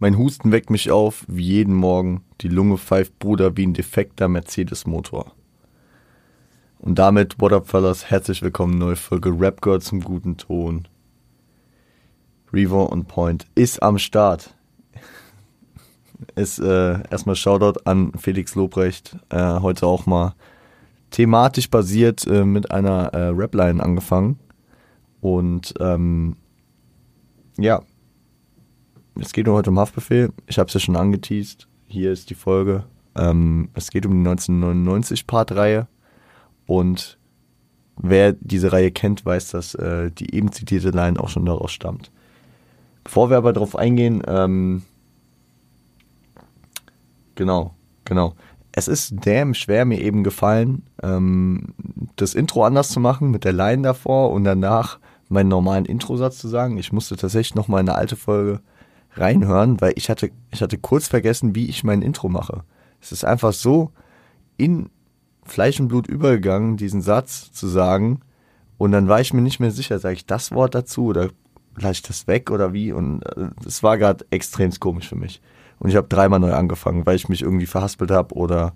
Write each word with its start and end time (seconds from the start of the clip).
Mein 0.00 0.16
Husten 0.16 0.52
weckt 0.52 0.70
mich 0.70 0.92
auf, 0.92 1.24
wie 1.26 1.42
jeden 1.42 1.74
Morgen. 1.74 2.22
Die 2.40 2.48
Lunge 2.48 2.78
pfeift 2.78 3.18
Bruder 3.18 3.56
wie 3.56 3.66
ein 3.66 3.74
defekter 3.74 4.28
Mercedes-Motor. 4.28 5.32
Und 6.78 7.00
damit, 7.00 7.40
what 7.40 7.52
up, 7.52 7.66
fellas, 7.66 8.08
herzlich 8.08 8.40
willkommen, 8.40 8.78
neue 8.78 8.94
Folge 8.94 9.30
Rap 9.30 9.60
Girl 9.60 9.80
zum 9.80 10.00
guten 10.00 10.36
Ton. 10.36 10.86
Revo 12.52 12.84
und 12.84 13.08
Point 13.08 13.46
ist 13.56 13.82
am 13.82 13.98
Start. 13.98 14.54
Ist 16.36 16.60
äh, 16.60 17.02
erstmal 17.10 17.34
Shoutout 17.34 17.80
an 17.84 18.12
Felix 18.16 18.54
Lobrecht. 18.54 19.16
Äh, 19.30 19.58
heute 19.58 19.84
auch 19.88 20.06
mal 20.06 20.36
thematisch 21.10 21.70
basiert 21.70 22.24
äh, 22.28 22.44
mit 22.44 22.70
einer 22.70 23.12
äh, 23.14 23.32
Rapline 23.34 23.82
angefangen. 23.82 24.38
Und 25.20 25.74
ähm, 25.80 26.36
ja, 27.56 27.82
es 29.20 29.32
geht 29.32 29.48
heute 29.48 29.70
um 29.70 29.78
Haftbefehl. 29.78 30.32
Ich 30.46 30.58
habe 30.58 30.68
es 30.68 30.74
ja 30.74 30.80
schon 30.80 30.96
angeteased. 30.96 31.68
Hier 31.86 32.12
ist 32.12 32.30
die 32.30 32.34
Folge. 32.34 32.84
Ähm, 33.16 33.70
es 33.74 33.90
geht 33.90 34.06
um 34.06 34.12
die 34.12 34.28
1999 34.28 35.26
Part-Reihe. 35.26 35.88
Und 36.66 37.18
wer 37.96 38.32
diese 38.32 38.72
Reihe 38.72 38.90
kennt, 38.90 39.24
weiß, 39.24 39.50
dass 39.50 39.74
äh, 39.74 40.10
die 40.10 40.34
eben 40.34 40.52
zitierte 40.52 40.90
Line 40.90 41.18
auch 41.18 41.28
schon 41.28 41.46
daraus 41.46 41.72
stammt. 41.72 42.10
Bevor 43.04 43.30
wir 43.30 43.38
aber 43.38 43.52
darauf 43.52 43.74
eingehen, 43.74 44.22
ähm, 44.26 44.82
genau, 47.34 47.74
genau. 48.04 48.34
Es 48.72 48.86
ist 48.86 49.14
damn 49.24 49.54
schwer 49.54 49.84
mir 49.84 50.00
eben 50.00 50.22
gefallen, 50.22 50.82
ähm, 51.02 51.74
das 52.16 52.34
Intro 52.34 52.64
anders 52.64 52.90
zu 52.90 53.00
machen 53.00 53.30
mit 53.30 53.44
der 53.44 53.52
Line 53.52 53.82
davor 53.82 54.30
und 54.30 54.44
danach 54.44 54.98
meinen 55.28 55.48
normalen 55.48 55.84
Introsatz 55.86 56.38
zu 56.38 56.48
sagen. 56.48 56.76
Ich 56.76 56.92
musste 56.92 57.16
tatsächlich 57.16 57.54
noch 57.54 57.68
mal 57.68 57.78
eine 57.78 57.94
alte 57.94 58.16
Folge 58.16 58.60
reinhören, 59.20 59.80
weil 59.80 59.92
ich 59.96 60.10
hatte, 60.10 60.30
ich 60.50 60.62
hatte 60.62 60.78
kurz 60.78 61.08
vergessen, 61.08 61.54
wie 61.54 61.68
ich 61.68 61.84
mein 61.84 62.02
Intro 62.02 62.28
mache. 62.28 62.62
Es 63.00 63.12
ist 63.12 63.24
einfach 63.24 63.52
so 63.52 63.92
in 64.56 64.90
Fleisch 65.44 65.80
und 65.80 65.88
Blut 65.88 66.06
übergegangen, 66.06 66.76
diesen 66.76 67.00
Satz 67.00 67.52
zu 67.52 67.68
sagen. 67.68 68.20
Und 68.76 68.92
dann 68.92 69.08
war 69.08 69.20
ich 69.20 69.32
mir 69.32 69.42
nicht 69.42 69.60
mehr 69.60 69.70
sicher, 69.70 69.98
sage 69.98 70.14
ich 70.14 70.26
das 70.26 70.52
Wort 70.52 70.74
dazu 70.74 71.06
oder 71.06 71.30
lasse 71.76 71.92
ich 71.92 72.02
das 72.02 72.26
weg 72.26 72.50
oder 72.50 72.72
wie? 72.72 72.92
Und 72.92 73.22
es 73.66 73.80
äh, 73.80 73.82
war 73.82 73.98
gerade 73.98 74.24
extrem 74.30 74.70
komisch 74.78 75.08
für 75.08 75.16
mich. 75.16 75.40
Und 75.78 75.90
ich 75.90 75.96
habe 75.96 76.08
dreimal 76.08 76.40
neu 76.40 76.52
angefangen, 76.52 77.06
weil 77.06 77.16
ich 77.16 77.28
mich 77.28 77.42
irgendwie 77.42 77.66
verhaspelt 77.66 78.10
habe 78.10 78.34
oder 78.34 78.74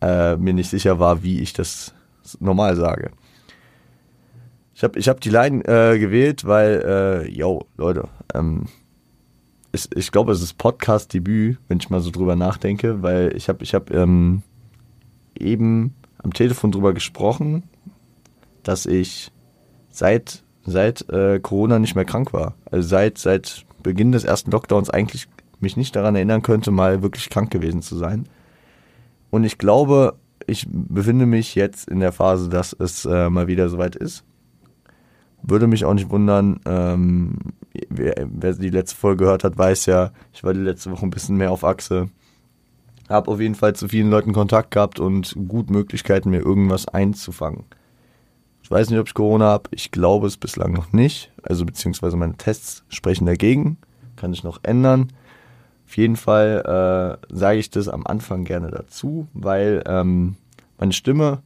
äh, 0.00 0.36
mir 0.36 0.52
nicht 0.54 0.70
sicher 0.70 0.98
war, 0.98 1.22
wie 1.22 1.40
ich 1.40 1.52
das 1.52 1.94
normal 2.38 2.76
sage. 2.76 3.10
Ich 4.74 4.84
habe 4.84 4.98
ich 4.98 5.08
hab 5.08 5.20
die 5.20 5.30
Line 5.30 5.62
äh, 5.64 5.98
gewählt, 5.98 6.46
weil, 6.46 6.82
äh, 7.26 7.30
yo, 7.30 7.66
Leute, 7.76 8.08
ähm, 8.34 8.66
ich, 9.72 9.88
ich 9.94 10.12
glaube, 10.12 10.32
es 10.32 10.42
ist 10.42 10.58
Podcast-Debüt, 10.58 11.58
wenn 11.68 11.78
ich 11.78 11.90
mal 11.90 12.00
so 12.00 12.10
drüber 12.10 12.36
nachdenke, 12.36 13.02
weil 13.02 13.34
ich 13.36 13.48
habe 13.48 13.62
ich 13.62 13.74
hab, 13.74 13.90
ähm, 13.90 14.42
eben 15.38 15.94
am 16.18 16.32
Telefon 16.32 16.72
drüber 16.72 16.92
gesprochen, 16.92 17.64
dass 18.62 18.86
ich 18.86 19.32
seit, 19.90 20.42
seit 20.64 21.08
äh, 21.10 21.40
Corona 21.40 21.78
nicht 21.78 21.94
mehr 21.94 22.04
krank 22.04 22.32
war. 22.32 22.54
Also 22.70 22.88
seit, 22.88 23.18
seit 23.18 23.64
Beginn 23.82 24.12
des 24.12 24.24
ersten 24.24 24.50
Lockdowns 24.50 24.90
eigentlich 24.90 25.28
mich 25.60 25.76
nicht 25.76 25.94
daran 25.96 26.16
erinnern 26.16 26.42
könnte, 26.42 26.70
mal 26.70 27.02
wirklich 27.02 27.30
krank 27.30 27.50
gewesen 27.50 27.82
zu 27.82 27.96
sein. 27.96 28.28
Und 29.30 29.44
ich 29.44 29.58
glaube, 29.58 30.16
ich 30.46 30.66
befinde 30.68 31.26
mich 31.26 31.54
jetzt 31.54 31.88
in 31.88 32.00
der 32.00 32.12
Phase, 32.12 32.48
dass 32.48 32.72
es 32.72 33.04
äh, 33.04 33.30
mal 33.30 33.46
wieder 33.46 33.68
soweit 33.68 33.94
ist. 33.94 34.24
Würde 35.42 35.66
mich 35.66 35.84
auch 35.84 35.94
nicht 35.94 36.10
wundern, 36.10 36.60
ähm, 36.66 37.36
wer, 37.88 38.14
wer 38.30 38.52
die 38.54 38.70
letzte 38.70 38.96
Folge 38.96 39.24
gehört 39.24 39.44
hat, 39.44 39.58
weiß 39.58 39.86
ja, 39.86 40.12
ich 40.32 40.44
war 40.44 40.54
die 40.54 40.60
letzte 40.60 40.90
Woche 40.90 41.06
ein 41.06 41.10
bisschen 41.10 41.36
mehr 41.36 41.52
auf 41.52 41.64
Achse. 41.64 42.08
Hab 43.08 43.28
auf 43.28 43.40
jeden 43.40 43.56
Fall 43.56 43.74
zu 43.74 43.88
vielen 43.88 44.10
Leuten 44.10 44.32
Kontakt 44.32 44.70
gehabt 44.70 45.00
und 45.00 45.34
gut 45.48 45.70
Möglichkeiten, 45.70 46.30
mir 46.30 46.40
irgendwas 46.40 46.86
einzufangen. 46.86 47.64
Ich 48.62 48.70
weiß 48.70 48.88
nicht, 48.90 49.00
ob 49.00 49.08
ich 49.08 49.14
Corona 49.14 49.46
habe. 49.46 49.68
Ich 49.72 49.90
glaube 49.90 50.28
es 50.28 50.36
bislang 50.36 50.72
noch 50.72 50.92
nicht. 50.92 51.32
Also 51.42 51.66
beziehungsweise 51.66 52.16
meine 52.16 52.36
Tests 52.36 52.84
sprechen 52.88 53.26
dagegen. 53.26 53.78
Kann 54.14 54.32
ich 54.32 54.44
noch 54.44 54.60
ändern. 54.62 55.08
Auf 55.88 55.96
jeden 55.96 56.14
Fall 56.14 57.18
äh, 57.30 57.34
sage 57.34 57.58
ich 57.58 57.70
das 57.70 57.88
am 57.88 58.06
Anfang 58.06 58.44
gerne 58.44 58.70
dazu, 58.70 59.26
weil 59.34 59.82
ähm, 59.86 60.36
meine 60.78 60.92
Stimme 60.92 61.42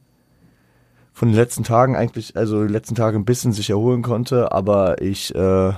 von 1.13 1.29
den 1.29 1.35
letzten 1.35 1.63
Tagen 1.63 1.95
eigentlich, 1.95 2.37
also 2.37 2.63
die 2.63 2.71
letzten 2.71 2.93
Tage 2.93 3.17
ein 3.17 3.25
bisschen 3.25 3.53
sich 3.53 3.71
erholen 3.71 4.03
konnte, 4.03 4.51
aber 4.51 5.01
ich 5.01 5.33
äh, 5.33 5.73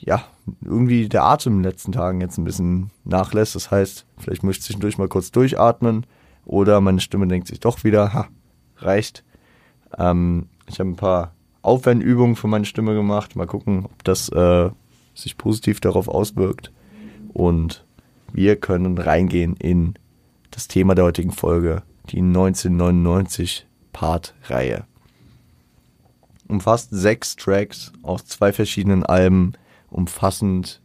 ja, 0.00 0.24
irgendwie 0.62 1.08
der 1.08 1.24
Atem 1.24 1.54
in 1.54 1.58
den 1.62 1.70
letzten 1.70 1.92
Tagen 1.92 2.20
jetzt 2.20 2.38
ein 2.38 2.44
bisschen 2.44 2.90
nachlässt. 3.04 3.54
Das 3.54 3.70
heißt, 3.70 4.06
vielleicht 4.18 4.42
muss 4.42 4.56
ich 4.56 4.62
zwischendurch 4.62 4.98
mal 4.98 5.08
kurz 5.08 5.30
durchatmen 5.30 6.06
oder 6.44 6.80
meine 6.80 7.00
Stimme 7.00 7.26
denkt 7.26 7.48
sich 7.48 7.60
doch 7.60 7.84
wieder, 7.84 8.12
ha, 8.12 8.28
reicht. 8.78 9.24
Ähm, 9.96 10.46
ich 10.66 10.80
habe 10.80 10.90
ein 10.90 10.96
paar 10.96 11.32
Aufwärmübungen 11.62 12.36
für 12.36 12.48
meine 12.48 12.64
Stimme 12.64 12.94
gemacht. 12.94 13.36
Mal 13.36 13.46
gucken, 13.46 13.84
ob 13.84 14.04
das 14.04 14.28
äh, 14.30 14.70
sich 15.14 15.36
positiv 15.36 15.80
darauf 15.80 16.08
auswirkt. 16.08 16.72
Und 17.32 17.84
wir 18.32 18.56
können 18.56 18.98
reingehen 18.98 19.56
in 19.56 19.94
das 20.50 20.68
Thema 20.68 20.94
der 20.94 21.04
heutigen 21.04 21.32
Folge, 21.32 21.82
die 22.10 22.18
1999 22.18 23.66
Part-Reihe. 23.92 24.84
Umfasst 26.48 26.88
sechs 26.90 27.36
Tracks 27.36 27.92
aus 28.02 28.24
zwei 28.24 28.52
verschiedenen 28.52 29.04
Alben, 29.04 29.52
umfassend 29.90 30.82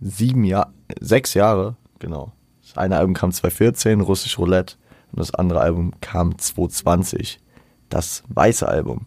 sieben 0.00 0.44
Jahre, 0.44 0.72
sechs 1.00 1.34
Jahre, 1.34 1.76
genau. 1.98 2.32
Das 2.62 2.76
eine 2.76 2.96
Album 2.98 3.14
kam 3.14 3.32
2014, 3.32 4.00
Russisch 4.00 4.38
Roulette, 4.38 4.76
und 5.12 5.20
das 5.20 5.34
andere 5.34 5.60
Album 5.60 5.92
kam 6.00 6.36
2020, 6.36 7.40
das 7.88 8.22
weiße 8.28 8.68
Album. 8.68 9.06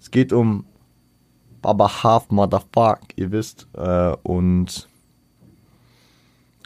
Es 0.00 0.10
geht 0.10 0.32
um 0.32 0.64
Baba 1.60 2.04
Half 2.04 2.30
Motherfuck, 2.30 3.00
ihr 3.16 3.32
wisst, 3.32 3.66
äh, 3.74 4.14
und 4.22 4.88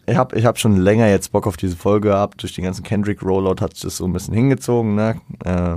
ich 0.07 0.17
habe 0.17 0.37
ich 0.37 0.45
hab 0.45 0.59
schon 0.59 0.77
länger 0.77 1.09
jetzt 1.09 1.33
Bock 1.33 1.47
auf 1.47 1.57
diese 1.57 1.77
Folge 1.77 2.09
gehabt. 2.09 2.43
Durch 2.43 2.55
den 2.55 2.65
ganzen 2.65 2.83
Kendrick 2.83 3.23
Rollout 3.23 3.63
hat 3.63 3.73
es 3.83 3.97
so 3.97 4.05
ein 4.05 4.13
bisschen 4.13 4.35
hingezogen, 4.35 4.95
ne? 4.97 5.21
Äh, 5.45 5.77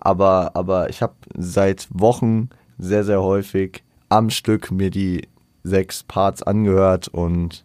aber, 0.00 0.52
aber 0.54 0.88
ich 0.88 1.02
habe 1.02 1.14
seit 1.36 1.88
Wochen 1.90 2.48
sehr, 2.78 3.04
sehr 3.04 3.22
häufig 3.22 3.84
am 4.08 4.30
Stück 4.30 4.70
mir 4.70 4.90
die 4.90 5.28
sechs 5.62 6.02
Parts 6.02 6.42
angehört 6.42 7.08
und 7.08 7.64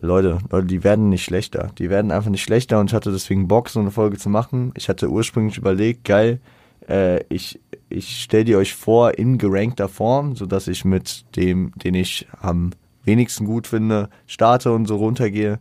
Leute, 0.00 0.38
Leute, 0.50 0.66
die 0.66 0.84
werden 0.84 1.08
nicht 1.08 1.24
schlechter. 1.24 1.70
Die 1.78 1.88
werden 1.88 2.10
einfach 2.10 2.30
nicht 2.30 2.42
schlechter 2.42 2.80
und 2.80 2.90
ich 2.90 2.94
hatte 2.94 3.12
deswegen 3.12 3.48
Bock, 3.48 3.68
so 3.68 3.80
eine 3.80 3.90
Folge 3.90 4.18
zu 4.18 4.28
machen. 4.28 4.72
Ich 4.76 4.88
hatte 4.88 5.08
ursprünglich 5.08 5.56
überlegt, 5.56 6.04
geil, 6.04 6.40
äh, 6.88 7.24
ich, 7.28 7.60
ich 7.88 8.22
stelle 8.22 8.44
die 8.44 8.56
euch 8.56 8.74
vor 8.74 9.18
in 9.18 9.38
gerankter 9.38 9.88
Form, 9.88 10.36
sodass 10.36 10.68
ich 10.68 10.84
mit 10.84 11.24
dem, 11.36 11.72
den 11.76 11.94
ich 11.94 12.26
am 12.40 12.70
wenigsten 13.04 13.46
gut 13.46 13.66
finde, 13.66 14.10
starte 14.26 14.72
und 14.72 14.86
so 14.86 14.96
runtergehe. 14.96 15.60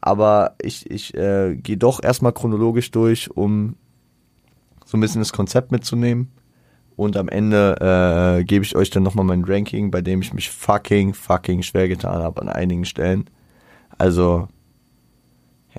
Aber 0.00 0.54
ich, 0.60 0.90
ich 0.90 1.14
äh, 1.14 1.56
gehe 1.56 1.76
doch 1.76 2.02
erstmal 2.02 2.32
chronologisch 2.32 2.90
durch, 2.90 3.30
um 3.30 3.76
so 4.84 4.96
ein 4.96 5.00
bisschen 5.00 5.20
das 5.20 5.32
Konzept 5.32 5.70
mitzunehmen. 5.70 6.30
Und 6.96 7.16
am 7.16 7.28
Ende 7.28 8.38
äh, 8.40 8.44
gebe 8.44 8.64
ich 8.64 8.76
euch 8.76 8.90
dann 8.90 9.02
nochmal 9.02 9.24
mein 9.24 9.44
Ranking, 9.44 9.90
bei 9.90 10.02
dem 10.02 10.20
ich 10.20 10.32
mich 10.32 10.50
fucking, 10.50 11.14
fucking 11.14 11.62
schwer 11.62 11.88
getan 11.88 12.22
habe 12.22 12.40
an 12.42 12.48
einigen 12.48 12.84
Stellen. 12.84 13.28
Also, 13.98 14.48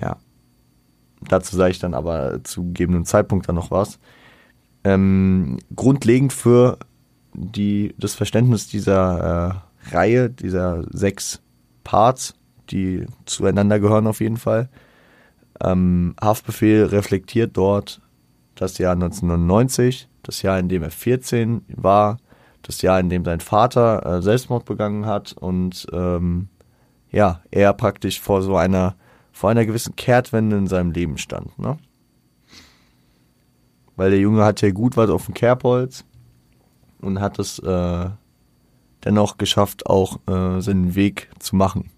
ja. 0.00 0.16
Dazu 1.26 1.56
sage 1.56 1.70
ich 1.70 1.78
dann 1.78 1.94
aber 1.94 2.44
zu 2.44 2.64
gegebenen 2.64 3.04
Zeitpunkt 3.04 3.48
dann 3.48 3.54
noch 3.54 3.70
was. 3.70 3.98
Ähm, 4.82 5.58
grundlegend 5.74 6.32
für 6.32 6.78
die, 7.32 7.94
das 7.98 8.14
Verständnis 8.14 8.68
dieser 8.68 9.62
äh, 9.90 9.94
Reihe, 9.94 10.28
dieser 10.28 10.84
sechs 10.90 11.40
Parts, 11.82 12.34
die 12.70 13.06
zueinander 13.24 13.80
gehören 13.80 14.06
auf 14.06 14.20
jeden 14.20 14.36
Fall. 14.36 14.68
Ähm, 15.62 16.14
Haftbefehl 16.20 16.84
reflektiert 16.84 17.56
dort 17.56 18.00
das 18.54 18.78
Jahr 18.78 18.92
1999 18.92 20.08
das 20.28 20.42
Jahr, 20.42 20.58
in 20.58 20.68
dem 20.68 20.82
er 20.82 20.90
14 20.90 21.64
war, 21.68 22.18
das 22.62 22.82
Jahr, 22.82 22.98
in 23.00 23.08
dem 23.08 23.24
sein 23.24 23.40
Vater 23.40 24.04
äh, 24.04 24.22
Selbstmord 24.22 24.64
begangen 24.64 25.06
hat 25.06 25.32
und 25.32 25.86
ähm, 25.92 26.48
ja, 27.10 27.40
er 27.50 27.72
praktisch 27.74 28.20
vor 28.20 28.42
so 28.42 28.56
einer, 28.56 28.96
vor 29.32 29.50
einer 29.50 29.64
gewissen 29.66 29.94
Kehrtwende 29.96 30.56
in 30.56 30.66
seinem 30.66 30.90
Leben 30.90 31.18
stand, 31.18 31.58
ne? 31.58 31.76
Weil 33.96 34.10
der 34.10 34.18
Junge 34.18 34.44
hat 34.44 34.60
ja 34.60 34.72
gut 34.72 34.96
was 34.96 35.08
auf 35.08 35.26
dem 35.26 35.34
Kerbholz 35.34 36.04
und 37.00 37.20
hat 37.20 37.38
es 37.38 37.60
äh, 37.60 38.10
dennoch 39.04 39.38
geschafft, 39.38 39.86
auch 39.86 40.18
äh, 40.26 40.60
seinen 40.60 40.96
Weg 40.96 41.30
zu 41.38 41.54
machen. 41.54 41.90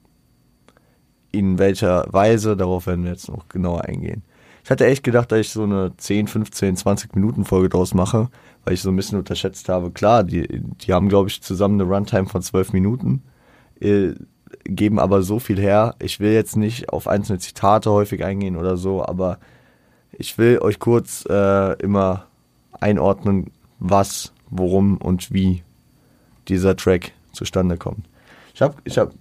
In 1.33 1.59
welcher 1.59 2.05
Weise, 2.13 2.57
darauf 2.57 2.87
werden 2.87 3.05
wir 3.05 3.13
jetzt 3.13 3.31
noch 3.31 3.49
genauer 3.49 3.87
eingehen. 3.87 4.23
Ich 4.67 4.71
hatte 4.73 4.87
echt 4.87 5.05
gedacht, 5.05 5.31
dass 5.31 5.39
ich 5.39 5.51
so 5.51 5.63
eine 5.63 5.97
10, 5.97 6.27
15, 6.27 6.77
20 6.77 7.15
Minuten 7.15 7.45
Folge 7.45 7.69
draus 7.69 7.95
mache, 7.95 8.31
weil 8.65 8.75
ich 8.75 8.83
so 8.83 8.91
ein 8.91 8.97
bisschen 8.97 9.17
unterschätzt 9.17 9.69
habe. 9.69 9.93
Klar, 9.93 10.25
die, 10.25 10.61
die 10.61 10.93
haben, 10.93 11.09
glaube 11.09 11.29
ich, 11.29 11.41
zusammen 11.41 11.81
eine 11.81 11.89
Runtime 11.89 12.27
von 12.27 12.43
12 12.43 12.73
Minuten. 12.73 13.23
Äh, 13.79 14.15
geben 14.65 14.99
aber 14.99 15.23
so 15.23 15.39
viel 15.39 15.61
her. 15.61 15.95
Ich 16.01 16.19
will 16.19 16.33
jetzt 16.33 16.57
nicht 16.57 16.89
auf 16.89 17.07
einzelne 17.07 17.39
Zitate 17.39 17.93
häufig 17.93 18.25
eingehen 18.25 18.57
oder 18.57 18.77
so, 18.77 19.07
aber 19.07 19.39
ich 20.11 20.37
will 20.37 20.59
euch 20.59 20.81
kurz 20.81 21.25
äh, 21.31 21.75
immer 21.81 22.27
einordnen, 22.73 23.53
was, 23.79 24.33
worum 24.51 24.97
und 24.97 25.33
wie 25.33 25.63
dieser 26.49 26.75
Track 26.75 27.13
zustande 27.31 27.77
kommt. 27.77 28.09
Ich 28.53 28.63
habe 28.63 28.75
ich 28.83 28.99
hab 28.99 29.13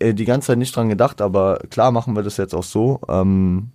äh, 0.00 0.12
die 0.12 0.26
ganze 0.26 0.48
Zeit 0.48 0.58
nicht 0.58 0.76
dran 0.76 0.90
gedacht, 0.90 1.22
aber 1.22 1.60
klar 1.70 1.92
machen 1.92 2.14
wir 2.14 2.22
das 2.22 2.36
jetzt 2.36 2.54
auch 2.54 2.62
so. 2.62 3.00
Ähm, 3.08 3.70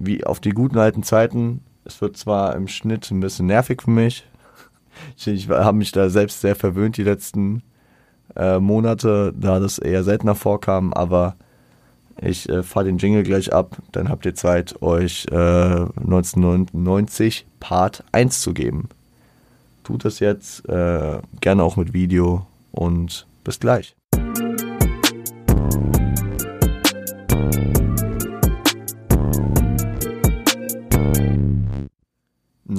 wie 0.00 0.24
auf 0.24 0.40
die 0.40 0.50
guten 0.50 0.78
alten 0.78 1.02
Zeiten. 1.02 1.60
Es 1.84 2.00
wird 2.00 2.16
zwar 2.16 2.56
im 2.56 2.66
Schnitt 2.66 3.10
ein 3.10 3.20
bisschen 3.20 3.46
nervig 3.46 3.82
für 3.82 3.90
mich. 3.90 4.24
Ich, 5.16 5.28
ich 5.28 5.48
habe 5.48 5.78
mich 5.78 5.92
da 5.92 6.10
selbst 6.10 6.40
sehr 6.40 6.56
verwöhnt 6.56 6.96
die 6.96 7.04
letzten 7.04 7.62
äh, 8.36 8.58
Monate, 8.58 9.32
da 9.36 9.60
das 9.60 9.78
eher 9.78 10.04
seltener 10.04 10.34
vorkam, 10.34 10.92
aber 10.92 11.36
ich 12.20 12.48
äh, 12.48 12.62
fahre 12.62 12.86
den 12.86 12.98
Jingle 12.98 13.22
gleich 13.22 13.52
ab, 13.52 13.76
dann 13.92 14.08
habt 14.08 14.26
ihr 14.26 14.34
Zeit, 14.34 14.82
euch 14.82 15.26
äh, 15.30 15.34
1999 15.34 17.46
Part 17.60 18.04
1 18.12 18.40
zu 18.40 18.52
geben. 18.52 18.88
Tut 19.84 20.04
das 20.04 20.20
jetzt, 20.20 20.68
äh, 20.68 21.18
gerne 21.40 21.62
auch 21.62 21.76
mit 21.76 21.92
Video 21.92 22.46
und 22.72 23.26
bis 23.44 23.58
gleich. 23.58 23.94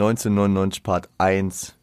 1999 0.01 0.83
Part 0.83 1.09
1 1.17 1.75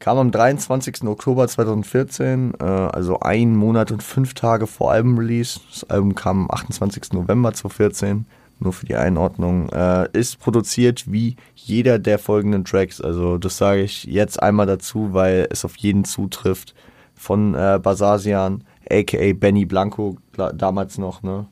Kam 0.00 0.16
am 0.16 0.30
23. 0.30 1.02
Oktober 1.04 1.46
2014, 1.46 2.54
äh, 2.58 2.64
also 2.64 3.20
ein 3.20 3.54
Monat 3.54 3.92
und 3.92 4.02
fünf 4.02 4.32
Tage 4.32 4.66
vor 4.66 4.92
Album-Release. 4.92 5.60
Das 5.70 5.84
Album 5.90 6.14
kam 6.14 6.44
am 6.44 6.50
28. 6.50 7.12
November 7.12 7.52
2014, 7.52 8.24
nur 8.60 8.72
für 8.72 8.86
die 8.86 8.96
Einordnung. 8.96 9.68
Äh, 9.68 10.08
ist 10.14 10.40
produziert 10.40 11.12
wie 11.12 11.36
jeder 11.54 11.98
der 11.98 12.18
folgenden 12.18 12.64
Tracks. 12.64 13.02
Also 13.02 13.36
das 13.36 13.58
sage 13.58 13.82
ich 13.82 14.04
jetzt 14.04 14.42
einmal 14.42 14.64
dazu, 14.64 15.12
weil 15.12 15.46
es 15.50 15.66
auf 15.66 15.76
jeden 15.76 16.04
zutrifft. 16.04 16.74
Von 17.14 17.54
äh, 17.54 17.78
Basasian, 17.82 18.64
aka 18.90 19.34
Benny 19.34 19.66
Blanco, 19.66 20.16
damals 20.54 20.96
noch, 20.96 21.22
ne? 21.22 21.46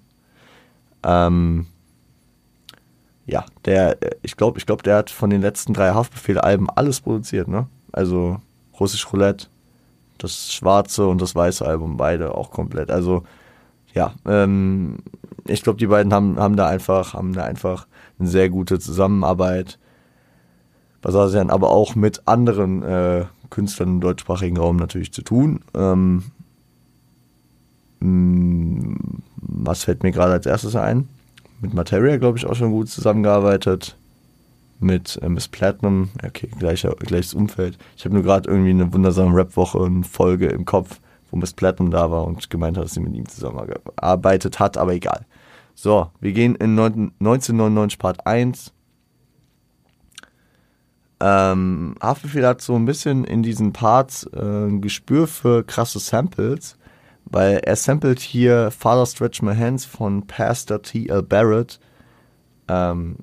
Ähm, 1.03 1.67
ja, 3.29 3.45
der, 3.67 3.99
ich 4.23 4.37
glaube, 4.37 4.59
ich 4.59 4.65
glaube, 4.65 4.83
der 4.83 4.97
hat 4.97 5.11
von 5.11 5.29
den 5.29 5.43
letzten 5.43 5.75
drei 5.75 5.91
Haftbefehl-Alben 5.91 6.71
alles 6.71 7.03
produziert, 7.03 7.47
ne? 7.47 7.67
Also 7.93 8.41
Russisch 8.81 9.13
Roulette, 9.13 9.49
das 10.17 10.53
schwarze 10.53 11.07
und 11.07 11.21
das 11.21 11.35
weiße 11.35 11.65
Album, 11.65 11.99
beide 11.99 12.35
auch 12.35 12.51
komplett. 12.51 12.91
Also 12.91 13.25
ja, 13.95 14.15
ähm, 14.27 14.97
ich 15.47 15.63
glaube, 15.63 15.79
die 15.79 15.87
beiden 15.87 16.13
haben, 16.13 16.39
haben 16.39 16.57
da 16.57 16.69
einfach, 16.69 17.13
haben 17.13 17.35
da 17.35 17.45
einfach 17.45 17.87
eine 18.19 18.29
sehr 18.29 18.49
gute 18.49 18.79
Zusammenarbeit. 18.79 19.79
Basasian, 21.03 21.51
aber 21.51 21.71
auch 21.71 21.95
mit 21.95 22.27
anderen 22.27 22.83
äh, 22.83 23.27
Künstlern 23.51 23.89
im 23.91 24.01
deutschsprachigen 24.01 24.57
Raum 24.57 24.77
natürlich 24.77 25.13
zu 25.13 25.23
tun. 25.23 25.61
Ähm, 25.75 26.25
mm, 28.01 28.95
was 29.37 29.85
fällt 29.85 30.03
mir 30.03 30.13
gerade 30.13 30.33
als 30.33 30.47
erstes 30.47 30.75
ein? 30.75 31.09
Mit 31.61 31.75
Materia, 31.75 32.17
glaube 32.19 32.39
ich, 32.39 32.47
auch 32.47 32.55
schon 32.55 32.71
gut 32.71 32.89
zusammengearbeitet 32.89 33.97
mit 34.81 35.19
äh, 35.23 35.29
Miss 35.29 35.49
Platinum, 35.49 36.11
okay, 36.25 36.49
gleicher, 36.59 36.95
gleiches 36.95 37.35
Umfeld. 37.35 37.79
Ich 37.97 38.05
habe 38.05 38.15
nur 38.15 38.23
gerade 38.23 38.49
irgendwie 38.49 38.71
eine 38.71 38.93
wundersame 38.93 39.35
Rap-Woche 39.35 39.79
und 39.79 40.05
Folge 40.05 40.47
im 40.47 40.65
Kopf, 40.65 41.01
wo 41.31 41.37
Miss 41.37 41.53
Platinum 41.53 41.91
da 41.91 42.11
war 42.11 42.25
und 42.25 42.49
gemeint 42.51 42.77
hat, 42.77 42.85
dass 42.85 42.95
sie 42.95 43.01
mit 43.01 43.15
ihm 43.15 43.29
zusammengearbeitet 43.29 44.59
hat, 44.61 44.77
aber 44.77 44.95
egal. 44.95 45.27
So, 45.75 46.11
wir 46.21 46.33
gehen 46.33 46.55
in 46.57 46.79
1999 46.79 47.99
Part 47.99 48.27
1. 48.27 48.73
Ähm, 51.21 51.97
Haftbefehl 52.01 52.47
hat 52.47 52.63
so 52.63 52.77
ein 52.77 52.85
bisschen 52.85 53.25
in 53.25 53.43
diesen 53.43 53.73
Parts 53.73 54.25
äh, 54.33 54.39
ein 54.41 54.81
Gespür 54.81 55.27
für 55.27 55.65
krasse 55.65 55.99
Samples, 55.99 56.78
weil 57.31 57.59
er 57.59 57.77
samplet 57.77 58.21
hier 58.21 58.71
Father 58.71 59.07
Stretch 59.07 59.43
My 59.43 59.55
Hands 59.55 59.85
von 59.85 60.27
Pastor 60.27 60.83
T.L. 60.83 61.23
Barrett. 61.23 61.79
Ähm, 62.69 63.17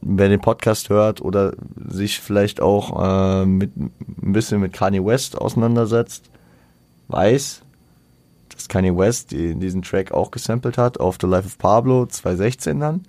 wer 0.00 0.28
den 0.28 0.40
Podcast 0.40 0.90
hört 0.90 1.20
oder 1.20 1.54
sich 1.76 2.20
vielleicht 2.20 2.60
auch 2.60 3.42
äh, 3.42 3.46
mit, 3.46 3.76
ein 3.76 4.32
bisschen 4.32 4.60
mit 4.60 4.72
Kanye 4.72 5.04
West 5.04 5.38
auseinandersetzt, 5.38 6.30
weiß, 7.08 7.62
dass 8.48 8.68
Kanye 8.68 8.96
West 8.96 9.30
die, 9.30 9.54
diesen 9.54 9.82
Track 9.82 10.12
auch 10.12 10.30
gesampelt 10.32 10.76
hat 10.76 10.98
auf 10.98 11.18
The 11.20 11.28
Life 11.28 11.46
of 11.46 11.58
Pablo 11.58 12.06
2016 12.06 12.80
dann. 12.80 13.02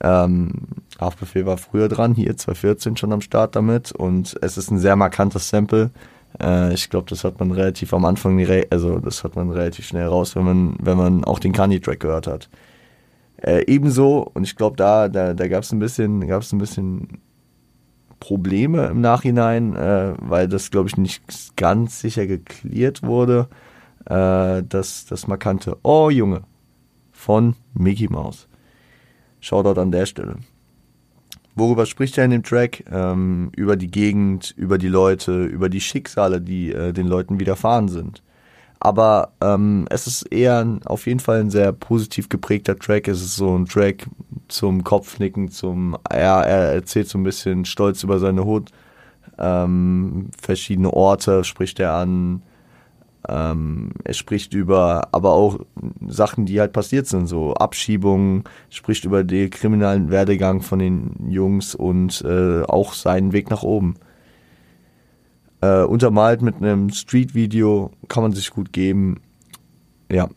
Ähm, 0.00 0.52
Haftbefehl 1.00 1.46
war 1.46 1.56
früher 1.56 1.88
dran, 1.88 2.14
hier 2.14 2.36
2014 2.36 2.96
schon 2.96 3.12
am 3.12 3.20
Start 3.20 3.56
damit 3.56 3.92
und 3.92 4.36
es 4.42 4.58
ist 4.58 4.70
ein 4.70 4.78
sehr 4.78 4.96
markantes 4.96 5.48
Sample. 5.48 5.90
Äh, 6.40 6.74
ich 6.74 6.90
glaube, 6.90 7.08
das 7.10 7.24
hat 7.24 7.40
man 7.40 7.50
relativ 7.52 7.92
am 7.94 8.04
Anfang, 8.04 8.44
also 8.70 8.98
das 8.98 9.24
hat 9.24 9.36
man 9.36 9.50
relativ 9.50 9.86
schnell 9.86 10.06
raus, 10.06 10.36
wenn 10.36 10.44
man, 10.44 10.76
wenn 10.80 10.96
man 10.96 11.24
auch 11.24 11.38
den 11.38 11.52
Kanye-Track 11.52 12.00
gehört 12.00 12.26
hat. 12.26 12.48
Äh, 13.36 13.64
ebenso, 13.66 14.30
und 14.34 14.44
ich 14.44 14.56
glaube, 14.56 14.76
da, 14.76 15.08
da, 15.08 15.34
da 15.34 15.48
gab 15.48 15.64
es 15.64 15.72
ein 15.72 15.78
bisschen, 15.78 16.26
gab 16.28 16.42
es 16.42 16.52
ein 16.52 16.58
bisschen 16.58 17.20
Probleme 18.20 18.86
im 18.86 19.00
Nachhinein, 19.00 19.74
äh, 19.74 20.14
weil 20.20 20.46
das, 20.46 20.70
glaube 20.70 20.88
ich, 20.88 20.96
nicht 20.96 21.56
ganz 21.56 22.00
sicher 22.00 22.26
geklärt 22.26 23.02
wurde. 23.02 23.48
Äh, 24.06 24.62
das, 24.62 25.06
das 25.06 25.26
markante 25.26 25.76
Oh 25.82 26.08
Junge 26.08 26.42
von 27.10 27.56
Mickey 27.74 28.08
Mouse. 28.08 28.46
Shoutout 29.40 29.80
an 29.80 29.90
der 29.90 30.06
Stelle. 30.06 30.36
Worüber 31.54 31.86
spricht 31.86 32.16
er 32.16 32.24
in 32.24 32.30
dem 32.30 32.42
Track? 32.42 32.84
Ähm, 32.90 33.50
über 33.56 33.76
die 33.76 33.90
Gegend, 33.90 34.54
über 34.56 34.78
die 34.78 34.88
Leute, 34.88 35.44
über 35.44 35.68
die 35.68 35.80
Schicksale, 35.80 36.40
die 36.40 36.72
äh, 36.72 36.92
den 36.92 37.06
Leuten 37.06 37.38
widerfahren 37.38 37.88
sind. 37.88 38.22
Aber 38.80 39.32
ähm, 39.40 39.86
es 39.90 40.08
ist 40.08 40.22
eher 40.32 40.80
auf 40.86 41.06
jeden 41.06 41.20
Fall 41.20 41.40
ein 41.40 41.50
sehr 41.50 41.72
positiv 41.72 42.28
geprägter 42.28 42.76
Track. 42.76 43.06
Es 43.06 43.22
ist 43.22 43.36
so 43.36 43.56
ein 43.56 43.66
Track 43.66 44.06
zum 44.48 44.82
Kopfnicken, 44.82 45.50
zum, 45.50 45.96
ja, 46.10 46.42
er 46.42 46.72
erzählt 46.72 47.08
so 47.08 47.16
ein 47.16 47.22
bisschen 47.22 47.64
stolz 47.64 48.02
über 48.02 48.18
seine 48.18 48.44
Hut. 48.44 48.70
Ähm, 49.38 50.30
verschiedene 50.40 50.92
Orte 50.92 51.44
spricht 51.44 51.78
er 51.78 51.94
an. 51.94 52.42
Ähm, 53.28 53.92
er 54.02 54.14
spricht 54.14 54.52
über, 54.52 55.08
aber 55.12 55.32
auch 55.32 55.60
Sachen, 56.06 56.44
die 56.44 56.58
halt 56.58 56.72
passiert 56.72 57.06
sind, 57.06 57.26
so 57.26 57.54
Abschiebungen, 57.54 58.44
spricht 58.68 59.04
über 59.04 59.22
den 59.22 59.50
kriminellen 59.50 60.10
Werdegang 60.10 60.60
von 60.60 60.80
den 60.80 61.28
Jungs 61.28 61.74
und 61.74 62.22
äh, 62.22 62.62
auch 62.62 62.94
seinen 62.94 63.32
Weg 63.32 63.50
nach 63.50 63.62
oben. 63.62 63.94
Äh, 65.60 65.84
untermalt 65.84 66.42
mit 66.42 66.56
einem 66.56 66.90
Street-Video 66.90 67.92
kann 68.08 68.24
man 68.24 68.32
sich 68.32 68.50
gut 68.50 68.72
geben. 68.72 69.20
Ja, 70.10 70.28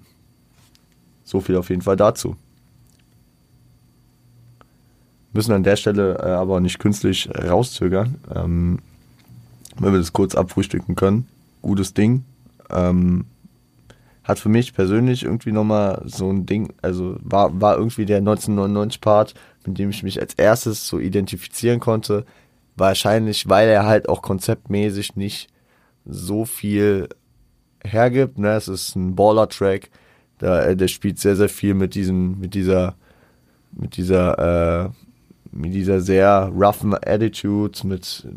so 1.24 1.42
viel 1.42 1.58
auf 1.58 1.70
jeden 1.70 1.82
Fall 1.82 1.96
dazu. 1.96 2.36
Müssen 5.34 5.54
an 5.54 5.64
der 5.64 5.76
Stelle 5.76 6.20
äh, 6.20 6.28
aber 6.28 6.62
nicht 6.62 6.78
künstlich 6.78 7.28
rauszögern, 7.36 8.16
ähm, 8.34 8.80
wenn 9.80 9.92
wir 9.92 10.00
das 10.00 10.14
kurz 10.14 10.36
abfrühstücken 10.36 10.96
können. 10.96 11.28
Gutes 11.64 11.96
Ding. 11.96 12.24
Ähm, 12.70 13.26
hat 14.26 14.40
für 14.40 14.50
mich 14.50 14.74
persönlich 14.74 15.24
irgendwie 15.24 15.52
nochmal 15.52 16.02
so 16.06 16.30
ein 16.32 16.48
Ding, 16.48 16.74
also 16.82 17.16
war, 17.22 17.62
war 17.62 17.78
irgendwie 17.78 18.06
der 18.06 18.22
1999-Part, 18.24 19.36
mit 19.68 19.78
dem 19.78 19.92
ich 19.92 20.02
mich 20.02 20.20
als 20.20 20.34
erstes 20.34 20.88
so 20.88 21.00
identifizieren 21.00 21.80
konnte. 21.80 22.26
Wahrscheinlich, 22.76 23.48
weil 23.48 23.70
er 23.70 23.86
halt 23.86 24.10
auch 24.10 24.24
konzeptmäßig 24.24 25.16
nicht 25.16 25.48
so 26.06 26.44
viel 26.44 27.08
hergibt. 27.84 28.40
Ne? 28.40 28.50
Es 28.54 28.68
ist 28.68 28.96
ein 28.96 29.16
Baller-Track. 29.16 29.90
Der, 30.42 30.76
der 30.76 30.88
spielt 30.88 31.20
sehr, 31.20 31.36
sehr 31.36 31.50
viel 31.50 31.76
mit 31.76 31.96
diesem, 31.96 32.40
mit 32.40 32.56
dieser, 32.56 32.96
mit 33.72 33.96
dieser, 33.96 34.86
äh, 34.86 34.90
mit 35.52 35.74
dieser 35.74 36.02
sehr 36.02 36.52
roughen 36.54 36.96
Attitude, 36.96 37.88
mit 37.88 38.28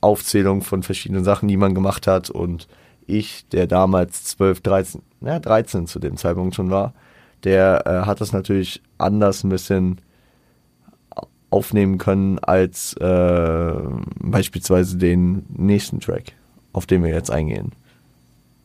Aufzählung 0.00 0.62
von 0.62 0.82
verschiedenen 0.82 1.22
Sachen, 1.22 1.48
die 1.48 1.56
man 1.56 1.74
gemacht 1.74 2.06
hat. 2.06 2.30
Und 2.30 2.66
ich, 3.08 3.48
der 3.48 3.66
damals 3.66 4.24
12, 4.24 4.60
13, 4.60 5.02
ja, 5.22 5.38
13 5.38 5.86
zu 5.86 5.98
dem 5.98 6.16
Zeitpunkt 6.16 6.54
schon 6.54 6.70
war, 6.70 6.94
der 7.44 7.86
äh, 7.86 8.06
hat 8.06 8.20
das 8.20 8.32
natürlich 8.32 8.82
anders 8.98 9.42
ein 9.42 9.48
bisschen 9.50 10.00
aufnehmen 11.50 11.98
können 11.98 12.38
als 12.38 12.94
äh, 12.94 13.72
beispielsweise 14.20 14.98
den 14.98 15.46
nächsten 15.48 16.00
Track, 16.00 16.32
auf 16.72 16.86
den 16.86 17.02
wir 17.02 17.10
jetzt 17.10 17.30
eingehen. 17.30 17.72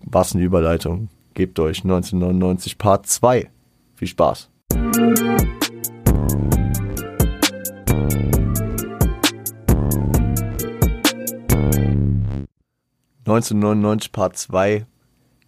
Was 0.01 0.35
eine 0.35 0.43
Überleitung. 0.43 1.09
Gebt 1.33 1.59
euch 1.59 1.83
1999 1.83 2.77
Part 2.77 3.07
2. 3.07 3.49
Viel 3.95 4.07
Spaß. 4.07 4.49
...1999 13.33 14.11
Part 14.11 14.37
2 14.37 14.85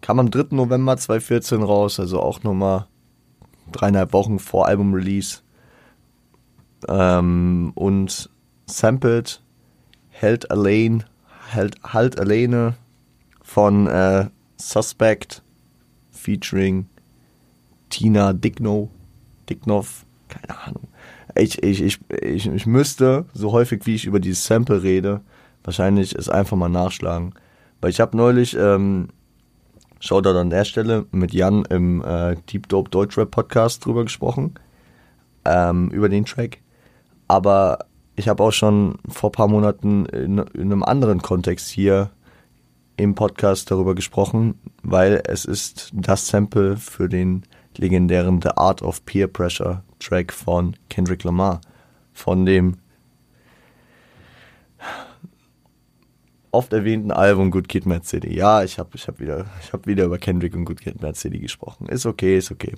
kam 0.00 0.18
am 0.18 0.30
3. 0.30 0.54
November 0.54 0.96
2014 0.96 1.62
raus, 1.62 2.00
also 2.00 2.20
auch 2.20 2.42
nochmal 2.42 2.86
dreieinhalb 3.72 4.12
Wochen 4.12 4.38
vor 4.38 4.66
Album-Release. 4.66 5.40
Ähm, 6.88 7.72
und 7.74 8.30
sampled 8.66 9.42
Held 10.10 10.50
Allein, 10.50 11.04
Held, 11.48 11.76
Halt 11.82 12.18
Alleine 12.18 12.74
von 13.42 13.86
äh, 13.86 14.28
Suspect 14.56 15.42
featuring 16.10 16.86
Tina 17.90 18.32
Dickno, 18.32 18.90
Dicknoff, 19.48 20.04
keine 20.28 20.58
Ahnung. 20.58 20.88
Ich, 21.34 21.62
ich, 21.62 21.82
ich, 21.82 21.98
ich, 22.22 22.46
ich 22.46 22.66
müsste, 22.66 23.26
so 23.34 23.52
häufig 23.52 23.86
wie 23.86 23.94
ich 23.94 24.06
über 24.06 24.20
dieses 24.20 24.46
Sample 24.46 24.82
rede, 24.82 25.20
wahrscheinlich 25.64 26.14
es 26.14 26.28
einfach 26.28 26.56
mal 26.56 26.68
nachschlagen. 26.68 27.34
Weil 27.80 27.90
ich 27.90 28.00
habe 28.00 28.16
neulich, 28.16 28.56
ähm, 28.56 29.08
Shoutout 30.00 30.38
an 30.38 30.50
der 30.50 30.64
Stelle, 30.64 31.06
mit 31.10 31.32
Jan 31.32 31.64
im 31.66 32.04
äh, 32.04 32.36
Deep 32.50 32.68
Dope 32.68 32.90
Deutschrap 32.90 33.30
Podcast 33.30 33.84
drüber 33.84 34.04
gesprochen, 34.04 34.54
ähm, 35.44 35.90
über 35.90 36.08
den 36.08 36.24
Track. 36.24 36.58
Aber 37.28 37.86
ich 38.14 38.28
habe 38.28 38.42
auch 38.42 38.52
schon 38.52 38.98
vor 39.08 39.32
paar 39.32 39.48
Monaten 39.48 40.06
in, 40.06 40.38
in 40.38 40.72
einem 40.72 40.82
anderen 40.82 41.22
Kontext 41.22 41.68
hier 41.68 42.10
im 42.96 43.14
Podcast 43.14 43.70
darüber 43.70 43.94
gesprochen, 43.94 44.58
weil 44.82 45.22
es 45.26 45.44
ist 45.44 45.90
das 45.92 46.26
Sample 46.26 46.76
für 46.76 47.08
den 47.08 47.42
legendären 47.76 48.40
The 48.40 48.50
Art 48.56 48.82
of 48.82 49.04
Peer 49.04 49.26
Pressure 49.26 49.82
Track 49.98 50.32
von 50.32 50.76
Kendrick 50.88 51.24
Lamar, 51.24 51.60
von 52.12 52.46
dem 52.46 52.76
oft 56.56 56.72
erwähnten 56.72 57.10
Album 57.10 57.50
Good 57.50 57.68
Kid, 57.68 57.86
Mad 57.86 58.06
City. 58.06 58.34
Ja, 58.34 58.64
ich 58.64 58.78
habe 58.78 58.90
ich 58.94 59.06
hab 59.06 59.20
wieder, 59.20 59.46
hab 59.72 59.86
wieder 59.86 60.06
über 60.06 60.18
Kendrick 60.18 60.54
und 60.54 60.64
Good 60.64 60.80
Kid, 60.80 61.02
Mad 61.02 61.16
City 61.16 61.38
gesprochen. 61.38 61.86
Ist 61.86 62.06
okay, 62.06 62.38
ist 62.38 62.50
okay. 62.50 62.72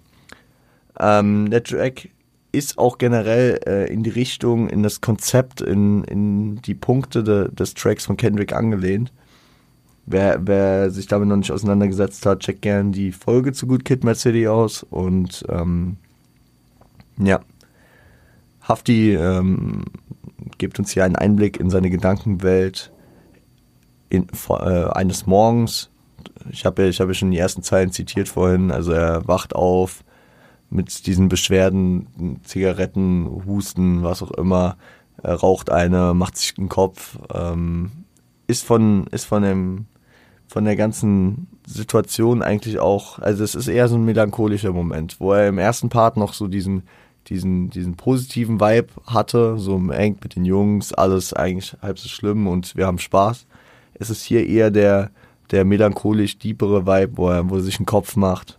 Ähm, 0.99 1.49
der 1.49 1.63
Track 1.63 2.09
ist 2.51 2.77
auch 2.77 2.99
generell 2.99 3.61
äh, 3.67 3.93
in 3.93 4.03
die 4.03 4.11
Richtung, 4.11 4.69
in 4.69 4.83
das 4.83 5.01
Konzept, 5.01 5.61
in, 5.61 6.03
in 6.05 6.61
die 6.63 6.75
Punkte 6.75 7.23
de, 7.23 7.55
des 7.55 7.75
Tracks 7.75 8.07
von 8.07 8.17
Kendrick 8.17 8.53
angelehnt. 8.53 9.13
Wer, 10.07 10.47
wer 10.47 10.91
sich 10.91 11.07
damit 11.07 11.29
noch 11.29 11.37
nicht 11.37 11.53
auseinandergesetzt 11.53 12.27
hat, 12.27 12.41
checkt 12.41 12.63
gerne 12.63 12.91
die 12.91 13.13
Folge 13.13 13.53
zu 13.53 13.67
Good 13.69 13.85
Kid, 13.85 14.03
Mad 14.03 14.19
City 14.19 14.49
aus. 14.49 14.83
Und 14.83 15.45
ähm, 15.49 15.99
ja, 17.19 17.41
Hafti 18.63 19.15
ähm, 19.15 19.85
gibt 20.57 20.79
uns 20.81 20.91
hier 20.91 21.05
einen 21.05 21.17
Einblick 21.17 21.61
in 21.61 21.71
seine 21.71 21.91
Gedankenwelt 21.91 22.91
in, 24.09 24.27
äh, 24.49 24.85
eines 24.91 25.27
Morgens. 25.27 25.91
Ich 26.51 26.65
habe 26.65 26.83
ja, 26.83 26.89
ich 26.89 27.01
hab 27.01 27.09
ja 27.09 27.15
schon 27.15 27.31
die 27.31 27.39
ersten 27.39 27.63
Zeilen 27.63 27.93
zitiert 27.93 28.29
vorhin. 28.29 28.71
Also 28.71 28.93
er 28.93 29.27
wacht 29.27 29.55
auf 29.55 30.05
mit 30.71 31.07
diesen 31.07 31.29
Beschwerden, 31.29 32.41
Zigaretten, 32.45 33.45
Husten, 33.47 34.03
was 34.03 34.23
auch 34.23 34.33
immer. 34.33 34.77
Er 35.23 35.35
raucht 35.35 35.71
eine, 35.71 36.15
macht 36.15 36.37
sich 36.37 36.55
einen 36.59 36.69
Kopf, 36.69 37.19
ähm, 37.35 37.91
ist 38.47 38.65
von, 38.65 39.07
ist 39.09 39.25
von 39.25 39.43
dem, 39.43 39.87
von 40.47 40.65
der 40.65 40.77
ganzen 40.77 41.49
Situation 41.67 42.43
eigentlich 42.43 42.79
auch, 42.79 43.19
also 43.19 43.43
es 43.43 43.55
ist 43.55 43.69
eher 43.69 43.89
so 43.89 43.97
ein 43.97 44.05
melancholischer 44.05 44.73
Moment, 44.73 45.21
wo 45.21 45.33
er 45.33 45.49
im 45.49 45.59
ersten 45.59 45.89
Part 45.89 46.17
noch 46.17 46.35
so 46.35 46.47
diesen, 46.47 46.85
diesen, 47.27 47.71
diesen 47.71 47.97
positiven 47.97 48.61
Vibe 48.61 48.89
hatte, 49.07 49.59
so 49.59 49.77
eng 49.91 50.19
mit 50.23 50.37
den 50.37 50.45
Jungs, 50.45 50.93
alles 50.93 51.33
eigentlich 51.33 51.77
halb 51.83 51.99
so 51.99 52.09
schlimm 52.09 52.47
und 52.47 52.77
wir 52.77 52.87
haben 52.87 52.99
Spaß 52.99 53.48
ist 53.99 54.11
es 54.11 54.23
hier 54.23 54.47
eher 54.47 54.71
der, 54.71 55.11
der 55.51 55.65
melancholisch 55.65 56.39
diepere 56.39 56.87
Vibe, 56.87 57.17
wo 57.17 57.31
er, 57.31 57.49
wo 57.49 57.57
er 57.57 57.63
sich 57.63 57.79
einen 57.79 57.87
Kopf 57.87 58.17
macht, 58.17 58.59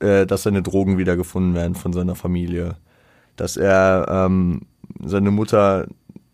äh, 0.00 0.26
dass 0.26 0.44
seine 0.44 0.62
Drogen 0.62 0.98
wiedergefunden 0.98 1.54
werden 1.54 1.74
von 1.74 1.92
seiner 1.92 2.14
Familie, 2.14 2.76
dass 3.36 3.56
er 3.56 4.06
ähm, 4.08 4.62
seine 5.04 5.30
Mutter 5.30 5.86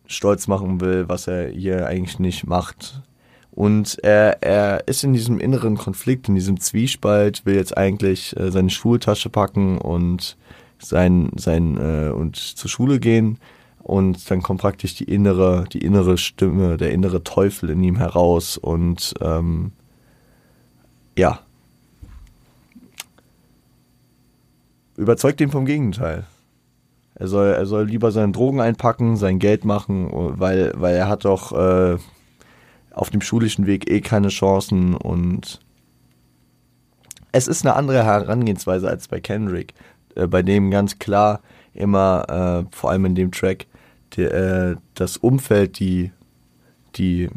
stolz 0.07 0.49
machen 0.49 0.81
will, 0.81 1.09
was 1.09 1.27
er 1.27 1.49
hier 1.49 1.87
eigentlich 1.87 2.19
nicht 2.19 2.47
macht. 2.47 3.03
Und 3.51 3.99
er, 4.03 4.43
er 4.43 4.87
ist 4.87 5.03
in 5.03 5.13
diesem 5.13 5.41
inneren 5.41 5.77
Konflikt, 5.77 6.29
in 6.29 6.37
diesem 6.37 6.61
Zwiespalt, 6.61 7.45
will 7.45 7.57
jetzt 7.57 7.77
eigentlich 7.77 8.37
äh, 8.37 8.51
seine 8.51 8.71
Schultasche 8.71 9.31
packen 9.31 9.79
und 9.79 10.37
sein, 10.79 11.31
sein 11.37 11.77
äh, 11.77 12.11
und 12.11 12.37
zur 12.37 12.71
Schule 12.71 13.01
gehen 13.01 13.39
und 13.89 14.31
dann 14.31 14.43
kommt 14.43 14.61
praktisch 14.61 14.95
die 14.97 15.05
innere, 15.05 15.65
die 15.73 15.79
innere 15.79 16.19
Stimme, 16.19 16.77
der 16.77 16.93
innere 16.93 17.25
Teufel 17.25 17.71
in 17.71 17.83
ihm 17.83 17.97
heraus. 17.97 18.59
Und 18.59 19.15
ähm, 19.23 19.73
ja, 21.17 21.41
überzeugt 24.95 25.41
ihn 25.41 25.51
vom 25.51 25.65
Gegenteil. 25.65 26.27
Er 27.15 27.29
soll, 27.29 27.47
er 27.47 27.65
soll 27.65 27.87
lieber 27.87 28.13
seine 28.13 28.31
Drogen 28.31 28.61
einpacken, 28.61 29.17
sein 29.17 29.39
Geld 29.39 29.65
machen, 29.65 30.11
weil, 30.13 30.73
weil 30.77 30.95
er 30.95 31.09
hat 31.09 31.25
doch 31.25 31.53
äh, 31.53 31.97
auf 32.91 33.09
dem 33.09 33.23
schulischen 33.23 33.67
Weg 33.67 33.91
eh 33.91 34.03
keine 34.03 34.29
Chancen. 34.29 34.97
Und 34.97 35.61
es 37.33 37.49
ist 37.49 37.65
eine 37.65 37.75
andere 37.75 38.05
Herangehensweise 38.05 38.87
als 38.87 39.09
bei 39.09 39.19
Kendrick, 39.19 39.73
äh, 40.15 40.27
bei 40.27 40.43
dem 40.43 40.71
ganz 40.71 40.99
klar 40.99 41.41
immer, 41.73 42.67
äh, 42.69 42.77
vor 42.77 42.91
allem 42.91 43.07
in 43.07 43.15
dem 43.15 43.33
Track, 43.33 43.67
der, 44.17 44.35
äh, 44.35 44.77
das 44.95 45.17
Umfeld 45.17 45.79
die, 45.79 46.13
die, 46.97 47.29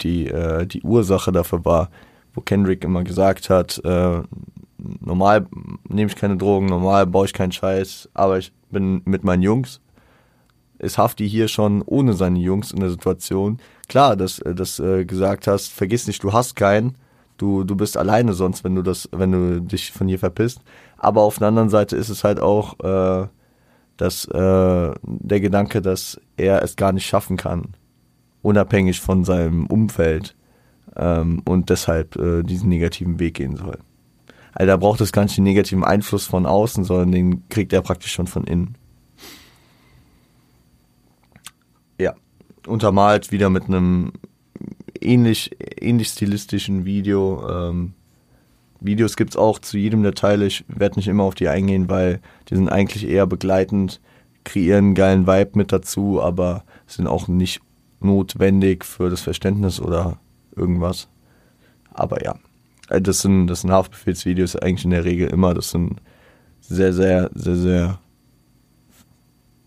die, 0.00 0.26
äh, 0.28 0.66
die 0.66 0.82
Ursache 0.82 1.32
dafür 1.32 1.64
war, 1.64 1.90
wo 2.34 2.40
Kendrick 2.40 2.84
immer 2.84 3.04
gesagt 3.04 3.50
hat, 3.50 3.80
äh, 3.84 4.22
normal 5.00 5.46
nehme 5.88 6.10
ich 6.10 6.16
keine 6.16 6.36
Drogen, 6.36 6.66
normal 6.66 7.06
baue 7.06 7.26
ich 7.26 7.32
keinen 7.32 7.52
Scheiß, 7.52 8.08
aber 8.14 8.38
ich 8.38 8.52
bin 8.70 9.02
mit 9.04 9.24
meinen 9.24 9.42
Jungs. 9.42 9.80
Ist 10.78 10.98
Hafti 10.98 11.28
hier 11.28 11.48
schon 11.48 11.82
ohne 11.82 12.14
seine 12.14 12.40
Jungs 12.40 12.72
in 12.72 12.80
der 12.80 12.90
Situation. 12.90 13.58
Klar, 13.88 14.16
dass 14.16 14.36
du 14.38 14.82
äh, 14.84 15.04
gesagt 15.04 15.46
hast, 15.46 15.68
vergiss 15.68 16.06
nicht, 16.06 16.22
du 16.22 16.32
hast 16.32 16.56
keinen. 16.56 16.96
Du, 17.36 17.64
du 17.64 17.74
bist 17.74 17.96
alleine 17.96 18.32
sonst, 18.32 18.64
wenn 18.64 18.74
du 18.74 18.82
das, 18.82 19.08
wenn 19.12 19.32
du 19.32 19.60
dich 19.60 19.92
von 19.92 20.08
hier 20.08 20.18
verpisst. 20.18 20.60
Aber 20.96 21.22
auf 21.22 21.38
der 21.38 21.48
anderen 21.48 21.68
Seite 21.68 21.96
ist 21.96 22.08
es 22.08 22.24
halt 22.24 22.40
auch, 22.40 22.78
äh, 22.80 23.28
dass 23.96 24.24
äh, 24.26 24.92
der 25.02 25.40
Gedanke, 25.40 25.82
dass 25.82 26.20
er 26.36 26.62
es 26.62 26.76
gar 26.76 26.92
nicht 26.92 27.06
schaffen 27.06 27.36
kann, 27.36 27.74
unabhängig 28.42 29.00
von 29.00 29.24
seinem 29.24 29.66
Umfeld 29.66 30.34
ähm, 30.96 31.42
und 31.44 31.70
deshalb 31.70 32.16
äh, 32.16 32.42
diesen 32.42 32.68
negativen 32.68 33.18
Weg 33.18 33.34
gehen 33.34 33.56
soll. 33.56 33.78
Also 34.52 34.68
da 34.68 34.76
braucht 34.76 35.00
es 35.00 35.12
gar 35.12 35.22
nicht 35.22 35.36
den 35.36 35.44
negativen 35.44 35.84
Einfluss 35.84 36.26
von 36.26 36.46
außen, 36.46 36.84
sondern 36.84 37.12
den 37.12 37.48
kriegt 37.48 37.72
er 37.72 37.82
praktisch 37.82 38.12
schon 38.12 38.28
von 38.28 38.44
innen. 38.44 38.76
Ja, 41.98 42.14
untermalt 42.66 43.32
wieder 43.32 43.50
mit 43.50 43.64
einem 43.64 44.12
ähnlich, 45.00 45.50
ähnlich 45.80 46.08
stilistischen 46.08 46.84
Video. 46.84 47.48
Ähm, 47.48 47.94
Videos 48.84 49.16
gibt 49.16 49.30
es 49.30 49.36
auch 49.36 49.58
zu 49.58 49.78
jedem 49.78 50.02
der 50.02 50.14
Teile. 50.14 50.46
Ich 50.46 50.64
werde 50.68 50.98
nicht 50.98 51.08
immer 51.08 51.24
auf 51.24 51.34
die 51.34 51.48
eingehen, 51.48 51.88
weil 51.88 52.20
die 52.48 52.56
sind 52.56 52.68
eigentlich 52.68 53.08
eher 53.08 53.26
begleitend, 53.26 54.00
kreieren 54.44 54.86
einen 54.86 54.94
geilen 54.94 55.26
Vibe 55.26 55.52
mit 55.54 55.72
dazu, 55.72 56.20
aber 56.22 56.64
sind 56.86 57.06
auch 57.06 57.28
nicht 57.28 57.62
notwendig 58.00 58.84
für 58.84 59.08
das 59.08 59.22
Verständnis 59.22 59.80
oder 59.80 60.18
irgendwas. 60.54 61.08
Aber 61.92 62.22
ja, 62.22 62.34
äh, 62.90 63.00
das 63.00 63.20
sind, 63.20 63.46
das 63.46 63.62
sind 63.62 63.70
Haftbefehlsvideos 63.72 64.56
eigentlich 64.56 64.84
in 64.84 64.90
der 64.90 65.04
Regel 65.04 65.28
immer. 65.28 65.54
Das 65.54 65.70
sind 65.70 66.00
sehr, 66.60 66.92
sehr, 66.92 67.30
sehr, 67.34 67.56
sehr 67.56 67.98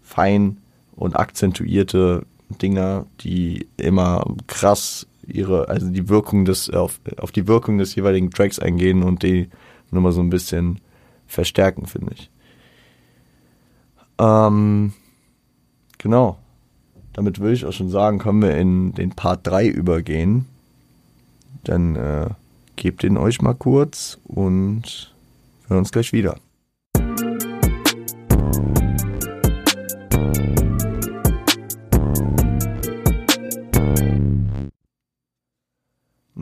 fein 0.04 0.58
und 0.96 1.16
akzentuierte 1.16 2.26
Dinger, 2.62 3.06
die 3.22 3.68
immer 3.78 4.26
krass 4.48 5.08
ihre, 5.28 5.70
also 5.70 5.90
die 5.90 6.10
Wirkung 6.10 6.46
des, 6.46 6.70
auf, 6.70 7.00
auf 7.18 7.32
die 7.32 7.48
Wirkung 7.48 7.78
des 7.78 7.96
jeweiligen 7.96 8.32
Tracks 8.32 8.60
eingehen 8.60 9.04
und 9.04 9.24
die 9.24 9.50
nochmal 9.92 10.12
so 10.12 10.22
ein 10.22 10.30
bisschen 10.30 10.80
verstärken, 11.28 11.86
finde 11.86 12.14
ich. 12.14 12.30
Ähm, 14.20 14.94
genau. 15.98 16.38
Damit 17.14 17.40
würde 17.40 17.54
ich 17.54 17.66
auch 17.66 17.74
schon 17.74 17.90
sagen, 17.90 18.20
können 18.20 18.42
wir 18.42 18.56
in 18.58 18.94
den 18.94 19.12
Part 19.12 19.46
3 19.48 19.68
übergehen. 19.68 20.46
Dann 21.64 21.96
äh, 21.96 22.30
gebt 22.76 23.04
ihn 23.04 23.18
euch 23.18 23.42
mal 23.42 23.56
kurz 23.56 24.20
und 24.26 25.14
hören 25.68 25.80
uns 25.80 25.92
gleich 25.92 26.14
wieder. 26.14 26.38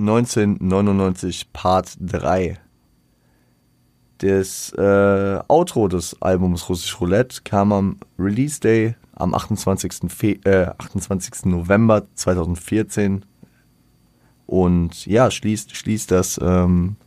1999 0.07 1.51
Part 1.51 1.97
3. 1.99 2.59
Das 4.19 4.71
äh, 4.77 5.39
Outro 5.47 5.87
des 5.87 6.21
Albums 6.21 6.69
Russisch 6.69 6.99
Roulette 7.01 7.41
kam 7.43 7.73
am 7.73 7.97
Release 8.17 8.59
Day 8.59 8.95
am 9.15 9.33
28. 9.33 10.11
Fe 10.11 10.39
äh, 10.45 10.67
28. 10.77 11.45
November 11.45 12.05
2014 12.13 13.25
Und 14.45 15.05
ja, 15.05 15.31
schließt, 15.31 15.75
schließt 15.75 16.11
das, 16.11 16.39
ähm, 16.41 16.97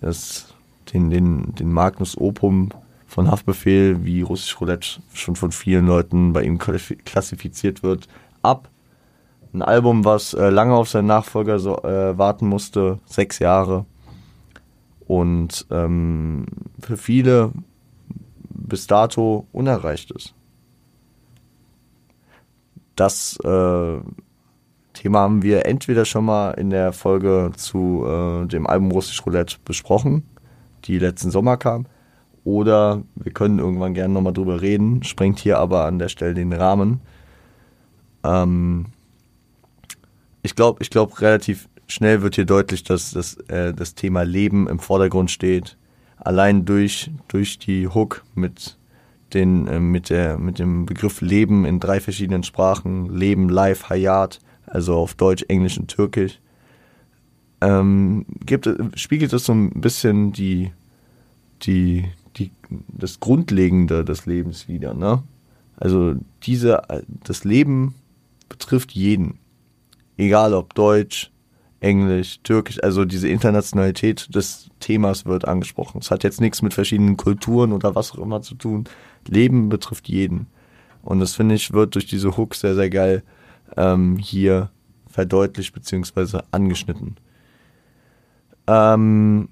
das 0.00 0.54
den, 0.92 1.10
den, 1.10 1.54
den 1.54 1.70
Magnus 1.70 2.18
Opum 2.18 2.70
von 3.06 3.30
Haftbefehl, 3.30 4.04
wie 4.04 4.22
Russisch 4.22 4.58
Roulette 4.60 5.02
schon 5.12 5.36
von 5.36 5.52
vielen 5.52 5.86
Leuten 5.86 6.32
bei 6.32 6.42
ihm 6.44 6.58
klassifiziert 6.58 7.82
wird, 7.82 8.08
ab. 8.42 8.68
Ein 9.52 9.62
Album, 9.62 10.04
was 10.04 10.32
äh, 10.34 10.48
lange 10.48 10.74
auf 10.74 10.88
seinen 10.88 11.08
Nachfolger 11.08 11.58
so, 11.58 11.76
äh, 11.82 12.16
warten 12.16 12.46
musste, 12.48 12.98
sechs 13.04 13.38
Jahre. 13.38 13.84
Und 15.06 15.66
ähm, 15.70 16.46
für 16.80 16.96
viele 16.96 17.52
bis 18.48 18.86
dato 18.86 19.46
unerreicht 19.52 20.10
ist. 20.12 20.34
Das 22.96 23.38
äh, 23.44 24.00
Thema 24.92 25.20
haben 25.20 25.42
wir 25.42 25.66
entweder 25.66 26.04
schon 26.04 26.24
mal 26.24 26.52
in 26.52 26.70
der 26.70 26.92
Folge 26.92 27.50
zu 27.56 28.06
äh, 28.06 28.46
dem 28.46 28.66
Album 28.66 28.90
Russisch 28.90 29.24
Roulette 29.26 29.56
besprochen, 29.64 30.22
die 30.84 30.98
letzten 30.98 31.30
Sommer 31.30 31.56
kam, 31.56 31.86
oder 32.44 33.02
wir 33.14 33.32
können 33.32 33.58
irgendwann 33.58 33.94
gerne 33.94 34.12
nochmal 34.12 34.32
drüber 34.32 34.60
reden, 34.60 35.02
sprengt 35.02 35.38
hier 35.38 35.58
aber 35.58 35.84
an 35.84 35.98
der 35.98 36.08
Stelle 36.08 36.34
den 36.34 36.52
Rahmen. 36.52 37.00
Ähm, 38.24 38.86
ich 40.42 40.54
glaube, 40.54 40.82
ich 40.82 40.90
glaube, 40.90 41.20
relativ 41.20 41.68
schnell 41.86 42.22
wird 42.22 42.34
hier 42.34 42.44
deutlich, 42.44 42.84
dass 42.84 43.12
das, 43.12 43.34
äh, 43.48 43.72
das 43.72 43.94
Thema 43.94 44.22
Leben 44.22 44.68
im 44.68 44.78
Vordergrund 44.78 45.30
steht. 45.30 45.76
Allein 46.16 46.64
durch, 46.64 47.10
durch 47.28 47.58
die 47.58 47.88
Hook 47.88 48.24
mit, 48.34 48.76
den, 49.34 49.66
äh, 49.66 49.80
mit, 49.80 50.10
der, 50.10 50.38
mit 50.38 50.58
dem 50.58 50.86
Begriff 50.86 51.20
Leben 51.20 51.64
in 51.64 51.80
drei 51.80 52.00
verschiedenen 52.00 52.42
Sprachen, 52.42 53.14
Leben, 53.14 53.48
Life, 53.48 53.88
Hayat, 53.88 54.40
also 54.66 54.96
auf 54.96 55.14
Deutsch, 55.14 55.44
Englisch 55.48 55.78
und 55.78 55.88
Türkisch, 55.88 56.40
ähm, 57.60 58.26
gibt, 58.44 58.68
spiegelt 58.94 59.32
es 59.32 59.44
so 59.44 59.52
ein 59.52 59.80
bisschen 59.80 60.32
die, 60.32 60.72
die, 61.62 62.06
die, 62.36 62.50
das 62.88 63.20
Grundlegende 63.20 64.04
des 64.04 64.26
Lebens 64.26 64.68
wieder. 64.68 64.94
Ne? 64.94 65.22
Also 65.76 66.14
diese, 66.42 66.82
das 67.24 67.44
Leben 67.44 67.94
betrifft 68.48 68.92
jeden. 68.92 69.38
Egal 70.22 70.54
ob 70.54 70.72
Deutsch, 70.74 71.32
Englisch, 71.80 72.38
Türkisch, 72.44 72.80
also 72.80 73.04
diese 73.04 73.26
Internationalität 73.26 74.32
des 74.32 74.68
Themas 74.78 75.26
wird 75.26 75.48
angesprochen. 75.48 75.98
Es 76.00 76.12
hat 76.12 76.22
jetzt 76.22 76.40
nichts 76.40 76.62
mit 76.62 76.74
verschiedenen 76.74 77.16
Kulturen 77.16 77.72
oder 77.72 77.96
was 77.96 78.12
auch 78.12 78.18
immer 78.18 78.40
zu 78.40 78.54
tun. 78.54 78.84
Leben 79.26 79.68
betrifft 79.68 80.08
jeden. 80.08 80.46
Und 81.02 81.18
das 81.18 81.34
finde 81.34 81.56
ich, 81.56 81.72
wird 81.72 81.96
durch 81.96 82.06
diese 82.06 82.36
Hook 82.36 82.54
sehr, 82.54 82.76
sehr 82.76 82.88
geil 82.88 83.24
ähm, 83.76 84.16
hier 84.16 84.70
verdeutlicht 85.08 85.74
bzw. 85.74 86.42
angeschnitten. 86.52 87.16
Ähm, 88.68 89.48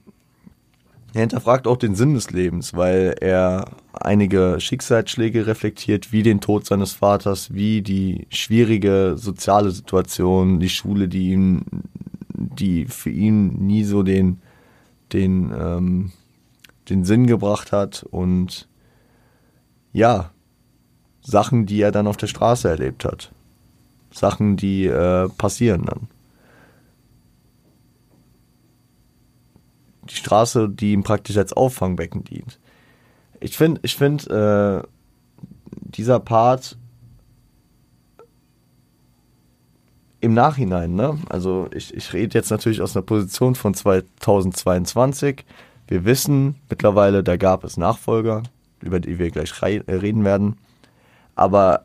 er 1.13 1.21
hinterfragt 1.21 1.67
auch 1.67 1.77
den 1.77 1.95
Sinn 1.95 2.15
des 2.15 2.31
Lebens, 2.31 2.75
weil 2.75 3.17
er 3.21 3.71
einige 3.93 4.57
Schicksalsschläge 4.61 5.47
reflektiert, 5.47 6.13
wie 6.13 6.23
den 6.23 6.41
Tod 6.41 6.67
seines 6.67 6.93
Vaters, 6.93 7.53
wie 7.53 7.83
die 7.83 8.27
schwierige 8.31 9.15
soziale 9.17 9.71
Situation, 9.71 10.61
die 10.61 10.69
Schule, 10.69 11.09
die 11.09 11.31
ihm, 11.31 11.65
die 12.35 12.87
für 12.87 13.11
ihn 13.11 13.67
nie 13.67 13.85
so 13.85 14.03
den, 14.03 14.41
den, 15.13 15.53
ähm, 15.59 16.13
den 16.89 17.05
Sinn 17.05 17.27
gebracht 17.27 17.73
hat 17.73 18.05
und 18.11 18.69
ja, 19.93 20.31
Sachen, 21.23 21.67
die 21.67 21.81
er 21.81 21.93
dann 21.93 22.07
auf 22.07 22.17
der 22.17 22.29
Straße 22.29 22.69
erlebt 22.69 23.05
hat. 23.05 23.33
Sachen, 24.13 24.57
die 24.57 24.87
äh, 24.87 25.29
passieren 25.29 25.87
dann. 25.87 26.09
Die 30.11 30.17
Straße, 30.17 30.69
die 30.69 30.93
ihm 30.93 31.03
praktisch 31.03 31.37
als 31.37 31.53
Auffangbecken 31.53 32.25
dient. 32.25 32.59
Ich 33.41 33.57
finde, 33.57 33.81
ich 33.85 33.97
finde, 33.97 34.85
äh, 34.85 34.89
dieser 35.71 36.21
Part 36.21 36.77
im 40.21 40.35
Nachhinein, 40.35 40.95
ne? 40.95 41.19
Also 41.29 41.69
ich, 41.73 41.95
ich 41.95 42.13
rede 42.13 42.37
jetzt 42.37 42.51
natürlich 42.51 42.83
aus 42.83 42.95
einer 42.95 43.05
Position 43.05 43.55
von 43.55 43.73
2022. 43.73 45.45
Wir 45.87 46.05
wissen 46.05 46.57
mittlerweile, 46.69 47.25
da 47.25 47.37
gab 47.37 47.65
es 47.65 47.77
Nachfolger, 47.77 48.43
über 48.83 49.01
die 49.01 49.19
wir 49.19 49.31
gleich 49.31 49.51
reden 49.63 50.25
werden. 50.25 50.59
Aber 51.35 51.85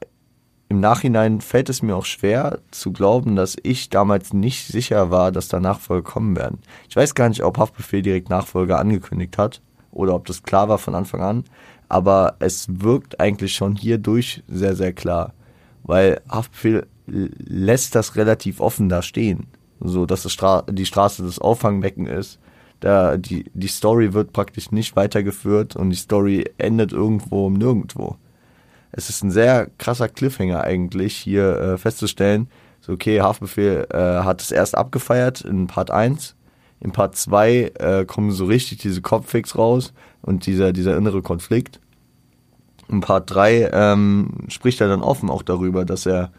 im 0.67 0.80
Nachhinein 0.80 1.41
fällt 1.41 1.69
es 1.69 1.82
mir 1.82 1.95
auch 1.95 2.06
schwer 2.06 2.60
zu 2.71 2.91
glauben, 2.91 3.36
dass 3.36 3.56
ich 3.62 3.89
damals 3.89 4.34
nicht 4.34 4.65
sicher 4.67 5.12
war, 5.12 5.32
dass 5.32 5.47
da 5.47 5.60
Nachfolger 5.60 6.04
kommen 6.04 6.36
werden. 6.36 6.60
Ich 6.89 6.95
weiß 6.95 7.13
gar 7.13 7.30
nicht, 7.30 7.43
ob 7.43 7.58
Haftbefehl 7.58 8.01
direkt 8.01 8.30
Nachfolger 8.30 8.80
angekündigt 8.80 9.38
hat 9.38 9.62
oder 9.91 10.15
ob 10.15 10.25
das 10.25 10.43
klar 10.43 10.67
war 10.67 10.80
von 10.80 10.95
Anfang 10.95 11.21
an, 11.21 11.43
aber 11.88 12.36
es 12.39 12.65
wirkt 12.67 13.19
eigentlich 13.19 13.54
schon 13.54 13.75
hierdurch 13.75 14.43
sehr, 14.47 14.75
sehr 14.75 14.91
klar, 14.91 15.34
weil 15.84 16.21
Haftbefehl 16.30 16.88
lässt 17.06 17.93
das 17.93 18.15
relativ 18.15 18.60
offen 18.60 18.89
da 18.89 19.04
stehen, 19.04 19.45
so 19.80 20.08
dass 20.08 20.30
Stra 20.32 20.63
die 20.63 20.88
Straße 20.88 21.21
das 21.23 21.38
Auffangbecken 21.38 22.08
ist. 22.08 22.39
Da 22.80 23.17
die, 23.17 23.45
die 23.54 23.67
Story 23.67 24.13
wird 24.13 24.34
praktisch 24.34 24.71
nicht 24.71 24.95
weitergeführt 24.95 25.75
und 25.75 25.91
die 25.91 25.95
Story 25.95 26.45
endet 26.58 26.91
irgendwo 26.91 27.49
Nirgendwo 27.51 28.17
es 28.97 29.10
ist 29.10 29.23
ein 29.23 29.31
sehr 29.31 29.69
krasser 29.77 30.08
Cliffhanger 30.08 30.63
eigentlich 30.63 31.15
hier 31.15 31.58
äh, 31.60 31.77
festzustellen, 31.77 32.47
so 32.79 32.93
okay, 32.93 33.19
Haftbefehl 33.19 33.88
äh, 33.91 33.97
hat 33.97 34.41
es 34.41 34.51
erst 34.51 34.77
abgefeiert 34.77 35.41
in 35.41 35.67
Part 35.67 35.91
1, 35.91 36.36
in 36.79 36.93
Part 36.93 37.17
2 37.17 37.73
äh, 37.77 38.05
kommen 38.05 38.31
so 38.31 38.45
richtig 38.45 38.77
diese 38.77 39.01
Kopffix 39.01 39.58
raus 39.58 39.93
und 40.21 40.45
dieser, 40.45 40.71
dieser 40.71 40.95
innere 40.95 41.21
Konflikt. 41.21 41.81
In 42.88 43.01
Part 43.01 43.31
3 43.31 43.69
ähm, 43.73 44.29
spricht 44.47 44.79
er 44.79 44.88
dann 44.88 45.01
offen 45.01 45.29
auch 45.29 45.41
darüber, 45.41 45.86
dass 45.86 46.05
er 46.05 46.31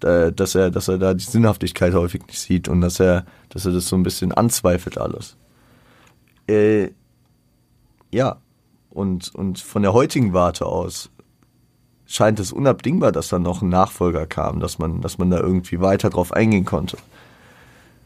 dass 0.00 0.56
er, 0.56 0.72
dass 0.72 0.88
er 0.88 0.98
da 0.98 1.14
die 1.14 1.22
Sinnhaftigkeit 1.22 1.94
häufig 1.94 2.26
nicht 2.26 2.40
sieht 2.40 2.68
und 2.68 2.80
dass 2.80 2.98
er, 2.98 3.24
dass 3.50 3.66
er 3.66 3.72
das 3.72 3.86
so 3.86 3.94
ein 3.94 4.02
bisschen 4.02 4.32
anzweifelt 4.32 4.98
alles. 4.98 5.36
Äh, 6.48 6.90
ja, 8.10 8.38
und, 8.90 9.32
und 9.32 9.60
von 9.60 9.82
der 9.82 9.92
heutigen 9.92 10.32
Warte 10.32 10.66
aus 10.66 11.11
scheint 12.12 12.38
es 12.40 12.52
unabdingbar, 12.52 13.10
dass 13.10 13.28
da 13.28 13.38
noch 13.38 13.62
ein 13.62 13.68
Nachfolger 13.68 14.26
kam, 14.26 14.60
dass 14.60 14.78
man, 14.78 15.00
dass 15.00 15.18
man 15.18 15.30
da 15.30 15.38
irgendwie 15.38 15.80
weiter 15.80 16.10
drauf 16.10 16.32
eingehen 16.32 16.64
konnte. 16.64 16.98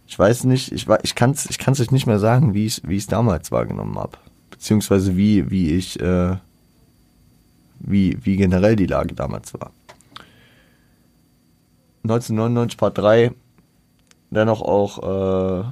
Ich 0.07 0.17
weiß 0.17 0.45
nicht, 0.45 0.71
ich, 0.71 0.87
ich 1.03 1.15
kann 1.17 1.33
es 1.33 1.51
ich 1.51 1.59
kann's 1.59 1.81
euch 1.81 1.91
nicht 1.91 2.07
mehr 2.07 2.21
sagen, 2.21 2.55
wie 2.55 2.67
ich 2.67 2.81
wie 2.87 2.97
es 2.97 3.09
damals 3.09 3.51
wahrgenommen 3.51 3.99
habe. 3.99 4.19
Beziehungsweise 4.51 5.17
wie, 5.17 5.51
wie 5.51 5.73
ich, 5.73 6.01
äh, 6.01 6.37
wie, 7.81 8.17
wie 8.25 8.37
generell 8.37 8.77
die 8.77 8.87
Lage 8.87 9.15
damals 9.15 9.53
war. 9.55 9.71
1999 12.05 12.79
Part 12.79 12.99
3, 12.99 13.33
dennoch 14.31 14.63
auch 14.63 14.99
äh, 15.03 15.65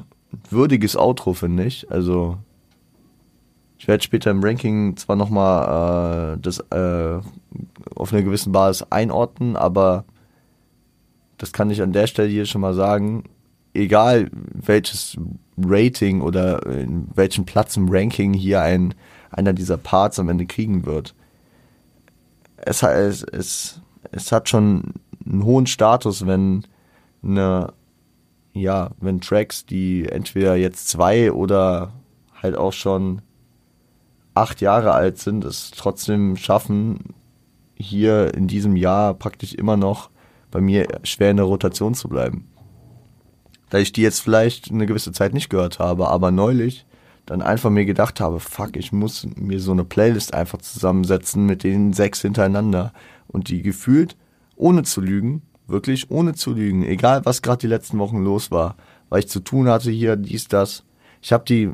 würdiges 0.50 0.96
Outro, 0.96 1.32
finde 1.32 1.64
ich. 1.64 1.90
Also 1.90 2.36
ich 3.78 3.88
werde 3.88 4.02
später 4.02 4.30
im 4.30 4.42
Ranking 4.42 4.96
zwar 4.96 5.16
nochmal 5.16 6.34
äh, 6.34 6.40
das 6.40 6.58
äh, 6.58 7.20
auf 7.94 8.12
einer 8.12 8.22
gewissen 8.22 8.52
Basis 8.52 8.86
einordnen, 8.90 9.56
aber 9.56 10.04
das 11.38 11.52
kann 11.52 11.70
ich 11.70 11.82
an 11.82 11.92
der 11.92 12.06
Stelle 12.06 12.28
hier 12.28 12.46
schon 12.46 12.60
mal 12.60 12.74
sagen. 12.74 13.24
Egal 13.72 14.30
welches 14.32 15.18
Rating 15.58 16.20
oder 16.20 16.64
in 16.66 17.08
welchen 17.14 17.44
Platz 17.44 17.76
im 17.76 17.88
Ranking 17.88 18.32
hier 18.32 18.60
ein, 18.60 18.94
einer 19.30 19.52
dieser 19.52 19.76
Parts 19.76 20.18
am 20.18 20.28
Ende 20.28 20.46
kriegen 20.46 20.86
wird. 20.86 21.14
Es, 22.56 22.82
es, 22.82 23.22
es, 23.24 23.80
es 24.12 24.32
hat 24.32 24.48
schon 24.48 24.94
einen 25.26 25.44
hohen 25.44 25.66
Status, 25.66 26.26
wenn 26.26 26.64
eine, 27.22 27.72
ja, 28.52 28.90
wenn 29.00 29.20
Tracks, 29.20 29.66
die 29.66 30.06
entweder 30.08 30.56
jetzt 30.56 30.88
zwei 30.88 31.32
oder 31.32 31.92
halt 32.42 32.56
auch 32.56 32.72
schon 32.72 33.22
acht 34.34 34.60
Jahre 34.60 34.92
alt 34.92 35.18
sind, 35.18 35.44
es 35.44 35.70
trotzdem 35.70 36.36
schaffen, 36.36 37.14
hier 37.76 38.34
in 38.34 38.46
diesem 38.46 38.76
Jahr 38.76 39.14
praktisch 39.14 39.54
immer 39.54 39.76
noch 39.76 40.10
bei 40.50 40.60
mir 40.60 40.86
schwer 41.02 41.30
in 41.30 41.36
der 41.36 41.46
Rotation 41.46 41.94
zu 41.94 42.08
bleiben. 42.08 42.48
Da 43.70 43.78
ich 43.78 43.92
die 43.92 44.02
jetzt 44.02 44.20
vielleicht 44.20 44.70
eine 44.70 44.86
gewisse 44.86 45.12
Zeit 45.12 45.34
nicht 45.34 45.50
gehört 45.50 45.78
habe, 45.78 46.08
aber 46.08 46.30
neulich 46.30 46.86
dann 47.26 47.42
einfach 47.42 47.70
mir 47.70 47.86
gedacht 47.86 48.20
habe, 48.20 48.38
fuck, 48.38 48.76
ich 48.76 48.92
muss 48.92 49.26
mir 49.36 49.58
so 49.58 49.72
eine 49.72 49.84
Playlist 49.84 50.34
einfach 50.34 50.60
zusammensetzen 50.60 51.46
mit 51.46 51.64
den 51.64 51.92
sechs 51.92 52.20
hintereinander 52.20 52.92
und 53.28 53.48
die 53.48 53.62
gefühlt, 53.62 54.16
ohne 54.56 54.82
zu 54.82 55.00
lügen, 55.00 55.42
wirklich 55.66 56.10
ohne 56.10 56.34
zu 56.34 56.52
lügen, 56.52 56.84
egal 56.84 57.24
was 57.24 57.42
gerade 57.42 57.58
die 57.58 57.66
letzten 57.66 57.98
Wochen 57.98 58.22
los 58.22 58.50
war, 58.50 58.76
weil 59.08 59.20
ich 59.20 59.28
zu 59.28 59.40
tun 59.40 59.68
hatte 59.68 59.90
hier, 59.90 60.16
dies, 60.16 60.48
das. 60.48 60.84
Ich 61.22 61.32
habe 61.32 61.44
die 61.44 61.70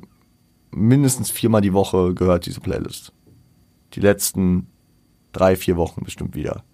mindestens 0.70 1.30
viermal 1.30 1.60
die 1.60 1.72
Woche 1.72 2.14
gehört, 2.14 2.46
diese 2.46 2.60
Playlist. 2.60 3.12
Die 3.94 4.00
letzten 4.00 4.68
drei, 5.32 5.56
vier 5.56 5.76
Wochen 5.76 6.04
bestimmt 6.04 6.34
wieder. 6.34 6.64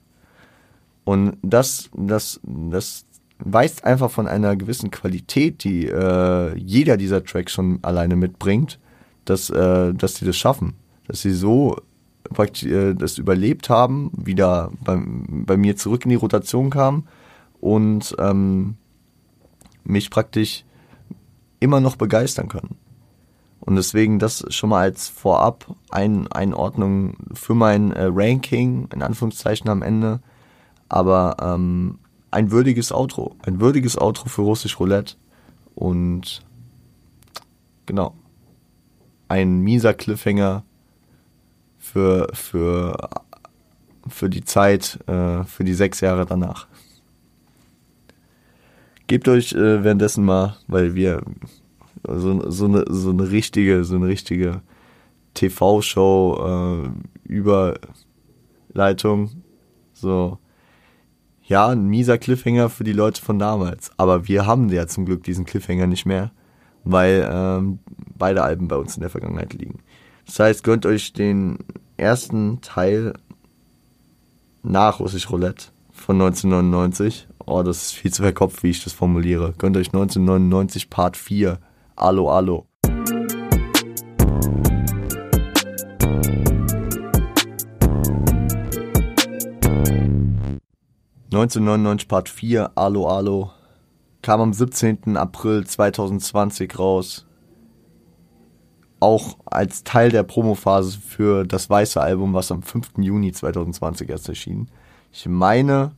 Und 1.05 1.37
das, 1.43 1.91
das, 1.95 2.41
das 2.43 3.07
weist 3.39 3.85
einfach 3.85 4.11
von 4.11 4.27
einer 4.27 4.57
gewissen 4.57 4.91
Qualität, 4.91 5.63
die 5.65 5.87
äh, 5.87 6.57
jeder 6.57 6.97
dieser 6.97 7.23
Tracks 7.23 7.53
schon 7.53 7.79
alleine 7.83 8.17
mitbringt, 8.17 8.79
dass, 9.25 9.51
äh, 9.51 9.95
dass 9.95 10.17
sie 10.17 10.25
das 10.25 10.37
schaffen. 10.37 10.75
Dass 11.07 11.23
sie 11.23 11.33
so 11.33 11.77
praktisch 12.31 12.65
äh, 12.65 12.95
das 12.95 13.19
überlebt 13.19 13.69
haben, 13.69 14.11
wieder 14.17 14.73
bei, 14.83 14.99
bei 15.07 15.57
mir 15.57 15.77
zurück 15.77 16.05
in 16.05 16.11
die 16.11 16.17
Rotation 16.17 16.71
kamen 16.71 17.07
und 17.61 18.15
ähm, 18.19 18.77
mich 19.85 20.11
praktisch 20.11 20.65
immer 21.61 21.81
noch 21.81 21.97
begeistern 21.97 22.49
können. 22.49 22.77
Und 23.67 23.75
deswegen 23.75 24.21
das 24.21 24.45
schon 24.51 24.71
mal 24.71 24.83
als 24.83 25.09
vorab 25.09 25.67
ein, 25.91 26.31
Einordnung 26.31 27.17
für 27.35 27.55
mein 27.55 27.93
äh, 27.93 28.09
Ranking, 28.11 28.89
in 28.95 29.03
Anführungszeichen 29.03 29.69
am 29.69 29.83
Ende. 29.83 30.21
Aber 30.89 31.37
ähm, 31.41 31.99
ein 32.31 32.53
würdiges 32.53 32.93
Outro. 32.93 33.35
Ein 33.45 33.61
würdiges 33.61 33.99
Outro 33.99 34.29
für 34.29 34.43
Russisch 34.43 34.79
Roulette. 34.79 35.17
Und 35.75 36.43
genau. 37.87 38.15
Ein 39.27 39.59
mieser 39.59 39.95
Cliffhanger 39.95 40.63
für, 41.77 42.29
für, 42.35 43.11
für 44.07 44.31
die 44.31 44.45
Zeit, 44.45 45.01
äh, 45.09 45.43
für 45.43 45.65
die 45.65 45.75
sechs 45.75 46.01
Jahre 46.01 46.25
danach. 46.25 46.69
Gebt 49.09 49.27
euch 49.27 49.53
äh, 49.55 49.83
währenddessen 49.83 50.25
mal, 50.25 50.57
weil 50.69 50.95
wir 50.95 51.23
so, 52.05 52.51
so, 52.51 52.65
eine, 52.67 52.85
so 52.89 53.11
eine 53.11 53.31
richtige, 53.31 53.85
so 53.85 53.97
eine 53.97 54.07
richtige 54.07 54.63
TV-Show 55.35 56.85
äh, 56.85 57.29
Überleitung. 57.29 59.31
So, 59.93 60.39
ja, 61.43 61.69
ein 61.69 61.87
mieser 61.87 62.19
Cliffhanger 62.19 62.69
für 62.69 62.85
die 62.85 62.93
Leute 62.93 63.23
von 63.23 63.39
damals. 63.39 63.91
Aber 63.97 64.29
wir 64.29 64.47
haben 64.47 64.69
ja 64.69 64.87
zum 64.87 65.07
Glück 65.07 65.23
diesen 65.23 65.45
Cliffhanger 65.45 65.87
nicht 65.87 66.07
mehr, 66.07 66.33
weil 66.85 67.29
ähm, 67.31 67.79
beide 68.19 68.43
Alben 68.43 68.69
bei 68.69 68.77
uns 68.77 68.97
in 68.97 69.01
der 69.01 69.11
Vergangenheit 69.11 69.55
liegen. 69.55 69.81
Das 70.27 70.41
heißt, 70.41 70.65
gönnt 70.65 70.87
euch 70.87 71.13
den 71.13 71.59
ersten 71.97 72.61
Teil 72.61 73.15
nach 74.63 74.99
Russisch 74.99 75.31
Roulette 75.31 75.67
von 75.93 76.21
1999. 76.21 77.29
Oh, 77.47 77.63
das 77.63 77.83
ist 77.83 77.93
viel 77.93 78.13
zu 78.13 78.23
verkopft, 78.23 78.65
wie 78.65 78.71
ich 78.71 78.83
das 78.83 78.93
formuliere. 78.93 79.55
Gönnt 79.57 79.77
euch 79.77 79.89
1999 79.89 80.91
Part 80.91 81.17
4. 81.17 81.61
Allo, 81.97 82.29
allo. 82.31 82.67
1999 91.33 92.07
Part 92.07 92.29
4, 92.29 92.73
Alo 92.75 93.09
Alo, 93.09 93.51
kam 94.21 94.41
am 94.43 94.53
17. 94.53 95.17
April 95.17 95.67
2020 95.67 96.79
raus. 96.79 97.27
Auch 99.01 99.39
als 99.47 99.83
Teil 99.83 100.11
der 100.11 100.23
Promophase 100.23 100.99
für 100.99 101.45
das 101.45 101.71
weiße 101.71 102.01
Album, 102.01 102.35
was 102.35 102.53
am 102.53 102.63
5. 102.63 102.99
Juni 102.99 103.33
2020 103.33 104.09
erst 104.11 104.29
erschien. 104.29 104.71
Ich 105.13 105.27
meine, 105.27 105.93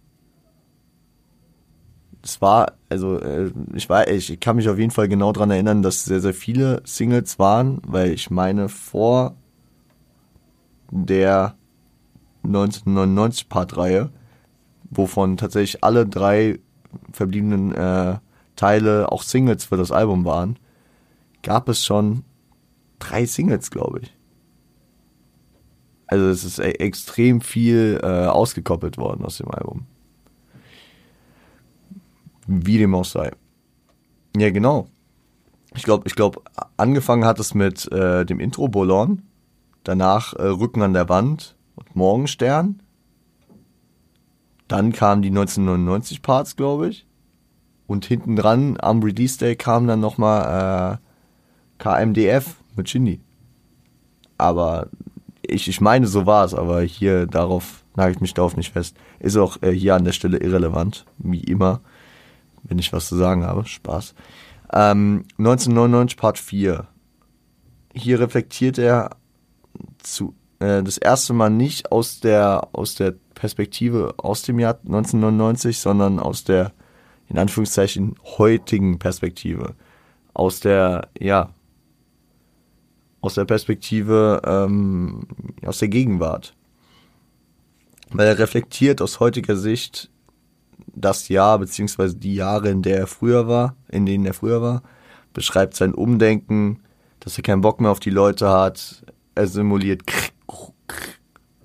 es 2.23 2.41
war, 2.41 2.73
also 2.89 3.19
äh, 3.21 3.51
ich 3.75 3.89
war, 3.89 4.09
ich 4.09 4.41
kann 4.41 4.57
mich 4.57 4.69
auf 4.69 4.79
jeden 4.79 4.91
Fall 4.91 5.09
genau 5.09 5.33
daran 5.33 5.51
erinnern, 5.51 5.83
dass 5.83 6.05
sehr, 6.05 6.21
sehr 6.21 6.35
viele 6.35 6.83
Singles 6.85 7.39
waren, 7.39 7.81
weil 7.87 8.13
ich 8.13 8.31
meine, 8.31 8.69
vor 8.69 9.37
der 10.91 11.55
1999 12.45 13.49
Part-Reihe 13.49 14.11
wovon 14.91 15.37
tatsächlich 15.37 15.85
alle 15.85 16.07
drei 16.07 16.59
verbliebenen 17.13 17.75
äh, 17.75 18.19
Teile 18.57 19.13
auch 19.13 19.23
Singles 19.23 19.65
für 19.65 19.77
das 19.77 19.93
Album 19.93 20.25
waren, 20.25 20.59
gab 21.43 21.69
es 21.69 21.85
schon 21.85 22.25
drei 22.99 23.27
Singles, 23.27 23.71
glaube 23.71 24.01
ich. 24.01 24.15
Also 26.07 26.27
es 26.29 26.45
ist 26.45 26.59
e 26.59 26.71
extrem 26.71 27.41
viel 27.41 28.01
äh, 28.03 28.27
ausgekoppelt 28.27 28.97
worden 28.97 29.25
aus 29.25 29.39
dem 29.39 29.51
Album. 29.51 29.87
Wie 32.49 32.79
dem 32.79 32.95
auch 32.95 33.05
sei. 33.05 33.31
Ja, 34.37 34.51
genau. 34.51 34.89
Ich 35.75 35.83
glaube, 35.83 36.05
ich 36.07 36.15
glaube, 36.15 36.41
angefangen 36.79 37.27
hat 37.27 37.39
es 37.39 37.55
mit 37.55 37.91
äh, 37.93 38.25
dem 38.25 38.41
Intro 38.41 38.69
Bolon, 38.69 39.23
danach 39.85 40.33
äh, 40.33 40.47
Rücken 40.47 40.83
an 40.83 40.95
der 40.95 41.09
Wand 41.09 41.57
und 41.77 41.95
Morgenstern, 41.95 42.83
dann 44.67 44.93
kamen 44.93 45.23
die 45.23 45.29
1999 45.29 46.23
Parts, 46.23 46.57
glaube 46.57 46.89
ich. 46.89 47.07
Und 47.87 48.07
hinten 48.07 48.37
dran 48.37 48.77
am 48.81 49.03
Release 49.03 49.39
Day 49.39 49.55
kam 49.55 49.87
dann 49.87 50.01
nochmal 50.01 50.99
äh, 50.99 51.83
KMDF 51.83 52.57
mit 52.77 52.89
Shindy. 52.89 53.21
Aber 54.37 54.89
ich, 55.43 55.69
ich 55.69 55.81
meine, 55.81 56.07
so 56.07 56.27
war 56.27 56.45
es, 56.45 56.55
aber 56.55 56.81
hier 56.83 57.27
darauf 57.27 57.85
nagel 57.99 58.15
ich 58.15 58.21
mich 58.21 58.35
darauf 58.35 58.57
nicht 58.57 58.73
fest. 58.73 58.97
Ist 59.19 59.37
auch 59.37 59.61
äh, 59.61 59.73
hier 59.73 59.95
an 59.95 60.05
der 60.05 60.13
Stelle 60.13 60.39
irrelevant, 60.39 61.05
wie 61.19 61.41
immer, 61.41 61.81
wenn 62.69 62.79
ich 62.79 62.93
was 62.93 63.09
zu 63.09 63.17
sagen 63.17 63.45
habe. 63.45 63.65
Spaß. 63.65 64.15
Ähm, 64.73 65.25
1999 65.39 66.17
Part 66.17 66.39
4. 66.39 66.87
Hier 67.95 68.21
reflektiert 68.21 68.79
er 68.79 69.17
zu, 69.99 70.35
äh, 70.61 70.83
das 70.83 70.99
erste 70.99 71.33
Mal 71.33 71.51
nicht 71.51 71.91
aus 71.91 72.21
der, 72.21 72.69
aus 72.73 72.95
der 72.95 73.15
Perspektive 73.35 74.15
aus 74.17 74.43
dem 74.43 74.59
Jahr 74.59 74.79
1999, 74.85 75.79
sondern 75.79 76.19
aus 76.19 76.45
der, 76.45 76.73
in 77.29 77.39
Anführungszeichen, 77.39 78.17
heutigen 78.39 78.99
Perspektive. 78.99 79.75
Aus 80.35 80.61
der, 80.61 81.09
ja, 81.19 81.51
aus 83.21 83.35
der 83.35 83.45
Perspektive, 83.45 84.43
ähm, 84.45 85.27
aus 85.65 85.79
der 85.79 85.89
Gegenwart. 85.89 86.55
Weil 88.11 88.27
er 88.27 88.39
reflektiert 88.39 89.03
aus 89.03 89.21
heutiger 89.21 89.57
Sicht 89.57 90.11
das 91.01 91.29
Jahr, 91.29 91.59
beziehungsweise 91.59 92.17
die 92.17 92.35
Jahre, 92.35 92.71
in 92.71 92.83
der 92.83 92.99
er 92.99 93.07
früher 93.07 93.49
war, 93.49 93.77
in 93.89 94.07
denen 94.07 94.27
er 94.27 94.35
früher 94.35 94.63
war, 94.63 94.83
beschreibt 95.33 95.75
sein 95.75 95.95
Umdenken, 95.95 96.81
dass 97.21 97.37
er 97.37 97.43
keinen 97.43 97.61
Bock 97.61 97.81
mehr 97.81 97.91
auf 97.91 98.01
die 98.01 98.11
Leute 98.11 98.49
hat, 98.49 99.05
er 99.35 99.47
simuliert, 99.47 100.03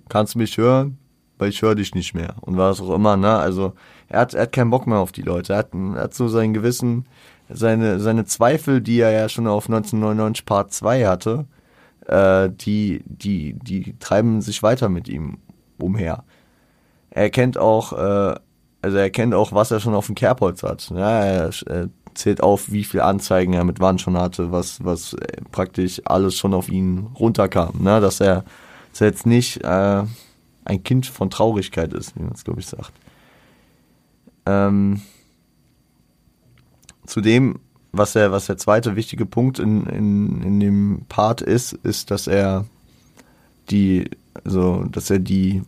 kannst 0.10 0.36
du 0.36 0.40
mich 0.40 0.58
hören? 0.58 0.98
weil 1.44 1.50
ich 1.50 1.62
höre 1.62 1.76
dich 1.76 1.94
nicht 1.94 2.14
mehr 2.14 2.36
und 2.40 2.56
was 2.56 2.80
auch 2.80 2.96
immer, 2.96 3.18
ne? 3.18 3.38
Also 3.38 3.74
er 4.08 4.22
hat, 4.22 4.34
er 4.34 4.44
hat 4.44 4.54
keinen 4.54 4.70
Bock 4.70 4.88
mehr 4.88 5.00
auf 5.00 5.12
die 5.12 5.24
Leute. 5.24 5.52
Er 5.54 5.60
hat, 5.60 5.74
er 5.74 6.04
hat 6.04 6.14
so 6.14 6.30
sein 6.30 6.54
Gewissen, 6.54 7.06
seine, 7.50 8.00
seine 8.00 8.24
Zweifel, 8.24 8.80
die 8.80 9.00
er 9.02 9.12
ja 9.12 9.28
schon 9.28 9.48
auf 9.48 9.66
1999 9.66 10.46
Part 10.46 10.72
2 10.72 11.06
hatte, 11.06 11.46
äh, 12.08 12.50
die, 12.50 13.04
die, 13.06 13.56
die 13.56 13.98
treiben 14.00 14.42
sich 14.42 14.64
weiter 14.64 14.88
mit 14.88 15.10
ihm 15.10 15.40
umher. 15.80 16.24
Er 17.10 17.30
kennt 17.30 17.58
auch, 17.58 17.92
äh, 17.92 18.36
also 18.84 18.98
er 18.98 19.10
kennt 19.10 19.34
auch, 19.34 19.54
was 19.54 19.72
er 19.72 19.80
schon 19.80 19.96
auf 19.96 20.08
dem 20.08 20.16
Kerbholz 20.16 20.62
hat. 20.62 20.92
Ja, 20.94 21.24
er, 21.24 21.50
er 21.68 21.90
zählt 22.14 22.44
auf, 22.44 22.70
wie 22.70 22.84
viele 22.84 23.06
Anzeigen 23.06 23.54
er 23.54 23.64
mit 23.64 23.80
Wand 23.80 24.02
schon 24.02 24.18
hatte, 24.18 24.52
was, 24.52 24.84
was 24.84 25.16
praktisch 25.52 26.02
alles 26.06 26.36
schon 26.36 26.54
auf 26.54 26.68
ihn 26.68 27.08
runterkam. 27.18 27.76
Ne? 27.80 28.02
Dass 28.02 28.20
er, 28.20 28.44
dass 28.92 29.02
er 29.02 29.08
jetzt 29.08 29.26
nicht 29.26 29.64
äh, 29.64 30.04
ein 30.66 30.84
Kind 30.84 31.06
von 31.06 31.30
Traurigkeit 31.30 31.94
ist, 31.94 32.16
wie 32.18 32.24
man 32.24 32.34
es, 32.34 32.44
glaube 32.44 32.60
ich, 32.60 32.68
sagt. 32.68 32.92
Ähm, 34.46 35.02
zudem, 37.06 37.60
was 37.94 38.14
der, 38.14 38.34
was 38.34 38.48
der 38.48 38.58
zweite 38.58 38.98
wichtige 38.98 39.26
Punkt 39.26 39.60
in, 39.60 39.86
in, 39.86 40.42
in 40.42 40.60
dem 40.60 41.06
Part 41.08 41.42
ist, 41.42 41.72
ist, 41.72 42.12
dass 42.12 42.28
er 42.28 42.66
die, 43.70 44.10
also, 44.44 44.84
dass 44.92 45.10
er 45.10 45.20
die, 45.20 45.62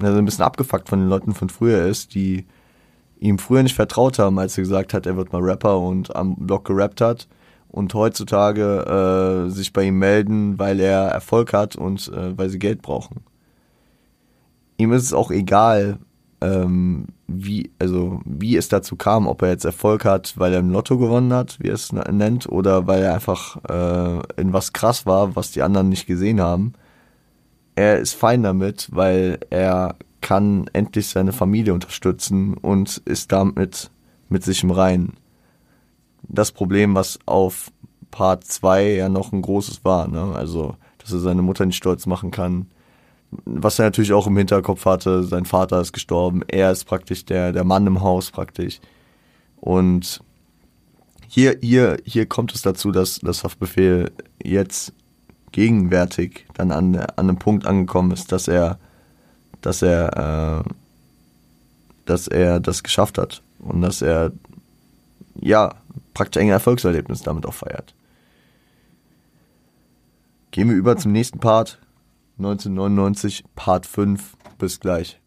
also 0.00 0.18
ein 0.18 0.24
bisschen 0.24 0.44
abgefuckt 0.44 0.88
von 0.88 1.00
den 1.00 1.08
Leuten 1.08 1.34
von 1.34 1.48
früher 1.48 1.86
ist, 1.86 2.14
die 2.14 2.46
ihm 3.18 3.38
früher 3.38 3.62
nicht 3.62 3.74
vertraut 3.74 4.18
haben, 4.18 4.38
als 4.38 4.58
er 4.58 4.62
gesagt 4.62 4.92
hat, 4.94 5.06
er 5.06 5.16
wird 5.16 5.32
mal 5.32 5.42
Rapper 5.42 5.78
und 5.78 6.14
am 6.14 6.36
Blog 6.36 6.66
gerappt 6.66 7.00
hat 7.00 7.28
und 7.68 7.94
heutzutage 7.94 9.46
äh, 9.46 9.50
sich 9.50 9.72
bei 9.72 9.84
ihm 9.84 9.98
melden, 9.98 10.58
weil 10.58 10.80
er 10.80 11.08
Erfolg 11.08 11.52
hat 11.52 11.76
und 11.76 12.08
äh, 12.08 12.36
weil 12.36 12.50
sie 12.50 12.58
Geld 12.58 12.82
brauchen 12.82 13.22
ihm 14.78 14.92
ist 14.92 15.04
es 15.04 15.12
auch 15.12 15.30
egal, 15.30 15.98
ähm, 16.40 17.06
wie, 17.26 17.70
also 17.78 18.20
wie 18.24 18.56
es 18.56 18.68
dazu 18.68 18.96
kam, 18.96 19.26
ob 19.26 19.42
er 19.42 19.48
jetzt 19.48 19.64
Erfolg 19.64 20.04
hat, 20.04 20.34
weil 20.36 20.52
er 20.52 20.60
im 20.60 20.70
Lotto 20.70 20.98
gewonnen 20.98 21.32
hat, 21.32 21.58
wie 21.60 21.68
er 21.68 21.74
es 21.74 21.92
nennt, 21.92 22.48
oder 22.48 22.86
weil 22.86 23.02
er 23.02 23.14
einfach 23.14 23.56
äh, 23.68 24.40
in 24.40 24.52
was 24.52 24.72
krass 24.72 25.06
war, 25.06 25.34
was 25.34 25.50
die 25.50 25.62
anderen 25.62 25.88
nicht 25.88 26.06
gesehen 26.06 26.40
haben. 26.40 26.74
Er 27.76 27.98
ist 27.98 28.14
fein 28.14 28.42
damit, 28.42 28.88
weil 28.90 29.38
er 29.50 29.96
kann 30.20 30.68
endlich 30.72 31.08
seine 31.08 31.32
Familie 31.32 31.72
unterstützen 31.72 32.54
und 32.54 33.00
ist 33.04 33.30
damit 33.30 33.90
mit 34.28 34.42
sich 34.42 34.64
im 34.64 34.72
Reinen. 34.72 35.14
Das 36.22 36.50
Problem, 36.50 36.94
was 36.94 37.18
auf 37.26 37.70
Part 38.10 38.44
2 38.44 38.94
ja 38.94 39.08
noch 39.08 39.32
ein 39.32 39.42
großes 39.42 39.84
war, 39.84 40.08
ne? 40.08 40.34
Also, 40.34 40.74
dass 40.98 41.12
er 41.12 41.20
seine 41.20 41.42
Mutter 41.42 41.64
nicht 41.64 41.76
stolz 41.76 42.06
machen 42.06 42.30
kann, 42.30 42.66
was 43.44 43.78
er 43.78 43.86
natürlich 43.86 44.12
auch 44.12 44.26
im 44.26 44.36
Hinterkopf 44.36 44.84
hatte, 44.84 45.24
sein 45.24 45.44
Vater 45.44 45.80
ist 45.80 45.92
gestorben, 45.92 46.42
er 46.48 46.70
ist 46.70 46.84
praktisch 46.84 47.24
der, 47.24 47.52
der 47.52 47.64
Mann 47.64 47.86
im 47.86 48.00
Haus 48.00 48.30
praktisch. 48.30 48.80
Und 49.56 50.20
hier, 51.28 51.56
hier, 51.60 51.98
hier 52.04 52.26
kommt 52.26 52.54
es 52.54 52.62
dazu, 52.62 52.92
dass 52.92 53.18
das 53.18 53.44
Haftbefehl 53.44 54.10
jetzt 54.42 54.92
gegenwärtig 55.52 56.46
dann 56.54 56.70
an, 56.70 56.96
an 56.96 57.10
einem 57.16 57.38
Punkt 57.38 57.66
angekommen 57.66 58.12
ist, 58.12 58.32
dass 58.32 58.48
er, 58.48 58.78
dass 59.60 59.82
er, 59.82 60.64
äh, 60.66 60.70
dass 62.04 62.28
er 62.28 62.60
das 62.60 62.82
geschafft 62.82 63.18
hat 63.18 63.42
und 63.58 63.82
dass 63.82 64.02
er 64.02 64.32
ja 65.40 65.74
praktisch 66.14 66.42
ein 66.42 66.48
Erfolgserlebnis 66.48 67.22
damit 67.22 67.46
auch 67.46 67.54
feiert. 67.54 67.94
Gehen 70.50 70.68
wir 70.68 70.76
über 70.76 70.96
zum 70.96 71.12
nächsten 71.12 71.38
Part. 71.38 71.78
1999, 72.38 73.44
Part 73.54 73.86
5. 73.86 74.36
Bis 74.58 74.80
gleich. 74.80 75.20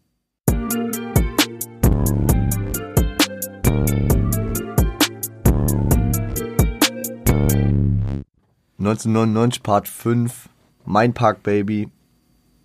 1999 8.80 9.62
Part 9.62 9.88
5, 9.88 10.48
Mein 10.86 11.12
Park 11.12 11.42
Baby, 11.42 11.90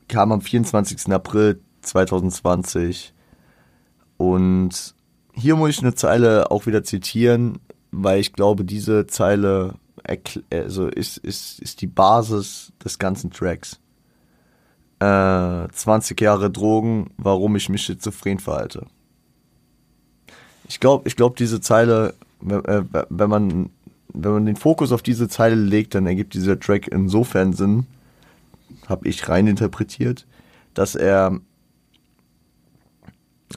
kam 0.08 0.32
am 0.32 0.39
24. 0.39 1.12
April 1.12 1.60
2020. 1.82 3.13
Und 4.15 4.95
hier 5.34 5.58
muss 5.58 5.71
ich 5.71 5.82
eine 5.82 5.93
Zeile 5.93 6.51
auch 6.51 6.67
wieder 6.67 6.86
zitieren, 6.86 7.60
weil 7.91 8.21
ich 8.21 8.32
glaube, 8.32 8.63
diese 8.63 9.08
Zeile 9.08 9.75
also 10.49 10.88
ist, 10.88 11.17
ist, 11.17 11.60
ist 11.60 11.82
die 11.82 11.88
Basis 11.88 12.71
des 12.84 12.97
ganzen 12.97 13.32
Tracks. 13.32 13.82
Äh, 14.99 15.67
20 15.69 16.21
Jahre 16.21 16.49
Drogen, 16.49 17.12
warum 17.17 17.58
ich 17.58 17.67
mich 17.67 17.82
schizophren 17.82 18.39
verhalte. 18.39 18.86
Ich 20.69 20.80
glaube, 20.80 21.10
ich 21.10 21.17
glaube, 21.17 21.36
diese 21.38 21.60
Zeile, 21.60 22.13
äh, 22.41 22.84
wenn 23.10 23.30
man 23.30 23.69
wenn 24.17 24.32
man 24.32 24.45
den 24.45 24.56
Fokus 24.56 24.91
auf 24.91 25.01
diese 25.01 25.28
Zeile 25.28 25.56
legt, 25.56 25.95
dann 25.95 26.08
ergibt 26.08 26.34
dieser 26.34 26.60
Track 26.60 26.88
insofern 26.88 27.54
Sinn, 27.54 27.86
habe 28.88 29.08
ich 29.08 29.28
rein 29.28 29.47
interpretiert, 29.47 30.25
dass 30.73 30.95
er, 30.95 31.39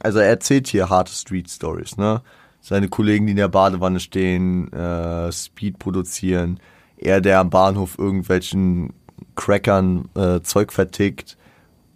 also 0.00 0.18
er 0.18 0.28
erzählt 0.28 0.68
hier 0.68 0.88
harte 0.88 1.12
Street 1.12 1.50
Stories, 1.50 1.96
ne? 1.96 2.22
Seine 2.60 2.88
Kollegen, 2.88 3.26
die 3.26 3.32
in 3.32 3.36
der 3.36 3.48
Badewanne 3.48 4.00
stehen, 4.00 4.72
äh, 4.72 5.30
Speed 5.30 5.78
produzieren, 5.78 6.58
er, 6.96 7.20
der 7.20 7.38
am 7.38 7.50
Bahnhof 7.50 7.98
irgendwelchen 7.98 8.92
Crackern 9.36 10.08
äh, 10.16 10.40
Zeug 10.40 10.72
vertickt 10.72 11.36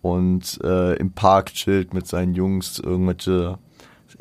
und 0.01 0.61
äh, 0.63 0.95
im 0.97 1.13
Park 1.13 1.53
chillt 1.55 1.93
mit 1.95 2.07
seinen 2.07 2.35
Jungs, 2.35 2.79
irgendwelche, 2.79 3.59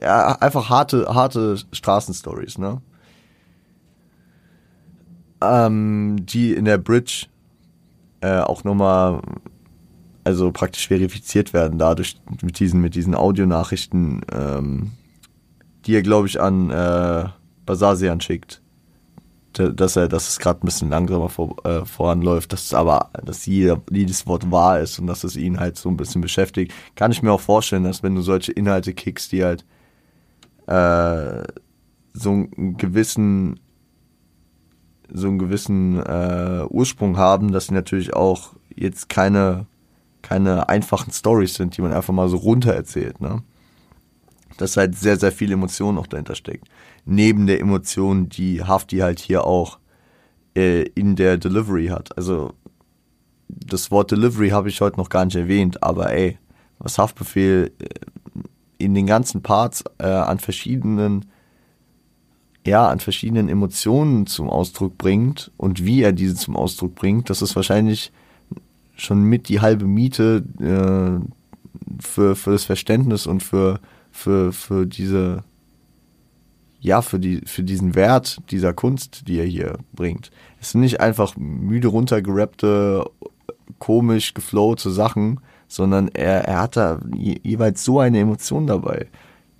ja, 0.01 0.35
einfach 0.39 0.69
harte, 0.69 1.13
harte 1.13 1.57
Straßenstories, 1.71 2.57
ne? 2.57 2.81
Ähm, 5.41 6.17
die 6.25 6.53
in 6.53 6.65
der 6.65 6.77
Bridge 6.77 7.27
äh, 8.21 8.39
auch 8.39 8.63
nochmal 8.63 9.21
also 10.23 10.51
praktisch 10.51 10.87
verifiziert 10.87 11.53
werden 11.53 11.79
dadurch 11.79 12.19
mit 12.41 12.59
diesen 12.59 12.81
mit 12.81 12.95
diesen 12.95 13.15
Audionachrichten, 13.15 14.21
ähm, 14.31 14.91
die 15.85 15.95
er 15.95 16.03
glaube 16.03 16.27
ich 16.27 16.39
an 16.39 16.69
äh, 16.69 17.25
Basasian 17.65 18.21
schickt, 18.21 18.61
dass 19.53 19.95
er 19.95 20.07
dass 20.07 20.29
es 20.29 20.39
gerade 20.39 20.61
ein 20.61 20.65
bisschen 20.65 20.89
langsamer 20.89 21.29
vor, 21.29 21.55
äh, 21.65 21.85
voranläuft, 21.85 22.53
dass 22.53 22.65
es 22.65 22.73
aber 22.73 23.09
dass 23.25 23.45
jeder, 23.45 23.81
jedes 23.89 24.27
Wort 24.27 24.51
wahr 24.51 24.79
ist 24.79 24.99
und 24.99 25.07
dass 25.07 25.23
es 25.23 25.35
ihn 25.35 25.59
halt 25.59 25.77
so 25.77 25.89
ein 25.89 25.97
bisschen 25.97 26.21
beschäftigt, 26.21 26.71
kann 26.95 27.11
ich 27.11 27.23
mir 27.23 27.31
auch 27.31 27.41
vorstellen, 27.41 27.83
dass 27.83 28.03
wenn 28.03 28.15
du 28.15 28.21
solche 28.21 28.51
Inhalte 28.51 28.93
kickst, 28.93 29.31
die 29.31 29.43
halt 29.43 29.65
äh, 30.67 31.43
so 32.13 32.29
einen 32.29 32.77
gewissen 32.77 33.59
so 35.13 35.27
einen 35.27 35.39
gewissen 35.39 35.99
äh, 35.99 36.65
Ursprung 36.69 37.17
haben, 37.17 37.51
dass 37.51 37.67
sie 37.67 37.73
natürlich 37.73 38.13
auch 38.13 38.53
jetzt 38.75 39.09
keine, 39.09 39.65
keine 40.21 40.69
einfachen 40.69 41.11
Stories 41.11 41.55
sind, 41.55 41.77
die 41.77 41.81
man 41.81 41.93
einfach 41.93 42.13
mal 42.13 42.29
so 42.29 42.37
runter 42.37 42.73
erzählt, 42.73 43.21
ne? 43.21 43.43
Dass 44.57 44.77
halt 44.77 44.95
sehr, 44.95 45.17
sehr 45.17 45.31
viel 45.31 45.51
Emotion 45.51 45.95
noch 45.95 46.07
dahinter 46.07 46.35
steckt. 46.35 46.67
Neben 47.05 47.47
der 47.47 47.59
Emotion, 47.59 48.29
die 48.29 48.63
Hafti 48.63 48.97
halt 48.97 49.19
hier 49.19 49.45
auch 49.45 49.79
äh, 50.55 50.83
in 50.95 51.15
der 51.15 51.37
Delivery 51.37 51.87
hat. 51.87 52.15
Also 52.17 52.53
das 53.47 53.91
Wort 53.91 54.11
Delivery 54.11 54.49
habe 54.49 54.69
ich 54.69 54.81
heute 54.81 54.97
noch 54.97 55.09
gar 55.09 55.25
nicht 55.25 55.35
erwähnt, 55.35 55.81
aber 55.83 56.11
ey, 56.11 56.37
was 56.79 56.97
Haftbefehl 56.97 57.71
äh, 57.79 57.85
in 58.77 58.93
den 58.93 59.07
ganzen 59.07 59.41
Parts 59.41 59.83
äh, 59.99 60.07
an 60.07 60.39
verschiedenen 60.39 61.25
ja, 62.65 62.87
an 62.87 62.99
verschiedenen 62.99 63.49
Emotionen 63.49 64.27
zum 64.27 64.49
Ausdruck 64.49 64.97
bringt 64.97 65.51
und 65.57 65.85
wie 65.85 66.03
er 66.03 66.13
diese 66.13 66.35
zum 66.35 66.55
Ausdruck 66.55 66.95
bringt, 66.95 67.29
das 67.29 67.41
ist 67.41 67.55
wahrscheinlich 67.55 68.11
schon 68.95 69.23
mit 69.23 69.49
die 69.49 69.61
halbe 69.61 69.85
Miete 69.85 70.43
äh, 70.59 71.25
für, 71.99 72.35
für 72.35 72.51
das 72.51 72.65
Verständnis 72.65 73.25
und 73.25 73.41
für, 73.41 73.79
für, 74.11 74.53
für 74.53 74.85
diese, 74.85 75.43
ja, 76.79 77.01
für, 77.01 77.19
die, 77.19 77.41
für 77.45 77.63
diesen 77.63 77.95
Wert 77.95 78.39
dieser 78.51 78.73
Kunst, 78.73 79.27
die 79.27 79.39
er 79.39 79.45
hier 79.45 79.79
bringt. 79.93 80.29
Es 80.59 80.71
sind 80.71 80.81
nicht 80.81 80.99
einfach 80.99 81.35
müde 81.37 81.87
runtergerappte, 81.87 83.09
komisch 83.79 84.35
geflowte 84.35 84.91
Sachen, 84.91 85.39
sondern 85.67 86.09
er, 86.09 86.45
er 86.45 86.61
hat 86.61 86.77
da 86.77 86.99
jeweils 87.15 87.83
so 87.83 87.99
eine 87.99 88.19
Emotion 88.19 88.67
dabei, 88.67 89.07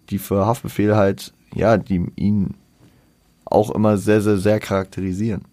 die 0.09 0.19
für 0.19 0.45
Haftbefehl 0.45 0.95
halt, 0.95 1.33
ja, 1.55 1.77
die 1.77 2.05
ihn 2.15 2.55
auch 3.51 3.71
immer 3.71 3.97
sehr, 3.97 4.21
sehr, 4.21 4.37
sehr 4.37 4.59
charakterisieren. 4.59 5.43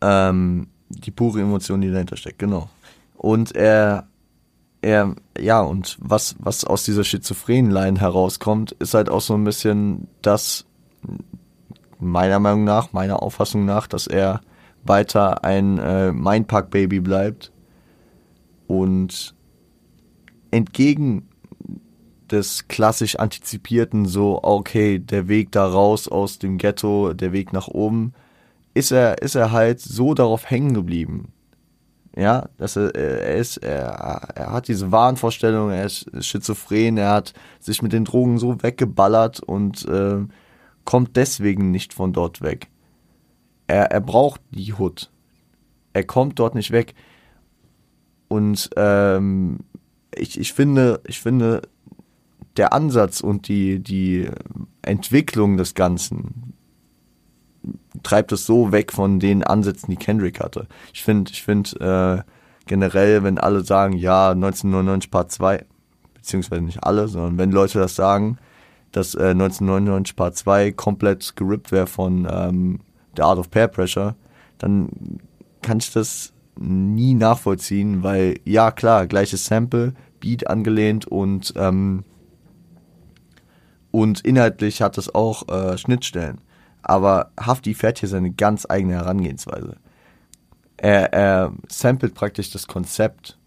Ähm, 0.00 0.68
die 0.88 1.10
pure 1.10 1.40
Emotion, 1.40 1.80
die 1.80 1.90
dahinter 1.90 2.16
steckt, 2.16 2.38
genau. 2.38 2.68
Und 3.16 3.54
er, 3.54 4.08
er, 4.80 5.14
ja, 5.38 5.60
und 5.60 5.98
was, 6.00 6.36
was 6.38 6.64
aus 6.64 6.84
dieser 6.84 7.04
schizophrenen 7.04 7.70
Line 7.70 8.00
herauskommt, 8.00 8.72
ist 8.72 8.94
halt 8.94 9.08
auch 9.08 9.20
so 9.20 9.34
ein 9.34 9.44
bisschen 9.44 10.08
das, 10.22 10.64
meiner 11.98 12.38
Meinung 12.38 12.64
nach, 12.64 12.92
meiner 12.92 13.22
Auffassung 13.22 13.64
nach, 13.64 13.86
dass 13.86 14.06
er 14.06 14.40
weiter 14.82 15.44
ein 15.44 15.78
äh, 15.78 16.12
Mindpack-Baby 16.12 17.00
bleibt 17.00 17.52
und 18.66 19.34
entgegen 20.50 21.28
des 22.30 22.68
klassisch 22.68 23.16
antizipierten, 23.16 24.06
so, 24.06 24.40
okay, 24.42 24.98
der 24.98 25.28
Weg 25.28 25.52
da 25.52 25.66
raus 25.66 26.08
aus 26.08 26.38
dem 26.38 26.58
Ghetto, 26.58 27.12
der 27.12 27.32
Weg 27.32 27.52
nach 27.52 27.68
oben, 27.68 28.12
ist 28.74 28.92
er, 28.92 29.22
ist 29.22 29.34
er 29.34 29.52
halt 29.52 29.80
so 29.80 30.14
darauf 30.14 30.48
hängen 30.48 30.74
geblieben. 30.74 31.32
Ja, 32.16 32.48
dass 32.56 32.76
er, 32.76 32.94
er 32.94 33.36
ist, 33.36 33.58
er, 33.58 33.88
er 34.34 34.52
hat 34.52 34.68
diese 34.68 34.90
Wahnvorstellung, 34.90 35.70
er 35.70 35.86
ist 35.86 36.10
schizophren, 36.24 36.96
er 36.96 37.10
hat 37.10 37.34
sich 37.60 37.82
mit 37.82 37.92
den 37.92 38.04
Drogen 38.04 38.38
so 38.38 38.62
weggeballert 38.62 39.40
und 39.40 39.86
äh, 39.86 40.18
kommt 40.84 41.16
deswegen 41.16 41.70
nicht 41.70 41.94
von 41.94 42.12
dort 42.12 42.42
weg. 42.42 42.68
Er, 43.68 43.92
er 43.92 44.00
braucht 44.00 44.40
die 44.50 44.72
Hut. 44.72 45.10
Er 45.92 46.04
kommt 46.04 46.38
dort 46.38 46.56
nicht 46.56 46.72
weg. 46.72 46.94
Und 48.26 48.70
ähm, 48.76 49.60
ich, 50.14 50.38
ich 50.38 50.52
finde, 50.52 51.00
ich 51.06 51.20
finde, 51.20 51.62
der 52.56 52.72
Ansatz 52.72 53.20
und 53.20 53.48
die, 53.48 53.80
die 53.80 54.28
Entwicklung 54.82 55.56
des 55.56 55.74
Ganzen 55.74 56.54
treibt 58.02 58.32
es 58.32 58.46
so 58.46 58.72
weg 58.72 58.92
von 58.92 59.20
den 59.20 59.42
Ansätzen, 59.42 59.90
die 59.90 59.96
Kendrick 59.96 60.40
hatte. 60.40 60.66
Ich 60.92 61.02
finde, 61.02 61.30
ich 61.32 61.42
finde 61.42 62.24
äh, 62.26 62.30
generell, 62.66 63.22
wenn 63.22 63.38
alle 63.38 63.64
sagen, 63.64 63.94
ja, 63.94 64.30
1999 64.30 65.10
Part 65.10 65.30
2, 65.32 65.64
beziehungsweise 66.14 66.62
nicht 66.62 66.84
alle, 66.84 67.08
sondern 67.08 67.38
wenn 67.38 67.50
Leute 67.52 67.78
das 67.78 67.94
sagen, 67.94 68.38
dass 68.92 69.14
äh, 69.14 69.30
1999 69.30 70.16
Part 70.16 70.36
2 70.36 70.72
komplett 70.72 71.36
gerippt 71.36 71.72
wäre 71.72 71.86
von 71.86 72.26
ähm, 72.30 72.80
The 73.16 73.22
Art 73.22 73.38
of 73.38 73.50
Peer 73.50 73.68
Pressure, 73.68 74.16
dann 74.58 74.88
kann 75.62 75.78
ich 75.78 75.92
das 75.92 76.32
nie 76.58 77.14
nachvollziehen, 77.14 78.02
weil 78.02 78.38
ja 78.44 78.70
klar, 78.70 79.06
gleiches 79.06 79.46
Sample, 79.46 79.94
Beat 80.20 80.46
angelehnt 80.48 81.06
und 81.06 81.54
ähm, 81.56 82.04
und 83.90 84.20
inhaltlich 84.20 84.82
hat 84.82 84.98
es 84.98 85.14
auch 85.14 85.48
äh, 85.48 85.76
Schnittstellen. 85.78 86.40
Aber 86.82 87.30
Hafti 87.38 87.74
fährt 87.74 87.98
hier 87.98 88.08
seine 88.08 88.30
ganz 88.30 88.66
eigene 88.68 88.94
Herangehensweise. 88.94 89.76
Er, 90.76 91.12
er 91.12 91.52
samplet 91.68 92.14
praktisch 92.14 92.50
das 92.50 92.66
Konzept. 92.66 93.38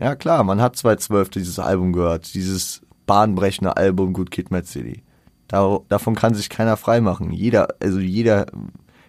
Ja 0.00 0.16
klar, 0.16 0.42
man 0.42 0.60
hat 0.60 0.76
2012 0.76 1.30
dieses 1.30 1.58
Album 1.58 1.92
gehört, 1.92 2.34
dieses 2.34 2.82
bahnbrechende 3.06 3.76
Album 3.76 4.12
Good 4.12 4.30
Kid, 4.30 4.50
Mad 4.50 4.66
City. 4.66 5.04
Da, 5.46 5.78
davon 5.88 6.16
kann 6.16 6.34
sich 6.34 6.48
keiner 6.48 6.76
freimachen. 6.76 7.30
Jeder, 7.30 7.68
also 7.80 8.00
jeder 8.00 8.46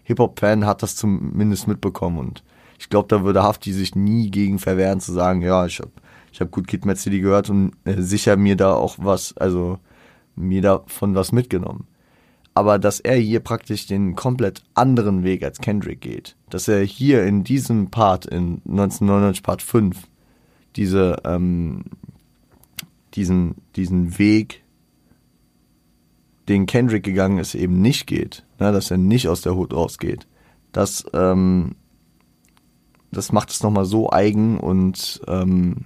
Hip-Hop-Fan 0.03 0.65
hat 0.65 0.83
das 0.83 0.95
zumindest 0.95 1.67
mitbekommen 1.67 2.19
und 2.19 2.43
ich 2.77 2.89
glaube, 2.89 3.07
da 3.07 3.23
würde 3.23 3.41
Hafti 3.41 3.71
sich 3.71 3.95
nie 3.95 4.29
gegen 4.29 4.59
verwehren 4.59 4.99
zu 4.99 5.13
sagen, 5.13 5.41
ja, 5.41 5.65
ich 5.65 5.79
habe 5.79 5.91
ich 6.31 6.41
hab 6.41 6.51
Good 6.51 6.67
Kid, 6.67 6.85
Mad 6.85 6.99
City 6.99 7.21
gehört 7.21 7.49
und 7.49 7.71
äh, 7.85 8.01
sicher 8.01 8.35
mir 8.35 8.57
da 8.57 8.73
auch 8.73 8.97
was, 8.99 9.35
also 9.37 9.79
mir 10.35 10.61
davon 10.61 11.15
was 11.15 11.31
mitgenommen. 11.31 11.87
Aber 12.53 12.79
dass 12.79 13.01
er 13.01 13.17
hier 13.17 13.41
praktisch 13.41 13.85
den 13.85 14.15
komplett 14.15 14.63
anderen 14.73 15.23
Weg 15.23 15.43
als 15.43 15.59
Kendrick 15.59 15.99
geht, 15.99 16.37
dass 16.49 16.67
er 16.69 16.81
hier 16.83 17.25
in 17.25 17.43
diesem 17.43 17.91
Part, 17.91 18.25
in 18.25 18.61
1999 18.65 19.43
Part 19.43 19.61
5, 19.61 20.07
diese, 20.77 21.17
ähm, 21.25 21.83
diesen, 23.13 23.55
diesen 23.75 24.17
Weg, 24.17 24.63
den 26.47 26.65
Kendrick 26.65 27.03
gegangen 27.03 27.39
ist, 27.39 27.55
eben 27.55 27.81
nicht 27.81 28.07
geht, 28.07 28.45
ne, 28.59 28.71
dass 28.71 28.91
er 28.91 28.97
nicht 28.97 29.27
aus 29.27 29.41
der 29.41 29.55
Hut 29.55 29.73
rausgeht, 29.73 30.27
das, 30.71 31.05
ähm, 31.13 31.75
das 33.11 33.31
macht 33.31 33.49
es 33.49 33.63
nochmal 33.63 33.85
so 33.85 34.11
eigen 34.11 34.59
und 34.59 35.21
ähm, 35.27 35.85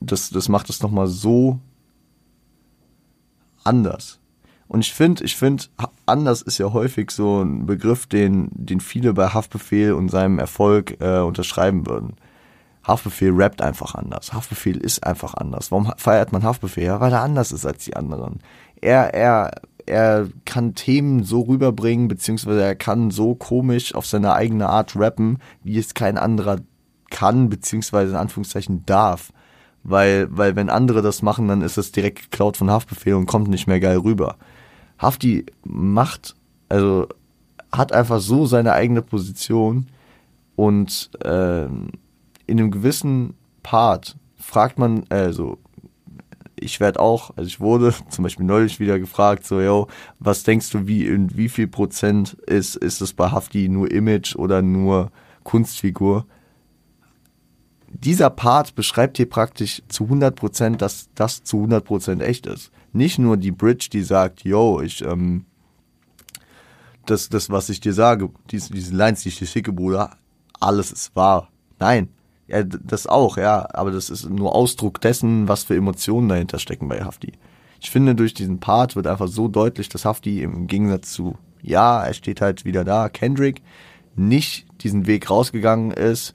das, 0.00 0.30
das 0.30 0.48
macht 0.48 0.70
es 0.70 0.82
nochmal 0.82 1.06
so 1.06 1.58
anders. 3.64 4.18
Und 4.68 4.80
ich 4.80 4.94
finde, 4.94 5.24
ich 5.24 5.34
finde, 5.34 5.64
anders 6.06 6.42
ist 6.42 6.58
ja 6.58 6.72
häufig 6.72 7.10
so 7.10 7.42
ein 7.42 7.66
Begriff, 7.66 8.06
den, 8.06 8.50
den 8.52 8.80
viele 8.80 9.12
bei 9.12 9.28
Haftbefehl 9.28 9.92
und 9.92 10.10
seinem 10.10 10.38
Erfolg 10.38 11.00
äh, 11.00 11.18
unterschreiben 11.18 11.86
würden. 11.86 12.14
Haftbefehl 12.86 13.32
rappt 13.32 13.62
einfach 13.62 13.94
anders. 13.94 14.32
Haftbefehl 14.32 14.76
ist 14.76 15.04
einfach 15.04 15.34
anders. 15.34 15.70
Warum 15.70 15.92
feiert 15.96 16.32
man 16.32 16.44
Haftbefehl? 16.44 16.84
Ja, 16.84 17.00
weil 17.00 17.12
er 17.12 17.22
anders 17.22 17.52
ist 17.52 17.66
als 17.66 17.84
die 17.84 17.96
anderen. 17.96 18.40
Er, 18.80 19.12
er, 19.12 19.50
er 19.86 20.28
kann 20.44 20.74
Themen 20.74 21.24
so 21.24 21.42
rüberbringen, 21.42 22.08
beziehungsweise 22.08 22.62
er 22.62 22.76
kann 22.76 23.10
so 23.10 23.34
komisch 23.34 23.94
auf 23.94 24.06
seine 24.06 24.34
eigene 24.34 24.68
Art 24.68 24.94
rappen, 24.96 25.38
wie 25.62 25.78
es 25.78 25.94
kein 25.94 26.16
anderer 26.16 26.58
kann, 27.10 27.48
beziehungsweise 27.48 28.12
in 28.12 28.18
Anführungszeichen 28.18 28.86
darf. 28.86 29.32
Weil, 29.82 30.28
weil 30.30 30.56
wenn 30.56 30.68
andere 30.68 31.00
das 31.00 31.22
machen, 31.22 31.48
dann 31.48 31.62
ist 31.62 31.78
es 31.78 31.92
direkt 31.92 32.30
geklaut 32.30 32.56
von 32.56 32.70
Haftbefehl 32.70 33.14
und 33.14 33.26
kommt 33.26 33.48
nicht 33.48 33.66
mehr 33.66 33.80
geil 33.80 33.98
rüber. 33.98 34.36
Hafti 34.98 35.46
macht, 35.64 36.36
also 36.68 37.08
hat 37.72 37.92
einfach 37.92 38.20
so 38.20 38.46
seine 38.46 38.72
eigene 38.74 39.00
Position 39.00 39.86
und 40.56 41.10
äh, 41.24 41.64
in 41.64 42.58
einem 42.58 42.70
gewissen 42.70 43.34
Part 43.62 44.16
fragt 44.36 44.78
man, 44.78 45.04
also 45.08 45.58
ich 46.56 46.80
werde 46.80 47.00
auch, 47.00 47.30
also 47.36 47.48
ich 47.48 47.60
wurde 47.60 47.94
zum 48.10 48.22
Beispiel 48.22 48.44
neulich 48.44 48.80
wieder 48.80 48.98
gefragt, 48.98 49.46
so, 49.46 49.60
yo, 49.60 49.88
was 50.18 50.42
denkst 50.42 50.70
du, 50.70 50.86
wie, 50.86 51.06
in 51.06 51.36
wie 51.36 51.48
viel 51.48 51.66
Prozent 51.66 52.34
ist, 52.46 52.76
ist 52.76 53.00
es 53.00 53.12
bei 53.12 53.30
Hafti 53.30 53.68
nur 53.68 53.90
Image 53.90 54.36
oder 54.36 54.62
nur 54.62 55.10
Kunstfigur? 55.44 56.26
Dieser 57.90 58.30
Part 58.30 58.74
beschreibt 58.74 59.16
hier 59.16 59.28
praktisch 59.28 59.82
zu 59.88 60.04
100 60.04 60.34
Prozent, 60.34 60.82
dass 60.82 61.08
das 61.14 61.42
zu 61.42 61.56
100 61.56 61.84
Prozent 61.84 62.22
echt 62.22 62.46
ist. 62.46 62.70
Nicht 62.92 63.18
nur 63.18 63.36
die 63.36 63.50
Bridge, 63.50 63.88
die 63.92 64.02
sagt, 64.02 64.44
yo, 64.44 64.80
ich, 64.80 65.04
ähm, 65.04 65.44
das, 67.06 67.28
das, 67.28 67.50
was 67.50 67.68
ich 67.68 67.80
dir 67.80 67.92
sage, 67.92 68.30
diese, 68.50 68.72
diese 68.72 68.94
Lines, 68.94 69.22
die 69.22 69.30
ich 69.30 69.38
dir 69.38 69.46
schicke, 69.46 69.72
Bruder, 69.72 70.16
alles 70.60 70.92
ist 70.92 71.14
wahr. 71.16 71.48
Nein, 71.78 72.08
ja, 72.46 72.62
das 72.62 73.06
auch, 73.06 73.36
ja, 73.36 73.68
aber 73.72 73.90
das 73.90 74.10
ist 74.10 74.28
nur 74.28 74.54
Ausdruck 74.54 75.00
dessen, 75.00 75.48
was 75.48 75.64
für 75.64 75.76
Emotionen 75.76 76.28
dahinter 76.28 76.58
stecken 76.58 76.88
bei 76.88 77.02
Hafti. 77.02 77.32
Ich 77.80 77.90
finde, 77.90 78.14
durch 78.14 78.34
diesen 78.34 78.60
Part 78.60 78.96
wird 78.96 79.06
einfach 79.06 79.28
so 79.28 79.48
deutlich, 79.48 79.88
dass 79.88 80.04
Hafti 80.04 80.42
im 80.42 80.66
Gegensatz 80.66 81.12
zu, 81.12 81.36
ja, 81.62 82.02
er 82.02 82.14
steht 82.14 82.40
halt 82.40 82.64
wieder 82.64 82.84
da, 82.84 83.08
Kendrick, 83.08 83.62
nicht 84.16 84.66
diesen 84.82 85.06
Weg 85.06 85.30
rausgegangen 85.30 85.92
ist, 85.92 86.34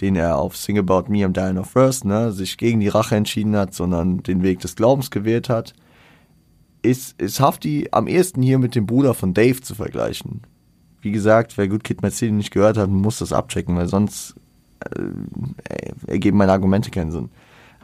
den 0.00 0.16
er 0.16 0.38
auf 0.38 0.56
Sing 0.56 0.78
About 0.78 1.04
Me 1.08 1.24
am 1.24 1.32
Dying 1.32 1.58
of 1.58 1.70
First, 1.70 2.04
ne, 2.04 2.32
sich 2.32 2.58
gegen 2.58 2.80
die 2.80 2.88
Rache 2.88 3.16
entschieden 3.16 3.56
hat, 3.56 3.74
sondern 3.74 4.22
den 4.22 4.42
Weg 4.42 4.60
des 4.60 4.76
Glaubens 4.76 5.10
gewählt 5.10 5.48
hat, 5.48 5.74
ist, 6.82 7.20
ist 7.20 7.40
Hafti 7.40 7.88
am 7.92 8.06
ehesten 8.06 8.42
hier 8.42 8.58
mit 8.58 8.74
dem 8.74 8.86
Bruder 8.86 9.14
von 9.14 9.34
Dave 9.34 9.60
zu 9.60 9.74
vergleichen. 9.74 10.42
Wie 11.00 11.12
gesagt, 11.12 11.56
wer 11.56 11.68
Good 11.68 11.84
Kid 11.84 12.00
City 12.12 12.32
nicht 12.32 12.50
gehört 12.50 12.76
hat, 12.76 12.90
muss 12.90 13.18
das 13.18 13.32
abchecken, 13.32 13.76
weil 13.76 13.88
sonst 13.88 14.34
äh, 14.80 15.92
ergeben 16.06 16.38
meine 16.38 16.52
Argumente 16.52 16.90
keinen 16.90 17.10
Sinn. 17.10 17.30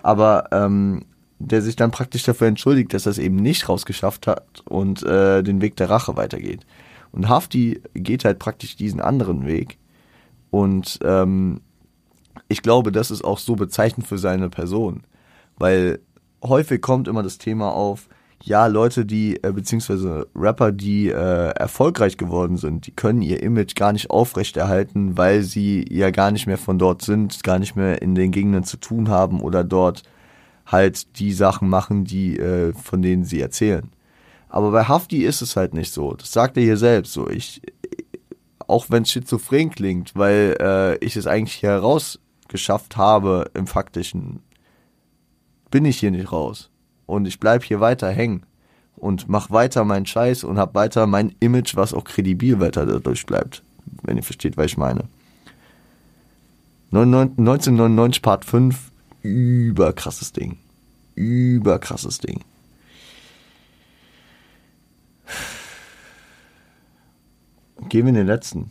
Aber 0.02 0.44
ähm, 0.52 1.04
der 1.38 1.62
sich 1.62 1.76
dann 1.76 1.90
praktisch 1.90 2.24
dafür 2.24 2.48
entschuldigt, 2.48 2.92
dass 2.92 3.06
er 3.06 3.12
es 3.12 3.18
eben 3.18 3.36
nicht 3.36 3.68
rausgeschafft 3.68 4.26
hat 4.26 4.62
und 4.68 5.02
äh, 5.02 5.42
den 5.42 5.62
Weg 5.62 5.76
der 5.76 5.88
Rache 5.88 6.16
weitergeht. 6.16 6.66
Und 7.12 7.28
Hafti 7.28 7.80
geht 7.94 8.24
halt 8.24 8.38
praktisch 8.38 8.76
diesen 8.76 9.00
anderen 9.00 9.46
Weg 9.46 9.78
und 10.50 10.98
ähm, 11.02 11.60
ich 12.50 12.62
glaube, 12.62 12.92
das 12.92 13.10
ist 13.10 13.24
auch 13.24 13.38
so 13.38 13.54
bezeichnend 13.54 14.06
für 14.06 14.18
seine 14.18 14.50
Person, 14.50 15.04
weil 15.56 16.00
häufig 16.42 16.82
kommt 16.82 17.06
immer 17.06 17.22
das 17.22 17.38
Thema 17.38 17.72
auf, 17.72 18.08
ja, 18.42 18.66
Leute, 18.66 19.06
die, 19.06 19.36
äh, 19.44 19.52
beziehungsweise 19.52 20.26
Rapper, 20.34 20.72
die 20.72 21.08
äh, 21.08 21.50
erfolgreich 21.50 22.16
geworden 22.16 22.56
sind, 22.56 22.86
die 22.86 22.90
können 22.90 23.22
ihr 23.22 23.42
Image 23.42 23.74
gar 23.74 23.92
nicht 23.92 24.10
aufrechterhalten, 24.10 25.16
weil 25.16 25.42
sie 25.42 25.84
ja 25.90 26.10
gar 26.10 26.32
nicht 26.32 26.46
mehr 26.46 26.58
von 26.58 26.78
dort 26.78 27.02
sind, 27.02 27.44
gar 27.44 27.58
nicht 27.58 27.76
mehr 27.76 28.02
in 28.02 28.14
den 28.14 28.32
Gegenden 28.32 28.64
zu 28.64 28.78
tun 28.78 29.10
haben 29.10 29.40
oder 29.40 29.62
dort 29.62 30.02
halt 30.66 31.18
die 31.18 31.32
Sachen 31.32 31.68
machen, 31.68 32.04
die, 32.04 32.38
äh, 32.38 32.72
von 32.72 33.02
denen 33.02 33.24
sie 33.24 33.40
erzählen. 33.40 33.90
Aber 34.48 34.72
bei 34.72 34.84
Hafti 34.84 35.24
ist 35.24 35.42
es 35.42 35.54
halt 35.54 35.74
nicht 35.74 35.92
so. 35.92 36.14
Das 36.14 36.32
sagt 36.32 36.56
er 36.56 36.62
hier 36.62 36.78
selbst 36.78 37.12
so. 37.12 37.28
Ich, 37.28 37.60
auch 38.66 38.86
wenn 38.88 39.02
es 39.04 39.10
schizophren 39.10 39.70
klingt, 39.70 40.16
weil 40.16 40.56
äh, 40.60 40.96
ich 41.04 41.16
es 41.16 41.26
eigentlich 41.26 41.54
hier 41.54 41.70
heraus 41.70 42.18
geschafft 42.50 42.98
habe 42.98 43.50
im 43.54 43.66
faktischen, 43.66 44.40
bin 45.70 45.86
ich 45.86 45.98
hier 45.98 46.10
nicht 46.10 46.30
raus. 46.30 46.68
Und 47.06 47.26
ich 47.26 47.40
bleib 47.40 47.64
hier 47.64 47.80
weiter 47.80 48.10
hängen 48.10 48.44
und 48.96 49.28
mach 49.28 49.50
weiter 49.50 49.84
meinen 49.84 50.06
Scheiß 50.06 50.44
und 50.44 50.58
hab 50.58 50.74
weiter 50.74 51.06
mein 51.06 51.34
Image, 51.40 51.74
was 51.76 51.94
auch 51.94 52.04
kredibil 52.04 52.60
weiter 52.60 52.84
dadurch 52.84 53.24
bleibt. 53.24 53.62
Wenn 54.02 54.16
ihr 54.16 54.22
versteht, 54.22 54.56
was 54.56 54.66
ich 54.66 54.76
meine. 54.76 55.04
1999 56.92 58.20
Part 58.20 58.44
5, 58.44 58.90
überkrasses 59.22 60.32
Ding. 60.32 60.58
Überkrasses 61.14 62.18
Ding. 62.18 62.40
Gehen 67.88 68.04
wir 68.04 68.10
in 68.10 68.14
den 68.14 68.26
letzten. 68.26 68.70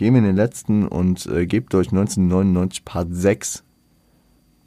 Gehen 0.00 0.14
wir 0.14 0.20
in 0.20 0.24
den 0.24 0.36
letzten 0.36 0.88
und 0.88 1.26
äh, 1.26 1.44
gebt 1.44 1.74
euch 1.74 1.88
1999 1.88 2.86
Part 2.86 3.08
6 3.10 3.64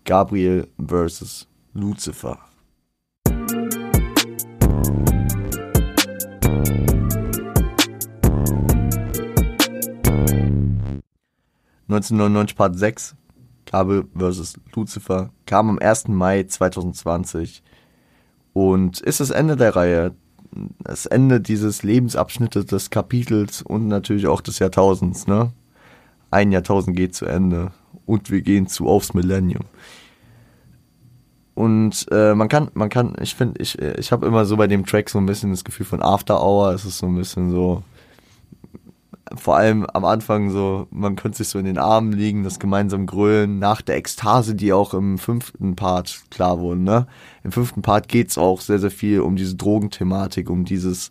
Gabriel 0.06 0.68
vs. 0.78 1.48
Lucifer. 1.74 2.38
...1999 11.90 12.56
Part 12.56 12.78
6, 12.78 13.16
Gabriel 13.66 14.06
vs. 14.14 14.60
Lucifer, 14.76 15.32
kam 15.48 15.72
am 15.72 15.80
1. 15.80 16.10
Mai 16.10 16.44
2020 16.44 17.64
und 18.54 19.00
ist 19.00 19.20
das 19.20 19.32
Ende 19.32 19.56
der 19.56 19.76
Reihe 19.76 20.16
das 20.80 21.06
Ende 21.06 21.42
dieses 21.42 21.84
Lebensabschnittes, 21.84 22.66
des 22.66 22.90
Kapitels 22.90 23.62
und 23.62 23.88
natürlich 23.88 24.28
auch 24.28 24.42
des 24.42 24.60
Jahrtausends, 24.60 25.28
ne? 25.28 25.52
Ein 26.32 26.52
Jahrtausend 26.52 26.96
geht 26.96 27.14
zu 27.16 27.26
Ende 27.26 27.72
und 28.06 28.32
wir 28.32 28.42
gehen 28.42 28.68
zu 28.68 28.88
aufs 28.88 29.14
Millennium. 29.14 29.66
Und 31.56 32.08
äh, 32.12 32.34
man 32.34 32.50
kann, 32.50 32.72
man 32.74 32.90
kann, 32.90 33.16
ich 33.22 33.36
finde, 33.36 33.62
ich, 33.62 33.78
ich 33.80 34.12
habe 34.12 34.26
immer 34.26 34.46
so 34.46 34.58
bei 34.58 34.66
dem 34.68 34.86
Track 34.86 35.10
so 35.10 35.20
ein 35.20 35.26
bisschen 35.28 35.52
das 35.52 35.64
Gefühl 35.64 35.86
von 35.86 36.02
After 36.02 36.44
Hour. 36.44 36.74
Es 36.74 36.86
ist 36.86 36.98
so 36.98 37.06
ein 37.06 37.16
bisschen 37.16 37.52
so, 37.52 37.84
vor 39.36 39.58
allem 39.58 39.86
am 39.86 40.06
Anfang 40.06 40.52
so, 40.52 40.88
man 40.92 41.16
könnte 41.16 41.40
sich 41.40 41.50
so 41.50 41.60
in 41.60 41.66
den 41.66 41.78
Armen 41.78 42.12
liegen, 42.12 42.44
das 42.44 42.60
gemeinsam 42.60 43.06
grölen, 43.06 43.60
nach 43.60 43.82
der 43.82 43.98
Ekstase, 43.98 44.56
die 44.56 44.74
auch 44.74 44.94
im 44.94 45.18
fünften 45.18 45.76
Part 45.76 46.22
klar 46.30 46.60
wurde, 46.60 46.82
ne? 46.82 47.08
Im 47.44 47.52
fünften 47.52 47.82
Part 47.82 48.08
geht's 48.08 48.38
auch 48.38 48.62
sehr, 48.62 48.80
sehr 48.80 48.92
viel 48.92 49.22
um 49.22 49.36
diese 49.36 49.56
Drogenthematik, 49.56 50.50
um 50.50 50.66
dieses 50.66 51.10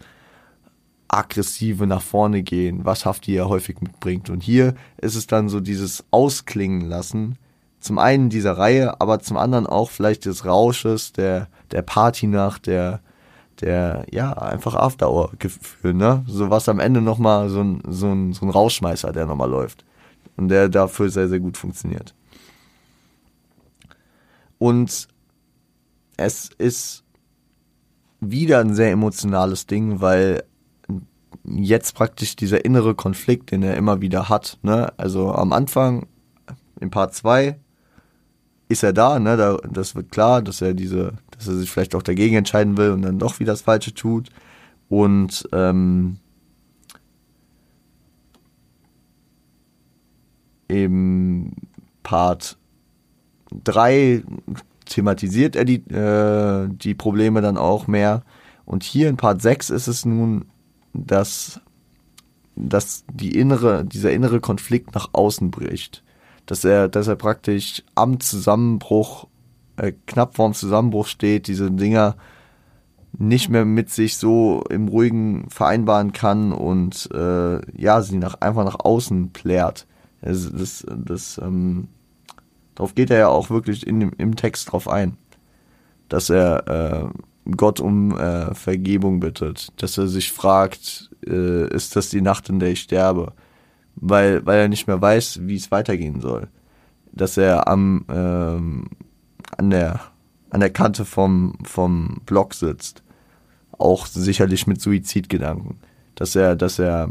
aggressive 1.08 1.86
nach 1.86 2.02
vorne 2.02 2.42
gehen, 2.42 2.84
was 2.84 3.04
Hafti 3.04 3.34
ja 3.34 3.46
häufig 3.46 3.80
mitbringt. 3.80 4.30
Und 4.30 4.42
hier 4.42 4.74
ist 4.98 5.14
es 5.14 5.26
dann 5.26 5.48
so 5.48 5.60
dieses 5.60 6.04
Ausklingen 6.10 6.88
lassen, 6.88 7.36
zum 7.80 7.98
einen 7.98 8.30
dieser 8.30 8.56
Reihe, 8.56 9.00
aber 9.00 9.20
zum 9.20 9.36
anderen 9.36 9.66
auch 9.66 9.90
vielleicht 9.90 10.24
des 10.24 10.46
Rausches, 10.46 11.12
der, 11.12 11.48
der 11.70 11.82
Partynacht, 11.82 12.66
der, 12.66 13.00
der, 13.62 14.04
ja, 14.10 14.32
einfach 14.32 14.74
After-Hour-Gefühl, 14.74 15.94
ne? 15.94 16.24
So 16.26 16.50
was 16.50 16.68
am 16.68 16.80
Ende 16.80 17.00
nochmal 17.00 17.48
so 17.48 17.60
ein, 17.60 17.82
so 17.88 18.08
ein, 18.08 18.32
so 18.32 18.44
ein 18.44 18.50
Rausschmeißer, 18.50 19.12
der 19.12 19.26
nochmal 19.26 19.50
läuft. 19.50 19.84
Und 20.36 20.48
der 20.48 20.68
dafür 20.68 21.08
sehr, 21.10 21.28
sehr 21.28 21.40
gut 21.40 21.56
funktioniert. 21.56 22.14
Und 24.58 25.08
es 26.16 26.50
ist 26.58 27.04
wieder 28.20 28.60
ein 28.60 28.74
sehr 28.74 28.92
emotionales 28.92 29.66
Ding, 29.66 30.00
weil 30.00 30.44
jetzt 31.44 31.94
praktisch 31.94 32.36
dieser 32.36 32.64
innere 32.64 32.94
Konflikt, 32.94 33.50
den 33.50 33.62
er 33.62 33.76
immer 33.76 34.00
wieder 34.00 34.28
hat, 34.28 34.58
ne? 34.62 34.92
Also 34.96 35.32
am 35.32 35.52
Anfang, 35.52 36.06
in 36.80 36.90
Part 36.90 37.14
2, 37.14 37.58
ist 38.68 38.82
er 38.82 38.92
da, 38.92 39.18
ne? 39.18 39.36
Da, 39.36 39.56
das 39.68 39.94
wird 39.94 40.10
klar, 40.10 40.42
dass 40.42 40.60
er 40.62 40.74
diese, 40.74 41.14
dass 41.44 41.54
er 41.54 41.60
sich 41.60 41.70
vielleicht 41.70 41.94
auch 41.94 42.02
dagegen 42.02 42.36
entscheiden 42.36 42.76
will 42.76 42.90
und 42.90 43.02
dann 43.02 43.18
doch 43.18 43.40
wieder 43.40 43.52
das 43.52 43.62
Falsche 43.62 43.94
tut. 43.94 44.30
Und 44.88 45.48
ähm, 45.52 46.18
eben 50.68 51.54
Part 52.02 52.58
3 53.64 54.22
thematisiert 54.86 55.56
er 55.56 55.64
die, 55.64 55.84
äh, 55.90 56.68
die 56.68 56.94
Probleme 56.94 57.40
dann 57.40 57.56
auch 57.56 57.86
mehr. 57.86 58.22
Und 58.64 58.82
hier 58.82 59.08
in 59.08 59.16
Part 59.16 59.42
6 59.42 59.70
ist 59.70 59.86
es 59.86 60.04
nun, 60.04 60.46
dass, 60.92 61.60
dass 62.54 63.04
die 63.12 63.38
innere, 63.38 63.84
dieser 63.84 64.12
innere 64.12 64.40
Konflikt 64.40 64.94
nach 64.94 65.10
außen 65.12 65.50
bricht. 65.50 66.02
Dass 66.46 66.64
er, 66.64 66.88
dass 66.88 67.06
er 67.06 67.16
praktisch 67.16 67.82
am 67.94 68.20
Zusammenbruch, 68.20 69.26
äh, 69.82 69.92
knapp 70.06 70.36
vorm 70.36 70.54
Zusammenbruch 70.54 71.06
steht, 71.06 71.48
diese 71.48 71.70
Dinger 71.70 72.16
nicht 73.18 73.50
mehr 73.50 73.64
mit 73.64 73.90
sich 73.90 74.16
so 74.16 74.64
im 74.70 74.88
Ruhigen 74.88 75.50
vereinbaren 75.50 76.12
kann 76.12 76.52
und 76.52 77.10
äh, 77.12 77.60
ja, 77.78 78.00
sie 78.00 78.16
nach, 78.16 78.40
einfach 78.40 78.64
nach 78.64 78.78
außen 78.78 79.30
plärt. 79.32 79.86
Das, 80.22 80.50
das, 80.52 80.86
das 80.88 81.38
ähm, 81.42 81.88
darauf 82.74 82.94
geht 82.94 83.10
er 83.10 83.18
ja 83.18 83.28
auch 83.28 83.50
wirklich 83.50 83.86
in 83.86 84.00
im 84.12 84.36
Text 84.36 84.70
drauf 84.70 84.88
ein, 84.88 85.16
dass 86.08 86.30
er 86.30 87.12
äh, 87.44 87.50
Gott 87.56 87.80
um 87.80 88.16
äh, 88.16 88.54
Vergebung 88.54 89.18
bittet, 89.18 89.72
dass 89.82 89.98
er 89.98 90.06
sich 90.06 90.30
fragt, 90.30 91.10
äh, 91.26 91.66
ist 91.74 91.96
das 91.96 92.08
die 92.08 92.22
Nacht, 92.22 92.48
in 92.48 92.60
der 92.60 92.70
ich 92.70 92.82
sterbe, 92.82 93.32
weil 93.96 94.46
weil 94.46 94.60
er 94.60 94.68
nicht 94.68 94.86
mehr 94.86 95.02
weiß, 95.02 95.40
wie 95.42 95.56
es 95.56 95.70
weitergehen 95.72 96.20
soll, 96.20 96.48
dass 97.12 97.36
er 97.36 97.68
am 97.68 98.06
ähm, 98.08 98.84
an 99.56 99.70
der 99.70 100.00
an 100.50 100.60
der 100.60 100.70
Kante 100.70 101.04
vom 101.04 101.58
vom 101.64 102.20
Block 102.26 102.54
sitzt, 102.54 103.02
auch 103.78 104.06
sicherlich 104.06 104.66
mit 104.66 104.80
Suizidgedanken, 104.80 105.78
dass 106.14 106.36
er 106.36 106.56
dass 106.56 106.78
er 106.78 107.10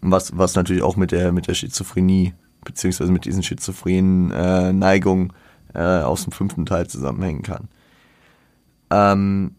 was 0.00 0.36
was 0.36 0.54
natürlich 0.54 0.82
auch 0.82 0.96
mit 0.96 1.12
der 1.12 1.32
mit 1.32 1.46
der 1.46 1.54
Schizophrenie 1.54 2.34
beziehungsweise 2.64 3.12
mit 3.12 3.24
diesen 3.24 3.42
schizophrenen 3.42 4.30
äh, 4.32 4.72
Neigungen 4.72 5.32
äh, 5.74 5.80
aus 5.80 6.24
dem 6.24 6.32
fünften 6.32 6.66
Teil 6.66 6.88
zusammenhängen 6.88 7.42
kann. 7.42 7.68
Ähm, 8.90 9.54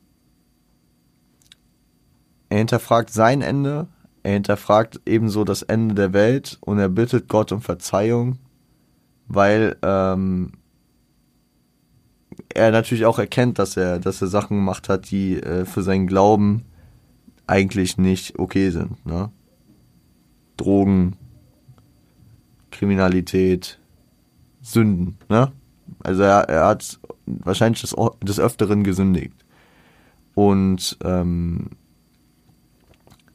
er 2.49 2.57
hinterfragt 2.59 3.11
sein 3.11 3.41
Ende, 3.41 3.88
er 4.23 4.34
hinterfragt 4.34 5.01
ebenso 5.05 5.43
das 5.43 5.63
Ende 5.63 5.95
der 5.95 6.13
Welt 6.13 6.57
und 6.61 6.80
er 6.80 6.89
bittet 6.89 7.28
Gott 7.28 7.51
um 7.51 7.61
Verzeihung, 7.61 8.38
weil 9.28 9.78
ähm, 9.82 10.53
er 12.54 12.72
natürlich 12.72 13.06
auch 13.06 13.20
erkennt, 13.20 13.60
dass 13.60 13.78
er, 13.78 14.00
dass 14.00 14.22
er 14.22 14.28
Sachen 14.28 14.58
gemacht 14.58 14.89
hat, 14.89 15.12
die 15.12 15.41
äh, 15.41 15.66
für 15.66 15.84
seinen 15.84 16.08
Glauben 16.08 16.66
eigentlich 17.45 17.98
nicht 17.98 18.39
okay 18.39 18.70
sind. 18.70 19.06
Ne? 19.06 19.32
Drogen, 20.58 21.16
Kriminalität, 22.72 23.80
Sünden. 24.62 25.18
Ne? 25.30 25.52
Also 26.04 26.24
er, 26.24 26.50
er 26.50 26.66
hat 26.68 27.00
wahrscheinlich 27.26 27.82
des, 27.82 27.95
des 28.22 28.39
Öfteren 28.39 28.84
gesündigt. 28.84 29.34
Und 30.36 30.98
ähm, 31.04 31.72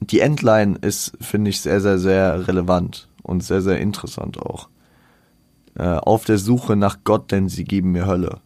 die 0.00 0.20
Endline 0.20 0.76
ist, 0.80 1.12
finde 1.20 1.50
ich, 1.50 1.60
sehr, 1.60 1.80
sehr, 1.80 1.98
sehr 1.98 2.46
relevant 2.48 3.08
und 3.22 3.42
sehr, 3.42 3.62
sehr 3.62 3.80
interessant 3.80 4.38
auch. 4.40 4.68
Äh, 5.74 5.84
auf 5.84 6.24
der 6.24 6.38
Suche 6.38 6.76
nach 6.76 6.98
Gott, 7.04 7.32
denn 7.32 7.48
sie 7.48 7.64
geben 7.64 7.92
mir 7.92 8.06
Hölle. 8.06 8.40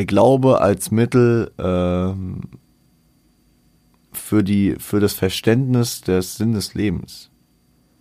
Der 0.00 0.06
Glaube 0.06 0.62
als 0.62 0.90
Mittel 0.90 1.52
ähm, 1.58 2.40
für 4.12 4.42
die 4.42 4.76
für 4.78 4.98
das 4.98 5.12
Verständnis 5.12 6.00
des 6.00 6.38
Sinn 6.38 6.54
des 6.54 6.72
Lebens 6.72 7.30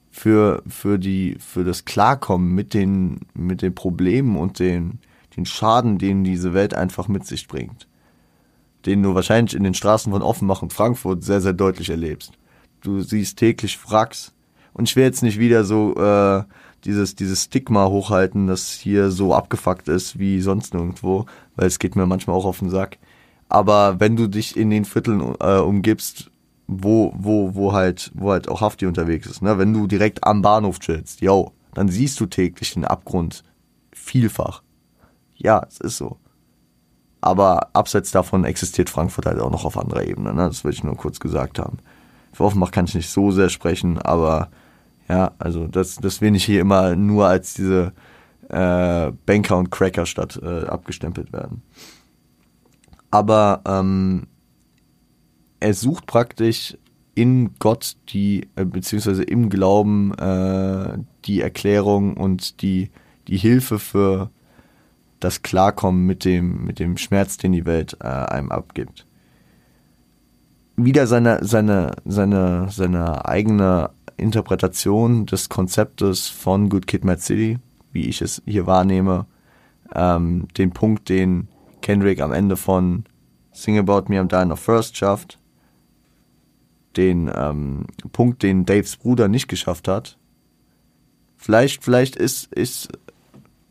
für, 0.10 0.64
für 0.66 0.98
die, 0.98 1.36
für 1.40 1.66
das 1.66 1.84
Klarkommen 1.84 2.56
mit 2.56 2.74
den, 2.74 3.20
mit 3.34 3.62
den 3.62 3.76
Problemen 3.76 4.38
und 4.38 4.60
den, 4.60 5.00
den 5.36 5.46
Schaden, 5.46 5.98
den 5.98 6.24
diese 6.24 6.54
Welt 6.54 6.74
einfach 6.74 7.10
mit 7.10 7.26
sich 7.26 7.50
bringt. 7.50 7.90
Den 8.86 9.04
du 9.04 9.14
wahrscheinlich 9.14 9.54
in 9.54 9.66
den 9.66 9.74
Straßen 9.74 10.14
von 10.14 10.22
Offenbach 10.22 10.62
und 10.62 10.72
Frankfurt 10.72 11.26
sehr, 11.26 11.42
sehr 11.42 11.52
deutlich 11.52 11.90
erlebst. 11.90 12.32
Du 12.80 13.02
siehst 13.02 13.38
täglich 13.38 13.78
Wracks. 13.92 14.34
Und 14.72 14.88
ich 14.88 14.96
will 14.96 15.04
jetzt 15.04 15.22
nicht 15.22 15.38
wieder 15.38 15.66
so 15.66 15.96
äh, 15.96 16.44
dieses, 16.86 17.16
dieses 17.16 17.46
Stigma 17.46 17.88
hochhalten, 17.88 18.48
das 18.48 18.72
hier 18.72 19.12
so 19.12 19.34
abgefuckt 19.34 19.88
ist 19.88 20.20
wie 20.20 20.42
sonst 20.42 20.74
nirgendwo, 20.74 21.26
weil 21.56 21.68
es 21.68 21.80
geht 21.80 21.96
mir 21.96 22.06
manchmal 22.06 22.36
auch 22.36 22.46
auf 22.46 22.60
den 22.60 22.70
Sack. 22.70 22.98
Aber 23.50 24.00
wenn 24.00 24.16
du 24.16 24.28
dich 24.28 24.56
in 24.56 24.70
den 24.70 24.86
Vierteln 24.86 25.36
äh, 25.40 25.58
umgibst, 25.58 26.30
wo, 26.68 27.12
wo, 27.18 27.56
wo 27.56 27.74
halt, 27.74 28.12
wo 28.14 28.32
halt 28.32 28.48
auch 28.48 28.62
Hafti 28.62 28.86
unterwegs 28.86 29.26
ist. 29.26 29.42
Ne? 29.42 29.58
Wenn 29.58 29.74
du 29.74 29.88
direkt 29.88 30.24
am 30.24 30.44
Bahnhof 30.44 30.80
chillst, 30.80 31.20
yo, 31.22 31.52
dann 31.74 31.90
siehst 31.90 32.20
du 32.20 32.28
täglich 32.28 32.74
den 32.76 32.86
Abgrund 32.86 33.44
vielfach. 33.92 34.62
Ja, 35.36 35.66
es 35.68 35.80
ist 35.80 35.98
so. 35.98 36.18
Aber 37.22 37.70
abseits 37.74 38.12
davon 38.12 38.46
existiert 38.46 38.90
Frankfurt 38.90 39.26
halt 39.26 39.40
auch 39.40 39.50
noch 39.50 39.66
auf 39.66 39.78
anderer 39.78 40.04
Ebene. 40.04 40.34
Ne? 40.34 40.48
Das 40.48 40.64
will 40.64 40.72
ich 40.72 40.84
nur 40.84 40.96
kurz 40.96 41.20
gesagt 41.20 41.58
haben. 41.58 41.80
Für 42.32 42.44
Offenbach 42.44 42.72
kann 42.72 42.86
ich 42.86 42.96
nicht 42.96 43.10
so 43.10 43.32
sehr 43.32 43.50
sprechen, 43.50 43.98
aber 43.98 44.50
ja, 45.10 45.32
also 45.40 45.68
das, 45.68 46.00
will 46.22 46.32
nicht 46.32 46.46
hier 46.46 46.62
immer 46.62 46.96
nur 46.96 47.28
als 47.28 47.56
diese 47.56 47.94
äh, 48.50 49.12
Banker- 49.26 49.58
und 49.58 49.72
Crackerstadt 49.72 50.40
äh, 50.42 50.66
abgestempelt 50.66 51.34
werden. 51.34 51.64
Aber 53.12 53.62
ähm, 53.66 54.28
er 55.60 55.74
sucht 55.74 56.06
praktisch 56.06 56.78
in 57.16 57.56
Gott 57.60 57.98
die, 58.10 58.48
äh, 58.56 58.66
beziehungsweise 58.66 59.24
im 59.24 59.50
Glauben 59.50 60.14
äh, 60.14 60.98
die 61.26 61.42
Erklärung 61.42 62.16
und 62.16 62.62
die, 62.62 62.92
die 63.28 63.38
Hilfe 63.38 63.80
für 63.80 64.30
das 65.20 65.42
Klarkommen 65.42 66.06
mit 66.06 66.24
dem, 66.24 66.64
mit 66.66 66.80
dem 66.80 66.98
Schmerz, 66.98 67.38
den 67.38 67.52
die 67.52 67.66
Welt 67.66 67.98
äh, 68.00 68.08
einem 68.08 68.52
abgibt. 68.52 69.06
Wieder 70.78 71.08
seine, 71.08 71.44
seine, 71.44 71.92
seine, 72.06 72.68
seine 72.70 73.26
eigene 73.26 73.90
Interpretation 74.20 75.26
des 75.26 75.50
Konzeptes 75.50 76.28
von 76.28 76.70
Good 76.70 76.88
Kid 76.88 77.04
Mad 77.04 77.22
City, 77.22 77.58
wie 77.92 78.06
ich 78.08 78.22
es 78.22 78.42
hier 78.46 78.68
wahrnehme, 78.68 79.26
ähm, 79.94 80.48
den 80.58 80.72
Punkt, 80.72 81.10
den 81.10 81.48
Kendrick 81.82 82.22
am 82.22 82.32
Ende 82.32 82.58
von 82.58 83.06
Sing 83.52 83.78
About 83.78 84.06
Me 84.08 84.20
I'm 84.20 84.28
Dying 84.28 84.52
of 84.52 84.60
First 84.60 84.98
schafft, 84.98 85.40
den 86.98 87.32
ähm, 87.34 87.86
Punkt, 88.12 88.44
den 88.44 88.66
Daves 88.66 88.98
Bruder 88.98 89.28
nicht 89.28 89.48
geschafft 89.48 89.88
hat. 89.88 90.18
Vielleicht, 91.38 91.84
vielleicht 91.84 92.16
ist, 92.16 92.52
ist, 92.54 92.90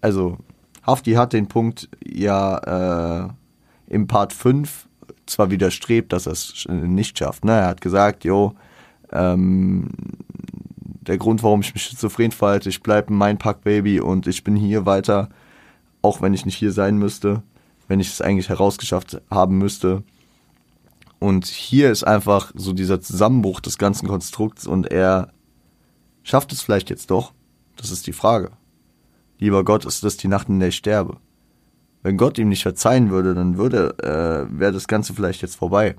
also 0.01 0.39
Hafti 0.83 1.13
hat 1.13 1.33
den 1.33 1.49
Punkt 1.49 1.89
ja 2.05 3.27
äh, 3.27 3.29
im 3.89 4.07
Part 4.07 4.33
5 4.33 4.89
zwar 5.27 5.51
widerstrebt, 5.51 6.13
dass 6.13 6.27
er 6.27 6.33
es 6.33 6.67
nicht 6.69 7.19
schafft. 7.19 7.45
Ne? 7.45 7.53
Er 7.53 7.67
hat 7.67 7.81
gesagt, 7.81 8.25
jo, 8.25 8.55
ähm, 9.13 9.89
der 11.09 11.19
Grund, 11.19 11.43
warum 11.43 11.61
ich 11.61 11.75
mich 11.75 11.83
schizophren 11.83 12.33
verhalte, 12.33 12.69
ich 12.69 12.83
bleibe 12.83 13.13
mein 13.13 13.39
Pack-Baby 13.39 14.01
und 14.01 14.27
ich 14.27 14.45
bin 14.45 14.57
hier 14.57 14.87
weiter, 14.87 15.29
auch 16.03 16.21
wenn 16.21 16.35
ich 16.35 16.45
nicht 16.45 16.57
hier 16.57 16.73
sein 16.73 16.99
müsste, 16.99 17.43
wenn 17.89 18.01
ich 18.01 18.09
es 18.09 18.21
eigentlich 18.21 18.49
herausgeschafft 18.49 19.21
haben 19.31 19.59
müsste. 19.59 20.03
Und 21.19 21.47
hier 21.47 21.91
ist 21.91 22.05
einfach 22.05 22.53
so 22.55 22.73
dieser 22.73 23.01
Zusammenbruch 23.01 23.61
des 23.61 23.79
ganzen 23.79 24.07
Konstrukts 24.07 24.67
und 24.67 24.91
er 24.91 25.33
schafft 26.23 26.53
es 26.53 26.63
vielleicht 26.63 26.91
jetzt 26.91 27.11
doch. 27.11 27.33
Das 27.77 27.91
ist 27.91 28.07
die 28.07 28.13
Frage. 28.13 28.51
Lieber 29.39 29.65
Gott, 29.65 29.85
ist 29.85 30.05
das 30.05 30.17
die 30.17 30.29
Nacht, 30.29 30.49
in 30.49 30.61
der 30.61 30.69
ich 30.69 30.77
sterbe? 30.77 31.17
Wenn 32.03 32.17
Gott 32.17 32.39
ihm 32.39 32.49
nicht 32.49 32.63
verzeihen 32.63 33.11
würde, 33.11 33.35
dann 33.35 33.57
würde, 33.57 33.97
äh, 33.99 34.59
wäre 34.59 34.73
das 34.73 34.87
Ganze 34.87 35.15
vielleicht 35.15 35.43
jetzt 35.43 35.57
vorbei. 35.57 35.97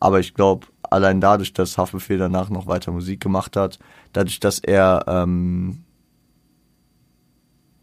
Aber 0.00 0.20
ich 0.20 0.34
glaube, 0.34 0.66
allein 0.82 1.20
dadurch, 1.20 1.52
dass 1.52 1.78
Haftbefehl 1.78 2.18
danach 2.18 2.50
noch 2.50 2.66
weiter 2.66 2.92
Musik 2.92 3.20
gemacht 3.20 3.56
hat, 3.56 3.78
dadurch, 4.12 4.40
dass 4.40 4.58
er 4.58 5.04
ähm, 5.06 5.84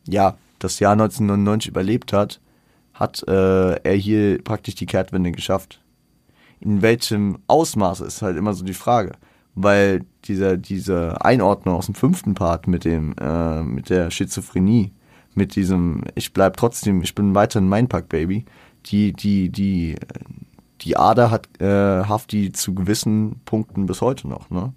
ja 0.07 0.37
das 0.59 0.79
Jahr 0.79 0.93
1999 0.93 1.69
überlebt 1.69 2.13
hat, 2.13 2.39
hat 2.93 3.23
äh, 3.27 3.75
er 3.75 3.95
hier 3.95 4.41
praktisch 4.43 4.75
die 4.75 4.85
Kehrtwende 4.85 5.31
geschafft 5.31 5.79
in 6.63 6.81
welchem 6.81 7.39
Ausmaß 7.47 7.99
ist 8.01 8.21
halt 8.21 8.37
immer 8.37 8.53
so 8.53 8.63
die 8.63 8.73
Frage. 8.73 9.13
Weil 9.55 10.05
dieser, 10.25 10.57
diese 10.57 11.23
Einordnung 11.23 11.75
aus 11.75 11.85
dem 11.85 11.95
fünften 11.95 12.33
Part 12.33 12.67
mit 12.67 12.85
dem, 12.85 13.13
äh, 13.19 13.61
mit 13.61 13.89
der 13.89 14.09
Schizophrenie, 14.09 14.91
mit 15.35 15.55
diesem, 15.55 16.03
ich 16.15 16.33
bleib 16.33 16.57
trotzdem, 16.57 17.01
ich 17.01 17.13
bin 17.13 17.35
weiterhin 17.35 17.67
mein 17.67 17.87
Pack 17.87 18.09
Baby, 18.09 18.45
die, 18.85 19.13
die, 19.13 19.49
die, 19.49 19.95
die 20.83 20.97
Ader 20.97 21.31
hat 21.31 21.49
äh, 21.61 21.65
Hafti 22.03 22.51
zu 22.51 22.73
gewissen 22.73 23.41
Punkten 23.45 23.85
bis 23.85 24.01
heute 24.01 24.27
noch, 24.27 24.49
ne? 24.49 24.73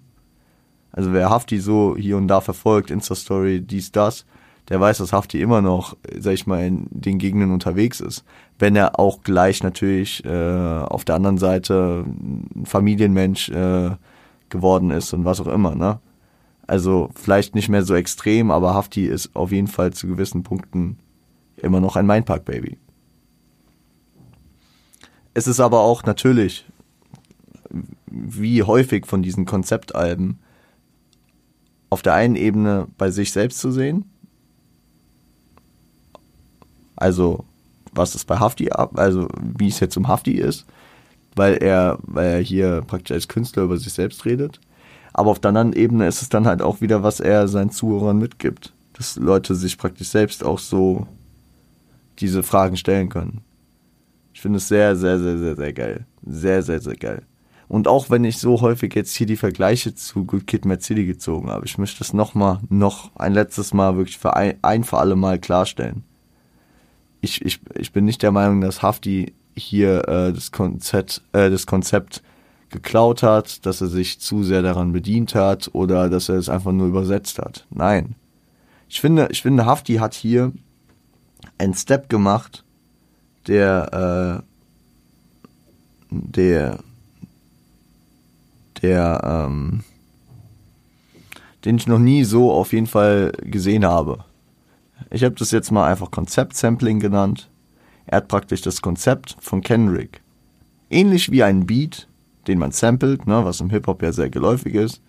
Also 0.91 1.13
wer 1.13 1.29
Hafti 1.29 1.59
so 1.59 1.95
hier 1.95 2.17
und 2.17 2.27
da 2.27 2.41
verfolgt, 2.41 2.89
Insta-Story, 2.89 3.61
dies, 3.61 3.91
das, 3.91 4.25
der 4.69 4.79
weiß, 4.79 4.97
dass 4.97 5.13
Hafti 5.13 5.41
immer 5.41 5.61
noch, 5.61 5.95
sag 6.17 6.33
ich 6.33 6.47
mal, 6.47 6.65
in 6.65 6.87
den 6.89 7.19
Gegenden 7.19 7.51
unterwegs 7.51 7.99
ist. 7.99 8.23
Wenn 8.57 8.75
er 8.75 8.99
auch 8.99 9.21
gleich 9.21 9.61
natürlich 9.63 10.25
äh, 10.25 10.79
auf 10.79 11.05
der 11.05 11.15
anderen 11.15 11.37
Seite 11.37 12.03
ein 12.07 12.65
Familienmensch 12.65 13.49
äh, 13.49 13.91
geworden 14.49 14.91
ist 14.91 15.13
und 15.13 15.25
was 15.25 15.39
auch 15.39 15.47
immer, 15.47 15.75
ne? 15.75 15.99
Also 16.65 17.09
vielleicht 17.15 17.55
nicht 17.55 17.69
mehr 17.69 17.83
so 17.83 17.95
extrem, 17.95 18.51
aber 18.51 18.73
Hafti 18.73 19.05
ist 19.05 19.35
auf 19.35 19.51
jeden 19.51 19.67
Fall 19.67 19.93
zu 19.93 20.07
gewissen 20.07 20.43
Punkten 20.43 20.97
immer 21.55 21.79
noch 21.79 21.95
ein 21.95 22.05
Mindpark-Baby. 22.05 22.77
Es 25.37 25.45
ist 25.45 25.59
aber 25.59 25.81
auch 25.81 26.03
natürlich, 26.03 26.65
wie 28.07 28.63
häufig 28.63 29.05
von 29.05 29.21
diesen 29.21 29.45
Konzeptalben, 29.45 30.39
auf 31.91 32.01
der 32.01 32.15
einen 32.15 32.35
Ebene 32.35 32.87
bei 32.97 33.11
sich 33.11 33.31
selbst 33.31 33.59
zu 33.59 33.71
sehen. 33.71 34.05
Also, 36.95 37.45
was 37.93 38.15
ist 38.15 38.25
bei 38.25 38.39
Hafti 38.39 38.71
ab, 38.71 38.97
also 38.97 39.27
wie 39.39 39.67
es 39.67 39.79
jetzt 39.79 39.95
um 39.95 40.07
Hafti 40.07 40.31
ist, 40.31 40.65
weil 41.35 41.57
er, 41.57 41.99
weil 42.01 42.37
er 42.37 42.39
hier 42.39 42.81
praktisch 42.81 43.13
als 43.13 43.27
Künstler 43.27 43.61
über 43.61 43.77
sich 43.77 43.93
selbst 43.93 44.25
redet. 44.25 44.59
Aber 45.13 45.29
auf 45.29 45.37
der 45.37 45.49
anderen 45.49 45.73
Ebene 45.73 46.07
ist 46.07 46.23
es 46.23 46.29
dann 46.29 46.47
halt 46.47 46.63
auch 46.63 46.81
wieder, 46.81 47.03
was 47.03 47.19
er 47.19 47.47
seinen 47.47 47.69
Zuhörern 47.69 48.17
mitgibt. 48.17 48.73
Dass 48.93 49.17
Leute 49.17 49.53
sich 49.53 49.77
praktisch 49.77 50.07
selbst 50.07 50.43
auch 50.43 50.57
so 50.57 51.05
diese 52.17 52.41
Fragen 52.41 52.75
stellen 52.75 53.09
können. 53.09 53.43
Ich 54.37 54.41
finde 54.41 54.57
es 54.57 54.67
sehr, 54.67 54.95
sehr, 54.95 55.17
sehr, 55.17 55.39
sehr, 55.39 55.55
sehr 55.55 55.73
geil. 55.73 56.05
Sehr, 56.23 56.61
sehr, 56.61 56.79
sehr 56.79 56.95
geil. 56.95 57.23
Und 57.67 57.87
auch 57.87 58.11
wenn 58.11 58.23
ich 58.23 58.37
so 58.37 58.61
häufig 58.61 58.93
jetzt 58.93 59.15
hier 59.15 59.25
die 59.25 59.35
Vergleiche 59.35 59.95
zu 59.95 60.25
Good 60.25 60.45
Kid 60.45 60.63
City 60.83 61.07
gezogen 61.07 61.49
habe, 61.49 61.65
ich 61.65 61.79
möchte 61.79 61.97
das 61.97 62.13
nochmal, 62.13 62.59
noch 62.69 63.09
ein 63.15 63.33
letztes 63.33 63.73
Mal 63.73 63.97
wirklich 63.97 64.19
für 64.19 64.35
ein, 64.35 64.59
ein 64.61 64.83
für 64.83 64.99
alle 64.99 65.15
Mal 65.15 65.39
klarstellen. 65.39 66.03
Ich, 67.21 67.43
ich, 67.43 67.59
ich 67.79 67.91
bin 67.91 68.05
nicht 68.05 68.21
der 68.21 68.31
Meinung, 68.31 68.61
dass 68.61 68.83
Hafti 68.83 69.33
hier 69.55 70.07
äh, 70.07 70.31
das, 70.31 70.51
Konzept, 70.51 71.23
äh, 71.33 71.49
das 71.49 71.65
Konzept 71.65 72.21
geklaut 72.69 73.23
hat, 73.23 73.65
dass 73.65 73.81
er 73.81 73.87
sich 73.87 74.19
zu 74.19 74.43
sehr 74.43 74.61
daran 74.61 74.91
bedient 74.91 75.33
hat 75.33 75.71
oder 75.73 76.11
dass 76.11 76.29
er 76.29 76.35
es 76.35 76.47
einfach 76.47 76.73
nur 76.73 76.85
übersetzt 76.85 77.39
hat. 77.39 77.65
Nein. 77.71 78.13
Ich 78.87 79.01
finde, 79.01 79.29
ich 79.31 79.41
finde, 79.41 79.65
Hafti 79.65 79.95
hat 79.95 80.13
hier 80.13 80.51
einen 81.57 81.73
Step 81.73 82.07
gemacht, 82.07 82.63
der, 83.47 84.43
äh, 84.43 84.43
der 86.09 86.79
der, 88.81 89.21
ähm, 89.23 89.83
den 91.65 91.77
ich 91.77 91.87
noch 91.87 91.99
nie 91.99 92.23
so 92.23 92.51
auf 92.51 92.73
jeden 92.73 92.87
Fall 92.87 93.31
gesehen 93.41 93.85
habe. 93.85 94.19
Ich 95.09 95.23
habe 95.23 95.35
das 95.35 95.51
jetzt 95.51 95.71
mal 95.71 95.89
einfach 95.89 96.11
Konzept-Sampling 96.11 96.99
genannt. 96.99 97.49
Er 98.05 98.17
hat 98.17 98.27
praktisch 98.27 98.61
das 98.61 98.81
Konzept 98.81 99.35
von 99.39 99.61
Kendrick. 99.61 100.21
Ähnlich 100.89 101.31
wie 101.31 101.43
ein 101.43 101.65
Beat, 101.65 102.07
den 102.47 102.59
man 102.59 102.71
samplet, 102.71 103.27
ne, 103.27 103.43
was 103.43 103.59
im 103.59 103.69
Hip-Hop 103.69 104.01
ja 104.01 104.13
sehr 104.13 104.29
geläufig 104.29 104.75
ist, 104.75 105.01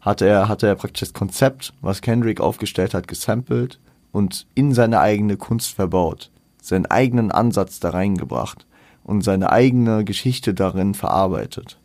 hat 0.00 0.20
er, 0.20 0.48
hat 0.48 0.62
er 0.62 0.74
praktisch 0.74 1.00
das 1.00 1.12
Konzept, 1.12 1.72
was 1.80 2.00
Kendrick 2.00 2.40
aufgestellt 2.40 2.94
hat, 2.94 3.08
gesampelt 3.08 3.80
und 4.12 4.46
in 4.54 4.74
seine 4.74 5.00
eigene 5.00 5.36
Kunst 5.36 5.74
verbaut, 5.74 6.30
seinen 6.64 6.86
eigenen 6.86 7.30
Ansatz 7.30 7.80
da 7.80 7.90
reingebracht 7.90 8.66
und 9.02 9.22
seine 9.22 9.50
eigene 9.50 10.04
Geschichte 10.04 10.54
darin 10.54 10.94
verarbeitet. 10.94 11.78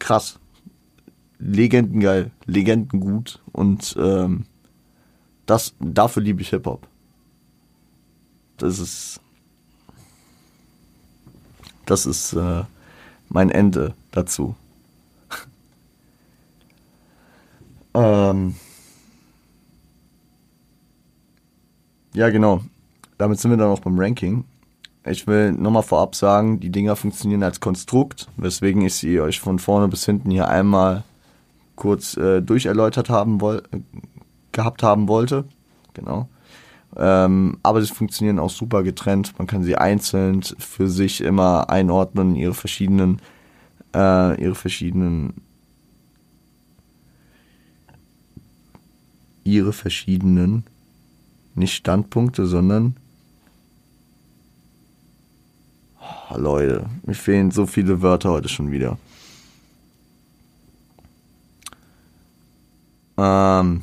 krass. 0.00 0.40
Legendengeil, 1.38 2.32
legendengut 2.46 3.40
und 3.52 3.96
ähm, 3.96 4.46
das, 5.46 5.74
dafür 5.78 6.22
liebe 6.22 6.42
ich 6.42 6.50
Hip-Hop. 6.50 6.88
Das 8.56 8.80
ist, 8.80 9.20
das 11.86 12.04
ist 12.04 12.32
äh, 12.32 12.64
mein 13.28 13.50
Ende 13.50 13.94
dazu. 14.10 14.56
ähm, 17.94 18.56
ja, 22.14 22.30
genau. 22.30 22.62
Damit 23.18 23.38
sind 23.38 23.50
wir 23.50 23.58
dann 23.58 23.68
auch 23.68 23.80
beim 23.80 23.98
Ranking. 23.98 24.44
Ich 25.04 25.26
will 25.26 25.52
nochmal 25.52 25.82
vorab 25.82 26.14
sagen, 26.14 26.60
die 26.60 26.70
Dinger 26.70 26.96
funktionieren 26.96 27.42
als 27.42 27.60
Konstrukt, 27.60 28.28
weswegen 28.36 28.82
ich 28.82 28.94
sie 28.94 29.20
euch 29.20 29.40
von 29.40 29.58
vorne 29.58 29.88
bis 29.88 30.04
hinten 30.04 30.30
hier 30.30 30.48
einmal 30.48 31.04
kurz 31.76 32.16
äh, 32.16 32.42
durcherläutert 32.42 33.08
haben 33.08 33.40
woll 33.40 33.62
gehabt 34.52 34.82
haben 34.82 35.08
wollte. 35.08 35.44
Genau. 35.94 36.28
Ähm, 36.96 37.58
aber 37.62 37.82
sie 37.82 37.92
funktionieren 37.92 38.38
auch 38.38 38.50
super 38.50 38.82
getrennt. 38.82 39.34
Man 39.38 39.46
kann 39.46 39.62
sie 39.62 39.76
einzeln 39.76 40.42
für 40.42 40.88
sich 40.88 41.20
immer 41.20 41.70
einordnen, 41.70 42.34
ihre 42.34 42.54
verschiedenen, 42.54 43.20
äh, 43.94 44.40
ihre 44.42 44.54
verschiedenen, 44.54 45.34
ihre 49.44 49.72
verschiedenen, 49.72 50.64
nicht 51.54 51.74
Standpunkte, 51.74 52.46
sondern 52.46 52.96
Oh, 56.30 56.38
Leute, 56.38 56.86
mir 57.04 57.14
fehlen 57.14 57.50
so 57.50 57.66
viele 57.66 58.02
Wörter 58.02 58.30
heute 58.30 58.48
schon 58.48 58.70
wieder. 58.70 58.98
Ähm, 63.16 63.82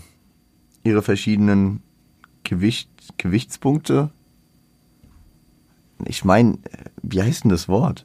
ihre 0.84 1.02
verschiedenen 1.02 1.82
Gewicht, 2.44 2.90
Gewichtspunkte. 3.18 4.10
Ich 6.06 6.24
meine, 6.24 6.58
wie 7.02 7.22
heißt 7.22 7.44
denn 7.44 7.52
das 7.52 7.68
Wort? 7.68 8.04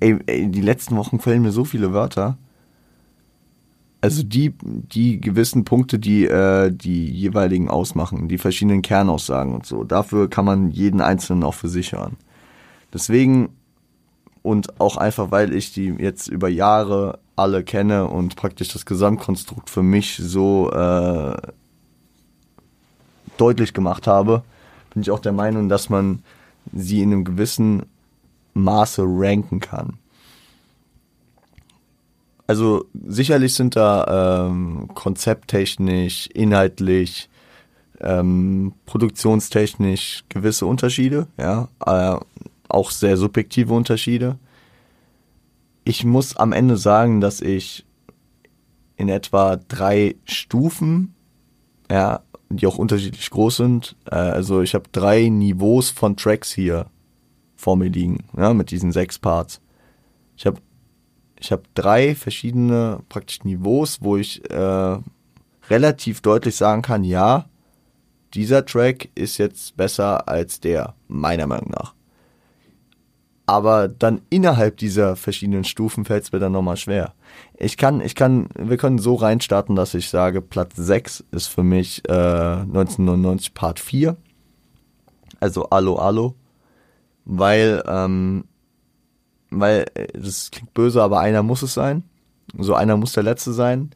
Ey, 0.00 0.18
ey, 0.26 0.50
die 0.50 0.60
letzten 0.60 0.96
Wochen 0.96 1.20
fallen 1.20 1.42
mir 1.42 1.52
so 1.52 1.64
viele 1.64 1.92
Wörter. 1.92 2.36
Also 4.02 4.24
die, 4.24 4.52
die 4.62 5.20
gewissen 5.20 5.64
Punkte, 5.64 5.98
die 5.98 6.26
äh, 6.26 6.70
die 6.70 7.08
jeweiligen 7.08 7.68
ausmachen, 7.68 8.28
die 8.28 8.36
verschiedenen 8.36 8.82
Kernaussagen 8.82 9.54
und 9.54 9.64
so. 9.64 9.84
Dafür 9.84 10.28
kann 10.28 10.44
man 10.44 10.70
jeden 10.70 11.00
einzelnen 11.00 11.44
auch 11.44 11.54
für 11.54 11.68
sich 11.68 11.92
hören. 11.92 12.16
Deswegen 12.92 13.50
und 14.42 14.80
auch 14.80 14.96
einfach, 14.96 15.30
weil 15.30 15.54
ich 15.54 15.72
die 15.72 15.94
jetzt 15.98 16.26
über 16.26 16.48
Jahre 16.48 17.20
alle 17.36 17.62
kenne 17.62 18.08
und 18.08 18.36
praktisch 18.36 18.68
das 18.72 18.84
Gesamtkonstrukt 18.86 19.70
für 19.70 19.84
mich 19.84 20.16
so 20.16 20.70
äh, 20.72 21.36
deutlich 23.36 23.72
gemacht 23.72 24.06
habe, 24.06 24.42
bin 24.92 25.02
ich 25.02 25.10
auch 25.10 25.20
der 25.20 25.32
Meinung, 25.32 25.68
dass 25.68 25.88
man 25.88 26.22
sie 26.72 27.02
in 27.02 27.12
einem 27.12 27.24
gewissen 27.24 27.84
Maße 28.54 29.04
ranken 29.06 29.60
kann. 29.60 29.98
Also 32.52 32.84
sicherlich 32.92 33.54
sind 33.54 33.76
da 33.76 34.50
ähm, 34.50 34.90
konzepttechnisch, 34.92 36.26
inhaltlich, 36.34 37.30
ähm, 37.98 38.74
produktionstechnisch 38.84 40.24
gewisse 40.28 40.66
Unterschiede, 40.66 41.28
ja. 41.38 41.68
Äh, 41.86 42.20
auch 42.68 42.90
sehr 42.90 43.16
subjektive 43.16 43.72
Unterschiede. 43.72 44.38
Ich 45.84 46.04
muss 46.04 46.36
am 46.36 46.52
Ende 46.52 46.76
sagen, 46.76 47.22
dass 47.22 47.40
ich 47.40 47.86
in 48.96 49.08
etwa 49.08 49.56
drei 49.56 50.16
Stufen, 50.26 51.14
ja, 51.90 52.20
die 52.50 52.66
auch 52.66 52.76
unterschiedlich 52.76 53.30
groß 53.30 53.56
sind. 53.56 53.96
Äh, 54.10 54.16
also 54.16 54.60
ich 54.60 54.74
habe 54.74 54.90
drei 54.92 55.30
Niveaus 55.30 55.88
von 55.88 56.18
Tracks 56.18 56.52
hier 56.52 56.84
vor 57.56 57.78
mir 57.78 57.88
liegen, 57.88 58.24
ja, 58.36 58.52
mit 58.52 58.70
diesen 58.70 58.92
sechs 58.92 59.18
Parts. 59.18 59.62
Ich 60.36 60.44
habe 60.44 60.60
ich 61.42 61.50
habe 61.50 61.64
drei 61.74 62.14
verschiedene 62.14 63.00
praktisch 63.08 63.42
Niveaus, 63.42 63.98
wo 64.00 64.16
ich 64.16 64.48
äh, 64.48 64.98
relativ 65.68 66.20
deutlich 66.20 66.54
sagen 66.54 66.82
kann, 66.82 67.02
ja, 67.02 67.46
dieser 68.32 68.64
Track 68.64 69.08
ist 69.16 69.38
jetzt 69.38 69.76
besser 69.76 70.28
als 70.28 70.60
der, 70.60 70.94
meiner 71.08 71.48
Meinung 71.48 71.70
nach. 71.70 71.94
Aber 73.44 73.88
dann 73.88 74.22
innerhalb 74.30 74.76
dieser 74.76 75.16
verschiedenen 75.16 75.64
Stufen 75.64 76.04
fällt 76.04 76.22
es 76.22 76.32
mir 76.32 76.38
dann 76.38 76.52
nochmal 76.52 76.76
schwer. 76.76 77.12
Ich 77.56 77.76
kann, 77.76 78.00
ich 78.00 78.14
kann, 78.14 78.48
wir 78.56 78.76
können 78.76 78.98
so 78.98 79.16
reinstarten, 79.16 79.74
dass 79.74 79.94
ich 79.94 80.08
sage, 80.10 80.42
Platz 80.42 80.76
6 80.76 81.24
ist 81.32 81.48
für 81.48 81.64
mich 81.64 82.08
äh, 82.08 82.12
1999 82.12 83.52
Part 83.52 83.80
4. 83.80 84.16
Also 85.40 85.64
Allo 85.70 85.96
Allo. 85.96 86.36
Weil, 87.24 87.82
ähm, 87.86 88.44
weil, 89.60 89.86
äh, 89.94 90.06
das 90.14 90.50
klingt 90.50 90.74
böse, 90.74 91.02
aber 91.02 91.20
einer 91.20 91.42
muss 91.42 91.62
es 91.62 91.74
sein. 91.74 92.04
So 92.58 92.74
einer 92.74 92.96
muss 92.96 93.12
der 93.12 93.22
Letzte 93.22 93.52
sein. 93.52 93.90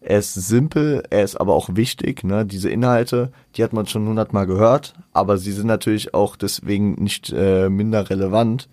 Er 0.00 0.18
ist 0.18 0.34
simpel, 0.34 1.02
er 1.10 1.24
ist 1.24 1.34
aber 1.36 1.54
auch 1.54 1.70
wichtig. 1.72 2.22
Ne? 2.22 2.46
Diese 2.46 2.70
Inhalte, 2.70 3.32
die 3.56 3.64
hat 3.64 3.72
man 3.72 3.86
schon 3.86 4.06
hundertmal 4.06 4.46
gehört, 4.46 4.94
aber 5.12 5.36
sie 5.36 5.50
sind 5.50 5.66
natürlich 5.66 6.14
auch 6.14 6.36
deswegen 6.36 6.94
nicht 6.94 7.32
äh, 7.32 7.68
minder 7.68 8.08
relevant, 8.08 8.68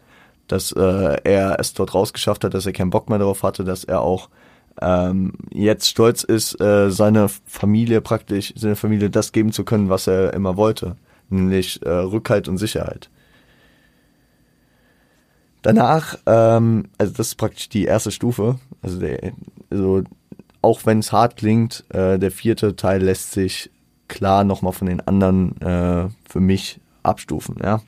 dass 0.47 0.71
äh, 0.73 1.17
er 1.23 1.59
es 1.59 1.73
dort 1.73 1.95
rausgeschafft 1.95 2.43
hat, 2.43 2.53
dass 2.53 2.67
er 2.67 2.73
keinen 2.73 2.91
Bock 2.91 3.09
mehr 3.09 3.17
darauf 3.17 3.41
hatte, 3.41 3.63
dass 3.63 3.83
er 3.83 4.01
auch 4.01 4.29
ähm, 4.81 5.33
jetzt 5.51 5.87
stolz 5.87 6.23
ist, 6.23 6.59
äh, 6.61 6.91
seiner 6.91 7.29
Familie 7.29 8.01
praktisch, 8.01 8.53
seiner 8.55 8.75
Familie 8.75 9.09
das 9.09 9.31
geben 9.31 9.51
zu 9.51 9.63
können, 9.63 9.89
was 9.89 10.07
er 10.07 10.33
immer 10.33 10.57
wollte, 10.57 10.97
nämlich 11.29 11.81
äh, 11.83 11.89
Rückhalt 11.89 12.47
und 12.47 12.57
Sicherheit. 12.57 13.09
Danach, 15.63 16.17
ähm, 16.25 16.89
also 16.97 17.13
das 17.13 17.27
ist 17.29 17.35
praktisch 17.35 17.69
die 17.69 17.85
erste 17.85 18.11
Stufe, 18.11 18.59
also, 18.81 18.99
der, 18.99 19.31
also 19.69 20.03
auch 20.61 20.85
wenn 20.85 20.99
es 20.99 21.11
hart 21.11 21.37
klingt, 21.37 21.85
äh, 21.89 22.19
der 22.19 22.31
vierte 22.31 22.75
Teil 22.75 23.01
lässt 23.01 23.31
sich 23.31 23.71
klar 24.09 24.43
nochmal 24.43 24.73
von 24.73 24.87
den 24.87 24.99
anderen 25.01 25.59
äh, 25.61 26.09
für 26.29 26.39
mich 26.41 26.79
abstufen, 27.01 27.57
ja. 27.63 27.81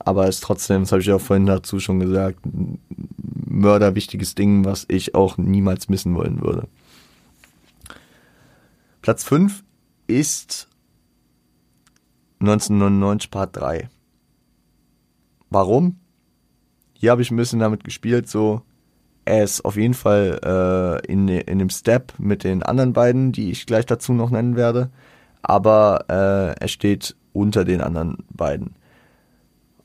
Aber 0.00 0.26
ist 0.26 0.42
trotzdem, 0.42 0.82
das 0.82 0.90
habe 0.90 1.00
ich 1.00 1.12
auch 1.12 1.20
vorhin 1.20 1.46
dazu 1.46 1.78
schon 1.78 2.00
gesagt, 2.00 2.44
ein 2.44 2.80
mörderwichtiges 3.46 4.34
Ding, 4.34 4.64
was 4.64 4.84
ich 4.88 5.14
auch 5.14 5.38
niemals 5.38 5.88
missen 5.88 6.16
wollen 6.16 6.42
würde. 6.42 6.66
Platz 9.00 9.22
5 9.22 9.62
ist 10.08 10.68
1999 12.40 13.30
Part 13.30 13.56
3. 13.56 13.88
Warum? 15.50 16.01
Hier 17.02 17.10
habe 17.10 17.20
ich 17.20 17.30
ein 17.30 17.36
bisschen 17.36 17.58
damit 17.58 17.84
gespielt, 17.84 18.28
so 18.28 18.62
er 19.24 19.44
ist 19.44 19.64
auf 19.64 19.76
jeden 19.76 19.94
Fall 19.94 20.40
äh, 21.04 21.12
in, 21.12 21.28
in 21.28 21.58
dem 21.58 21.68
Step 21.68 22.14
mit 22.18 22.44
den 22.44 22.62
anderen 22.62 22.92
beiden, 22.92 23.32
die 23.32 23.50
ich 23.50 23.66
gleich 23.66 23.86
dazu 23.86 24.12
noch 24.12 24.30
nennen 24.30 24.56
werde 24.56 24.90
aber 25.42 26.04
äh, 26.08 26.60
er 26.60 26.68
steht 26.68 27.16
unter 27.32 27.64
den 27.64 27.80
anderen 27.80 28.18
beiden. 28.30 28.76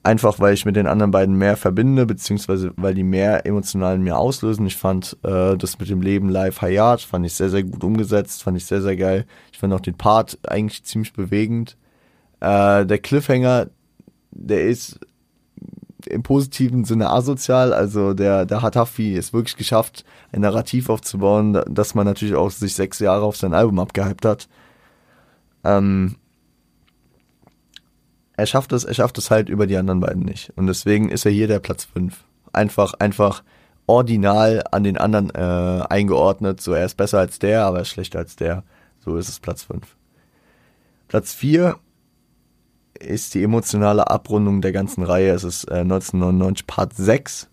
Einfach 0.03 0.39
weil 0.39 0.53
ich 0.53 0.63
mit 0.63 0.77
den 0.77 0.87
anderen 0.87 1.11
beiden 1.11 1.35
mehr 1.35 1.57
verbinde, 1.57 2.05
beziehungsweise 2.05 2.71
weil 2.77 2.93
die 2.93 3.03
mehr 3.03 3.45
emotional 3.45 3.95
in 3.95 4.03
mir 4.03 4.17
auslösen. 4.17 4.65
Ich 4.65 4.77
fand 4.77 5.17
äh, 5.23 5.57
das 5.57 5.79
mit 5.79 5.89
dem 5.89 6.01
Leben 6.01 6.29
live 6.29 6.61
Hayat, 6.61 7.01
fand 7.01 7.25
ich 7.25 7.33
sehr, 7.33 7.49
sehr 7.49 7.63
gut 7.63 7.83
umgesetzt, 7.83 8.43
fand 8.43 8.55
ich 8.55 8.65
sehr, 8.65 8.81
sehr 8.81 8.95
geil. 8.95 9.25
Ich 9.51 9.59
fand 9.59 9.73
auch 9.73 9.81
den 9.81 9.97
Part 9.97 10.39
eigentlich 10.47 10.83
ziemlich 10.85 11.11
bewegend. 11.11 11.75
Äh, 12.39 12.85
der 12.85 12.99
Cliffhanger, 12.99 13.67
der 14.31 14.61
ist 14.61 14.99
im 16.07 16.23
positiven 16.23 16.83
Sinne 16.85 17.09
asozial. 17.09 17.73
Also 17.73 18.13
der, 18.13 18.45
der 18.45 18.61
Hatafi 18.61 19.13
ist 19.13 19.33
wirklich 19.33 19.55
geschafft, 19.55 20.05
ein 20.31 20.41
Narrativ 20.41 20.89
aufzubauen, 20.89 21.61
dass 21.67 21.95
man 21.95 22.05
natürlich 22.05 22.35
auch 22.35 22.51
sich 22.51 22.73
sechs 22.73 22.99
Jahre 22.99 23.23
auf 23.23 23.37
sein 23.37 23.53
Album 23.53 23.79
abgehypt 23.79 24.25
hat. 24.25 24.47
Ähm, 25.63 26.15
er 28.37 28.45
schafft 28.45 28.71
es, 28.71 28.83
er 28.83 28.93
schafft 28.93 29.17
es 29.17 29.31
halt 29.31 29.49
über 29.49 29.67
die 29.67 29.77
anderen 29.77 29.99
beiden 29.99 30.23
nicht. 30.23 30.53
Und 30.55 30.67
deswegen 30.67 31.09
ist 31.09 31.25
er 31.25 31.31
hier 31.31 31.47
der 31.47 31.59
Platz 31.59 31.85
5. 31.85 32.23
Einfach, 32.53 32.93
einfach 32.95 33.43
ordinal 33.87 34.63
an 34.71 34.83
den 34.83 34.97
anderen 34.97 35.31
äh, 35.31 35.83
eingeordnet. 35.89 36.61
So, 36.61 36.73
er 36.73 36.85
ist 36.85 36.95
besser 36.95 37.19
als 37.19 37.39
der, 37.39 37.65
aber 37.65 37.77
er 37.77 37.81
ist 37.81 37.89
schlechter 37.89 38.19
als 38.19 38.35
der. 38.35 38.63
So 38.99 39.17
ist 39.17 39.29
es 39.29 39.39
Platz 39.39 39.63
5. 39.63 39.83
Platz 41.07 41.33
4 41.33 41.77
ist 42.99 43.33
die 43.33 43.43
emotionale 43.43 44.09
Abrundung 44.09 44.61
der 44.61 44.71
ganzen 44.71 45.03
Reihe. 45.03 45.31
Es 45.31 45.43
ist 45.43 45.65
äh, 45.65 45.79
1999 45.79 46.67
Part 46.67 46.93
6. 46.95 47.49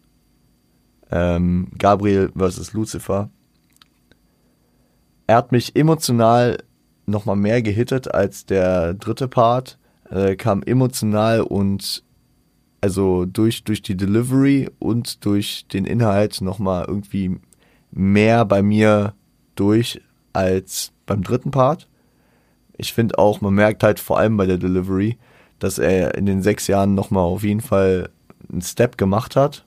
Ähm, 1.10 1.68
Gabriel 1.78 2.30
vs. 2.36 2.72
Lucifer. 2.72 3.30
Er 5.26 5.36
hat 5.36 5.52
mich 5.52 5.76
emotional 5.76 6.58
nochmal 7.06 7.36
mehr 7.36 7.62
gehittet 7.62 8.12
als 8.12 8.46
der 8.46 8.94
dritte 8.94 9.28
Part. 9.28 9.78
Äh, 10.10 10.36
kam 10.36 10.62
emotional 10.62 11.40
und 11.40 12.02
also 12.80 13.24
durch, 13.24 13.64
durch 13.64 13.80
die 13.80 13.96
Delivery 13.96 14.70
und 14.78 15.24
durch 15.24 15.66
den 15.68 15.86
Inhalt 15.86 16.42
nochmal 16.42 16.84
irgendwie 16.86 17.38
mehr 17.90 18.44
bei 18.44 18.62
mir 18.62 19.14
durch 19.54 20.02
als 20.34 20.92
beim 21.06 21.22
dritten 21.22 21.50
Part. 21.50 21.88
Ich 22.76 22.92
finde 22.92 23.18
auch, 23.18 23.40
man 23.40 23.54
merkt 23.54 23.82
halt 23.82 24.00
vor 24.00 24.18
allem 24.18 24.36
bei 24.36 24.46
der 24.46 24.58
Delivery, 24.58 25.16
dass 25.58 25.78
er 25.78 26.14
in 26.14 26.26
den 26.26 26.42
sechs 26.42 26.66
Jahren 26.66 26.94
nochmal 26.94 27.24
auf 27.24 27.42
jeden 27.42 27.60
Fall 27.60 28.10
einen 28.50 28.62
Step 28.62 28.98
gemacht 28.98 29.36
hat. 29.36 29.64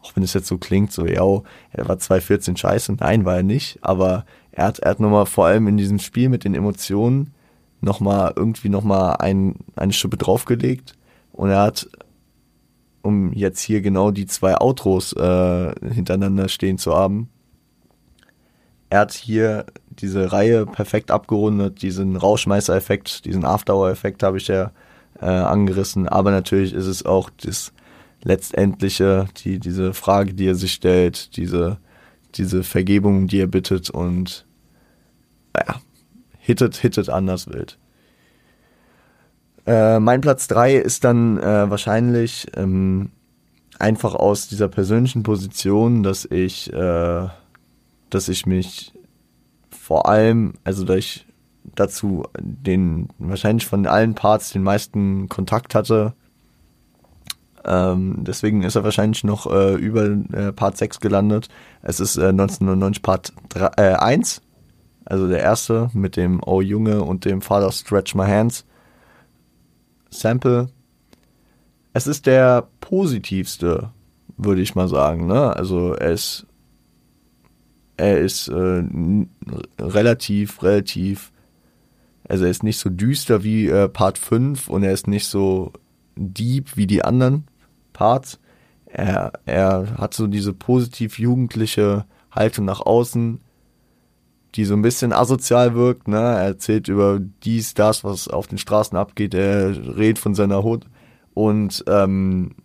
Auch 0.00 0.14
wenn 0.14 0.22
es 0.22 0.34
jetzt 0.34 0.46
so 0.46 0.58
klingt, 0.58 0.92
so, 0.92 1.06
ja, 1.06 1.24
er 1.72 1.88
war 1.88 1.98
2014 1.98 2.56
scheiße. 2.56 2.94
Nein, 3.00 3.24
war 3.24 3.36
er 3.36 3.42
nicht. 3.42 3.78
Aber 3.82 4.24
er 4.52 4.66
hat, 4.66 4.78
er 4.78 4.90
hat 4.92 5.00
nochmal 5.00 5.26
vor 5.26 5.46
allem 5.46 5.66
in 5.66 5.76
diesem 5.76 5.98
Spiel 5.98 6.28
mit 6.28 6.44
den 6.44 6.54
Emotionen 6.54 7.32
nochmal 7.80 8.32
irgendwie 8.36 8.68
nochmal 8.68 9.16
ein, 9.18 9.56
eine 9.76 9.92
Schippe 9.92 10.16
draufgelegt 10.16 10.94
und 11.32 11.50
er 11.50 11.62
hat, 11.62 11.88
um 13.02 13.32
jetzt 13.32 13.60
hier 13.60 13.80
genau 13.80 14.10
die 14.10 14.26
zwei 14.26 14.56
Outros 14.60 15.12
äh, 15.12 15.72
hintereinander 15.88 16.48
stehen 16.48 16.78
zu 16.78 16.94
haben, 16.94 17.28
er 18.90 19.00
hat 19.00 19.12
hier 19.12 19.66
diese 19.90 20.32
Reihe 20.32 20.66
perfekt 20.66 21.10
abgerundet, 21.10 21.82
diesen 21.82 22.16
Rauschmeißer-Effekt, 22.16 23.24
diesen 23.26 23.44
After-Effekt 23.44 24.22
habe 24.22 24.38
ich 24.38 24.48
ja 24.48 24.72
äh, 25.20 25.26
angerissen, 25.26 26.08
aber 26.08 26.30
natürlich 26.30 26.72
ist 26.72 26.86
es 26.86 27.04
auch 27.04 27.30
das 27.30 27.72
letztendliche, 28.22 29.26
die, 29.44 29.58
diese 29.58 29.94
Frage, 29.94 30.34
die 30.34 30.46
er 30.46 30.54
sich 30.54 30.72
stellt, 30.72 31.36
diese, 31.36 31.78
diese 32.34 32.62
Vergebung, 32.62 33.26
die 33.26 33.40
er 33.40 33.46
bittet 33.46 33.90
und 33.90 34.46
naja, 35.54 35.80
hittet, 36.38 36.76
hittet 36.76 37.08
anders 37.08 37.48
wild. 37.48 37.78
Äh, 39.66 40.00
mein 40.00 40.20
Platz 40.20 40.48
3 40.48 40.76
ist 40.76 41.04
dann 41.04 41.38
äh, 41.38 41.70
wahrscheinlich 41.70 42.46
ähm, 42.56 43.10
einfach 43.78 44.14
aus 44.14 44.48
dieser 44.48 44.68
persönlichen 44.68 45.22
Position, 45.22 46.02
dass 46.02 46.24
ich, 46.24 46.72
äh, 46.72 47.28
dass 48.10 48.28
ich 48.28 48.46
mich 48.46 48.92
vor 49.70 50.08
allem, 50.08 50.54
also 50.64 50.84
dass 50.84 50.96
ich 50.96 51.26
dazu 51.74 52.24
den 52.38 53.08
wahrscheinlich 53.18 53.66
von 53.66 53.86
allen 53.86 54.14
Parts 54.14 54.52
den 54.52 54.62
meisten 54.62 55.28
Kontakt 55.28 55.74
hatte. 55.74 56.14
Ähm, 57.64 58.16
deswegen 58.20 58.62
ist 58.62 58.76
er 58.76 58.84
wahrscheinlich 58.84 59.24
noch 59.24 59.46
äh, 59.46 59.74
über 59.74 60.04
äh, 60.04 60.52
Part 60.52 60.76
6 60.76 61.00
gelandet. 61.00 61.48
Es 61.82 62.00
ist 62.00 62.16
äh, 62.16 62.28
1999 62.28 63.02
Part 63.02 63.32
3, 63.50 63.70
äh, 63.76 63.94
1 63.94 64.42
also 65.08 65.26
der 65.26 65.40
erste 65.40 65.88
mit 65.94 66.16
dem 66.16 66.42
Oh 66.44 66.60
Junge 66.60 67.02
und 67.02 67.24
dem 67.24 67.40
Father 67.40 67.72
Stretch 67.72 68.14
My 68.14 68.26
Hands 68.26 68.66
Sample. 70.10 70.68
Es 71.94 72.06
ist 72.06 72.26
der 72.26 72.68
positivste, 72.80 73.90
würde 74.36 74.60
ich 74.60 74.74
mal 74.74 74.86
sagen. 74.88 75.26
Ne? 75.26 75.56
Also 75.56 75.94
er 75.94 76.12
ist, 76.12 76.46
er 77.96 78.18
ist 78.18 78.48
äh, 78.48 78.84
relativ, 79.80 80.62
relativ, 80.62 81.32
also 82.28 82.44
er 82.44 82.50
ist 82.50 82.62
nicht 82.62 82.78
so 82.78 82.90
düster 82.90 83.42
wie 83.42 83.66
äh, 83.66 83.88
Part 83.88 84.18
5 84.18 84.68
und 84.68 84.82
er 84.82 84.92
ist 84.92 85.08
nicht 85.08 85.26
so 85.26 85.72
deep 86.16 86.76
wie 86.76 86.86
die 86.86 87.04
anderen 87.04 87.46
Parts. 87.92 88.38
Er, 88.86 89.32
er 89.46 89.98
hat 89.98 90.14
so 90.14 90.26
diese 90.26 90.52
positiv 90.52 91.18
jugendliche 91.18 92.06
Haltung 92.30 92.64
nach 92.64 92.80
außen 92.80 93.40
die 94.54 94.64
so 94.64 94.74
ein 94.74 94.82
bisschen 94.82 95.12
asozial 95.12 95.74
wirkt. 95.74 96.08
Ne? 96.08 96.16
Er 96.16 96.42
erzählt 96.42 96.88
über 96.88 97.20
dies, 97.44 97.74
das, 97.74 98.04
was 98.04 98.28
auf 98.28 98.46
den 98.46 98.58
Straßen 98.58 98.96
abgeht. 98.96 99.34
Er 99.34 99.96
redet 99.96 100.18
von 100.18 100.34
seiner 100.34 100.62
Hut. 100.62 100.86
Und 101.34 101.84
ähm, 101.86 102.56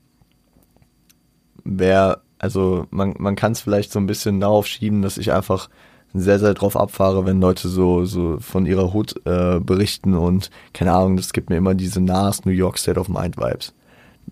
wer, 1.64 2.22
also 2.40 2.88
man, 2.90 3.14
man 3.18 3.36
kann 3.36 3.52
es 3.52 3.62
vielleicht 3.62 3.92
so 3.92 4.00
ein 4.00 4.08
bisschen 4.08 4.40
darauf 4.40 4.66
schieben, 4.66 5.02
dass 5.02 5.18
ich 5.18 5.34
einfach 5.34 5.70
sehr, 6.14 6.40
sehr 6.40 6.54
drauf 6.54 6.78
abfahre, 6.78 7.26
wenn 7.26 7.42
Leute 7.42 7.68
so, 7.68 8.06
so 8.06 8.38
von 8.40 8.66
ihrer 8.66 8.94
Hut 8.94 9.16
äh, 9.26 9.60
berichten 9.60 10.14
und 10.14 10.52
keine 10.74 10.94
Ahnung, 10.94 11.18
das 11.18 11.34
gibt 11.34 11.50
mir 11.50 11.58
immer 11.58 11.74
diese 11.74 12.02
Nas 12.02 12.46
New 12.46 12.52
York 12.52 12.78
State 12.78 13.00
of 13.00 13.10
Mind 13.10 13.38
Vibes. 13.38 13.74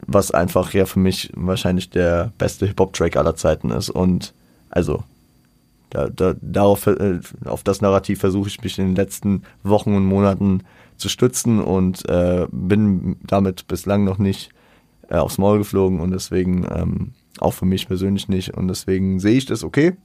Was 0.08 0.32
einfach 0.32 0.74
ja 0.74 0.86
für 0.86 1.00
mich 1.00 1.32
wahrscheinlich 1.36 1.90
der 1.90 2.32
beste 2.38 2.66
Hip-Hop-Track 2.68 3.18
aller 3.18 3.36
Zeiten 3.36 3.72
ist. 3.72 3.90
Und 3.90 4.34
also 4.70 5.04
da, 5.90 6.08
da, 6.08 6.36
darauf, 6.42 6.88
äh, 6.88 7.20
auf 7.46 7.64
das 7.64 7.82
Narrativ 7.82 8.20
versuche 8.20 8.48
ich 8.48 8.62
mich 8.64 8.80
in 8.80 8.88
den 8.88 8.96
letzten 8.96 9.44
Wochen 9.64 9.96
und 9.96 10.06
Monaten 10.06 10.64
zu 10.98 11.10
stützen 11.10 11.60
und 11.60 12.08
äh, 12.08 12.48
bin 12.52 13.18
damit 13.24 13.68
bislang 13.68 14.04
noch 14.04 14.18
nicht 14.18 14.52
äh, 15.10 15.18
aufs 15.18 15.38
Maul 15.38 15.58
geflogen 15.58 16.00
und 16.00 16.12
deswegen 16.12 16.66
ähm, 16.74 17.12
auch 17.40 17.54
für 17.54 17.66
mich 17.66 17.88
persönlich 17.88 18.30
nicht 18.30 18.54
und 18.54 18.68
deswegen 18.68 19.20
sehe 19.20 19.38
ich 19.38 19.46
das 19.46 19.64
okay, 19.64 19.98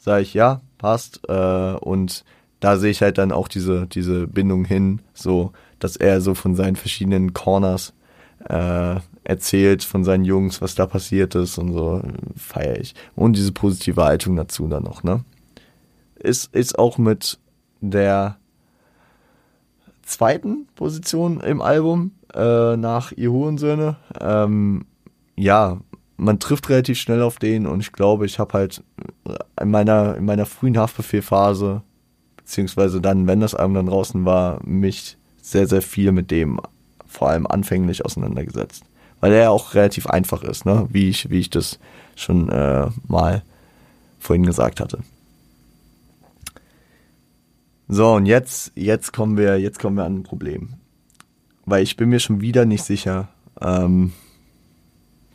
sage 0.00 0.22
ich 0.22 0.32
ja, 0.32 0.62
passt 0.84 1.22
äh, 1.30 1.76
und 1.80 2.26
da 2.60 2.76
sehe 2.76 2.90
ich 2.90 3.00
halt 3.00 3.16
dann 3.16 3.32
auch 3.32 3.48
diese 3.48 3.86
diese 3.86 4.26
Bindung 4.26 4.66
hin, 4.66 5.00
so 5.14 5.52
dass 5.78 5.96
er 5.96 6.20
so 6.20 6.34
von 6.34 6.54
seinen 6.54 6.76
verschiedenen 6.76 7.32
Corners 7.32 7.94
äh, 8.50 8.96
erzählt 9.24 9.82
von 9.82 10.04
seinen 10.04 10.26
Jungs, 10.26 10.60
was 10.60 10.74
da 10.74 10.86
passiert 10.86 11.34
ist 11.36 11.56
und 11.56 11.72
so, 11.72 12.02
feiere 12.36 12.78
ich. 12.78 12.94
Und 13.16 13.36
diese 13.38 13.52
positive 13.52 14.04
Haltung 14.04 14.36
dazu 14.36 14.68
dann 14.68 14.82
noch, 14.82 15.02
ne? 15.02 15.24
Ist, 16.16 16.54
ist 16.54 16.78
auch 16.78 16.98
mit 16.98 17.38
der 17.80 18.36
zweiten 20.02 20.66
Position 20.74 21.40
im 21.40 21.62
Album 21.62 22.12
äh, 22.34 22.76
nach 22.76 23.12
Ihr 23.12 23.32
Hurensöhne. 23.32 23.96
Ähm, 24.20 24.84
ja, 25.36 25.78
man 26.16 26.38
trifft 26.38 26.68
relativ 26.68 26.98
schnell 26.98 27.22
auf 27.22 27.38
den 27.38 27.66
und 27.66 27.80
ich 27.80 27.92
glaube, 27.92 28.26
ich 28.26 28.38
habe 28.38 28.52
halt 28.52 28.82
in 29.60 29.70
meiner, 29.70 30.16
in 30.16 30.24
meiner 30.24 30.46
frühen 30.46 30.78
Haftbefehlphase, 30.78 31.82
beziehungsweise 32.36 33.00
dann, 33.00 33.26
wenn 33.26 33.40
das 33.40 33.54
Album 33.54 33.74
dann 33.74 33.86
draußen 33.86 34.24
war, 34.24 34.60
mich 34.64 35.16
sehr, 35.40 35.66
sehr 35.66 35.82
viel 35.82 36.12
mit 36.12 36.30
dem 36.30 36.60
vor 37.06 37.30
allem 37.30 37.46
anfänglich 37.46 38.04
auseinandergesetzt. 38.04 38.84
Weil 39.20 39.32
er 39.32 39.42
ja 39.44 39.50
auch 39.50 39.74
relativ 39.74 40.06
einfach 40.06 40.42
ist, 40.42 40.66
ne? 40.66 40.86
wie, 40.90 41.08
ich, 41.08 41.30
wie 41.30 41.38
ich 41.38 41.50
das 41.50 41.78
schon 42.16 42.48
äh, 42.48 42.88
mal 43.06 43.42
vorhin 44.18 44.44
gesagt 44.44 44.80
hatte. 44.80 45.00
So, 47.88 48.14
und 48.14 48.26
jetzt, 48.26 48.72
jetzt 48.74 49.12
kommen 49.12 49.36
wir, 49.36 49.58
jetzt 49.60 49.78
kommen 49.78 49.96
wir 49.96 50.04
an 50.04 50.16
ein 50.16 50.22
Problem. 50.22 50.74
Weil 51.66 51.82
ich 51.82 51.96
bin 51.96 52.08
mir 52.08 52.20
schon 52.20 52.40
wieder 52.40 52.64
nicht 52.64 52.82
sicher, 52.82 53.28
ähm, 53.60 54.12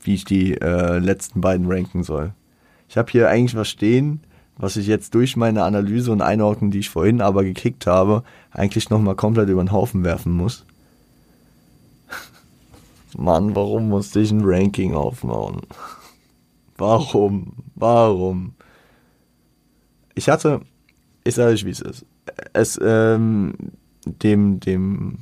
wie 0.09 0.15
ich 0.15 0.25
die 0.25 0.59
äh, 0.59 0.97
letzten 0.97 1.39
beiden 1.39 1.71
ranken 1.71 2.01
soll. 2.01 2.33
Ich 2.87 2.97
habe 2.97 3.11
hier 3.11 3.29
eigentlich 3.29 3.55
was 3.55 3.69
stehen, 3.69 4.21
was 4.57 4.75
ich 4.75 4.87
jetzt 4.87 5.13
durch 5.13 5.37
meine 5.37 5.63
Analyse 5.63 6.11
und 6.11 6.23
Einordnung, 6.23 6.71
die 6.71 6.79
ich 6.79 6.89
vorhin 6.89 7.21
aber 7.21 7.43
gekickt 7.43 7.85
habe, 7.85 8.23
eigentlich 8.49 8.89
nochmal 8.89 9.13
komplett 9.13 9.49
über 9.49 9.63
den 9.63 9.71
Haufen 9.71 10.03
werfen 10.03 10.31
muss. 10.31 10.65
Mann, 13.15 13.55
warum 13.55 13.89
musste 13.89 14.19
ich 14.19 14.31
ein 14.31 14.41
Ranking 14.43 14.95
aufbauen? 14.95 15.61
Warum? 16.79 17.53
Warum? 17.75 18.53
Ich 20.15 20.27
hatte, 20.27 20.61
ich 21.23 21.35
sage 21.35 21.51
euch, 21.51 21.65
wie 21.65 21.71
es 21.71 21.81
ist. 21.81 22.05
Es, 22.53 22.79
ähm, 22.81 23.53
dem, 24.05 24.59
dem, 24.59 25.19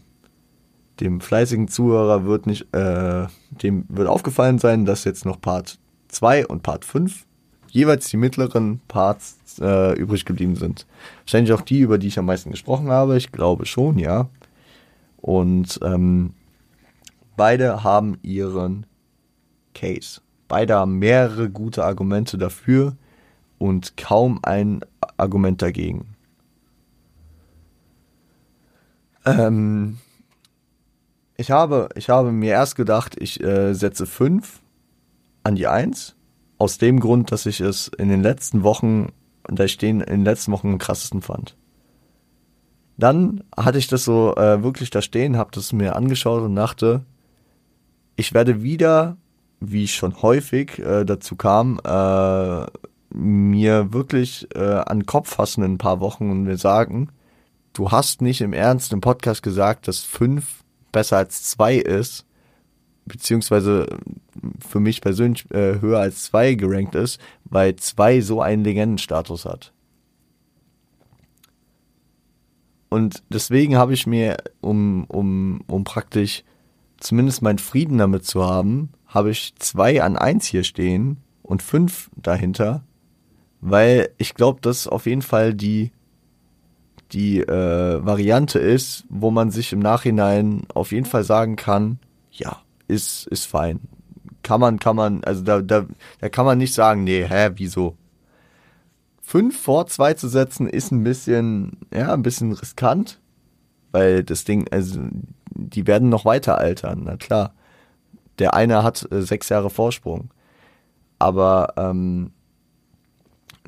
dem 0.99 1.21
fleißigen 1.21 1.67
Zuhörer 1.67 2.25
wird 2.25 2.47
nicht, 2.47 2.73
äh, 2.73 3.27
dem 3.49 3.85
wird 3.89 4.07
aufgefallen 4.07 4.59
sein, 4.59 4.85
dass 4.85 5.03
jetzt 5.03 5.25
noch 5.25 5.39
Part 5.39 5.79
2 6.09 6.47
und 6.47 6.63
Part 6.63 6.85
5 6.85 7.25
jeweils 7.69 8.09
die 8.09 8.17
mittleren 8.17 8.79
Parts 8.87 9.37
äh, 9.59 9.97
übrig 9.97 10.25
geblieben 10.25 10.55
sind. 10.55 10.85
Wahrscheinlich 11.23 11.53
auch 11.53 11.61
die, 11.61 11.79
über 11.79 11.97
die 11.97 12.07
ich 12.07 12.19
am 12.19 12.25
meisten 12.25 12.51
gesprochen 12.51 12.89
habe. 12.89 13.17
Ich 13.17 13.31
glaube 13.31 13.65
schon, 13.65 13.99
ja. 13.99 14.29
Und 15.17 15.79
ähm, 15.83 16.33
beide 17.35 17.83
haben 17.83 18.17
ihren 18.23 18.85
Case. 19.73 20.21
Beide 20.47 20.75
haben 20.75 20.97
mehrere 20.99 21.49
gute 21.49 21.83
Argumente 21.83 22.37
dafür 22.37 22.95
und 23.57 23.97
kaum 23.97 24.39
ein 24.43 24.81
Argument 25.17 25.61
dagegen. 25.61 26.15
Ähm, 29.25 29.97
ich, 31.37 31.51
habe, 31.51 31.89
ich 31.95 32.09
habe 32.09 32.31
mir 32.31 32.51
erst 32.51 32.75
gedacht, 32.75 33.15
ich 33.19 33.41
äh, 33.41 33.73
setze 33.73 34.05
5 34.05 34.61
an 35.43 35.55
die 35.55 35.67
1 35.67 36.15
aus 36.57 36.79
dem 36.79 36.99
Grund, 36.99 37.31
dass 37.31 37.45
ich 37.45 37.61
es 37.61 37.87
in 37.87 38.09
den 38.09 38.23
letzten 38.23 38.63
Wochen, 38.63 39.09
da 39.43 39.67
stehen 39.67 40.01
in 40.01 40.19
den 40.19 40.25
letzten 40.25 40.51
Wochen 40.51 40.73
am 40.73 40.77
krassesten 40.79 41.21
fand. 41.21 41.55
Dann 42.97 43.43
hatte 43.55 43.77
ich 43.77 43.87
das 43.87 44.03
so 44.03 44.35
äh, 44.35 44.63
wirklich 44.63 44.89
da 44.89 45.03
stehen, 45.03 45.37
habe 45.37 45.51
das 45.53 45.71
mir 45.71 45.95
angeschaut 45.95 46.41
und 46.41 46.55
dachte, 46.55 47.03
ich 48.15 48.33
werde 48.33 48.63
wieder, 48.63 49.17
wie 49.59 49.83
ich 49.83 49.93
schon 49.93 50.19
häufig 50.23 50.79
äh, 50.79 51.05
dazu 51.05 51.35
kam, 51.35 51.79
äh, 51.85 52.65
mir 53.11 53.93
wirklich 53.93 54.47
äh, 54.55 54.59
an 54.59 55.01
den 55.01 55.05
Kopf 55.05 55.35
fassen 55.35 55.63
in 55.63 55.73
ein 55.73 55.77
paar 55.77 55.99
Wochen 55.99 56.31
und 56.31 56.43
mir 56.43 56.57
sagen, 56.57 57.09
du 57.73 57.91
hast 57.91 58.23
nicht 58.23 58.41
im 58.41 58.53
Ernst 58.53 58.91
im 58.91 59.01
Podcast 59.01 59.43
gesagt, 59.43 59.87
dass 59.87 60.01
fünf 60.01 60.63
besser 60.97 61.17
als 61.17 61.43
zwei 61.43 61.75
ist 61.75 62.25
beziehungsweise 63.05 63.85
für 64.67 64.79
mich 64.79 64.99
persönlich 64.99 65.49
äh, 65.51 65.79
höher 65.79 65.99
als 65.99 66.23
zwei 66.23 66.55
gerankt 66.55 66.95
ist, 66.95 67.21
weil 67.45 67.75
zwei 67.75 68.19
so 68.19 68.41
einen 68.41 68.63
Legendenstatus 68.63 69.45
hat. 69.45 69.73
Und 72.89 73.21
deswegen 73.29 73.77
habe 73.77 73.93
ich 73.93 74.07
mir, 74.07 74.37
um, 74.59 75.05
um, 75.05 75.61
um 75.67 75.83
praktisch 75.83 76.43
zumindest 76.97 77.43
meinen 77.43 77.59
Frieden 77.59 77.99
damit 77.99 78.25
zu 78.25 78.43
haben, 78.43 78.89
habe 79.05 79.29
ich 79.29 79.53
zwei 79.59 80.01
an 80.01 80.17
eins 80.17 80.45
hier 80.47 80.63
stehen 80.63 81.17
und 81.43 81.61
fünf 81.61 82.09
dahinter, 82.15 82.83
weil 83.61 84.09
ich 84.17 84.33
glaube, 84.33 84.61
dass 84.61 84.87
auf 84.87 85.05
jeden 85.05 85.21
Fall 85.21 85.53
die, 85.53 85.91
die 87.11 87.39
äh, 87.39 88.05
Variante 88.05 88.59
ist, 88.59 89.05
wo 89.09 89.31
man 89.31 89.51
sich 89.51 89.73
im 89.73 89.79
Nachhinein 89.79 90.63
auf 90.73 90.91
jeden 90.91 91.05
Fall 91.05 91.23
sagen 91.23 91.55
kann, 91.55 91.99
ja, 92.31 92.57
ist, 92.87 93.27
ist 93.27 93.45
fein. 93.45 93.79
Kann 94.43 94.59
man, 94.59 94.79
kann 94.79 94.95
man, 94.95 95.23
also 95.23 95.43
da, 95.43 95.61
da, 95.61 95.85
da 96.19 96.29
kann 96.29 96.45
man 96.45 96.57
nicht 96.57 96.73
sagen, 96.73 97.03
nee, 97.03 97.25
hä, 97.27 97.51
wieso? 97.55 97.97
Fünf 99.21 99.59
vor 99.59 99.87
zwei 99.87 100.13
zu 100.13 100.29
setzen 100.29 100.67
ist 100.67 100.91
ein 100.91 101.03
bisschen, 101.03 101.77
ja, 101.93 102.13
ein 102.13 102.23
bisschen 102.23 102.53
riskant, 102.53 103.19
weil 103.91 104.23
das 104.23 104.45
Ding, 104.45 104.67
also 104.71 105.01
die 105.49 105.87
werden 105.87 106.09
noch 106.09 106.23
weiter 106.23 106.57
altern, 106.57 107.01
na 107.05 107.17
klar. 107.17 107.53
Der 108.39 108.53
eine 108.53 108.83
hat 108.83 109.07
äh, 109.11 109.21
sechs 109.21 109.49
Jahre 109.49 109.69
Vorsprung. 109.69 110.29
Aber 111.19 111.73
ähm, 111.77 112.31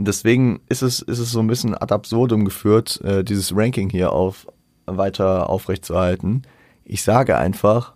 deswegen 0.07 0.61
ist 0.69 0.81
es, 0.81 1.01
ist 1.01 1.19
es 1.19 1.31
so 1.31 1.39
ein 1.39 1.47
bisschen 1.47 1.75
ad 1.75 1.93
absurdum 1.93 2.45
geführt, 2.45 3.01
äh, 3.03 3.23
dieses 3.23 3.55
Ranking 3.55 3.89
hier 3.89 4.13
auf 4.13 4.47
weiter 4.85 5.49
aufrechtzuerhalten. 5.49 6.43
Ich 6.83 7.03
sage 7.03 7.37
einfach, 7.37 7.93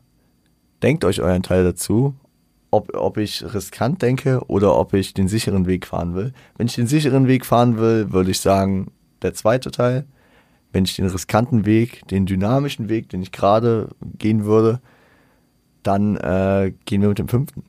denkt 0.81 1.05
euch 1.05 1.21
euren 1.21 1.43
Teil 1.43 1.63
dazu, 1.63 2.15
ob, 2.71 2.95
ob 2.95 3.17
ich 3.17 3.43
riskant 3.53 4.01
denke 4.01 4.41
oder 4.47 4.75
ob 4.77 4.93
ich 4.93 5.13
den 5.13 5.27
sicheren 5.27 5.65
Weg 5.65 5.85
fahren 5.85 6.15
will. 6.15 6.33
Wenn 6.57 6.67
ich 6.67 6.75
den 6.75 6.87
sicheren 6.87 7.27
Weg 7.27 7.45
fahren 7.45 7.77
will, 7.77 8.11
würde 8.11 8.31
ich 8.31 8.39
sagen, 8.39 8.91
der 9.21 9.33
zweite 9.33 9.71
Teil. 9.71 10.05
Wenn 10.71 10.85
ich 10.85 10.95
den 10.95 11.05
riskanten 11.05 11.65
Weg, 11.65 12.07
den 12.07 12.25
dynamischen 12.25 12.89
Weg, 12.89 13.09
den 13.09 13.21
ich 13.21 13.31
gerade 13.31 13.89
gehen 14.17 14.43
würde, 14.43 14.81
dann 15.83 16.17
äh, 16.17 16.73
gehen 16.85 17.01
wir 17.01 17.09
mit 17.09 17.19
dem 17.19 17.27
fünften. 17.27 17.63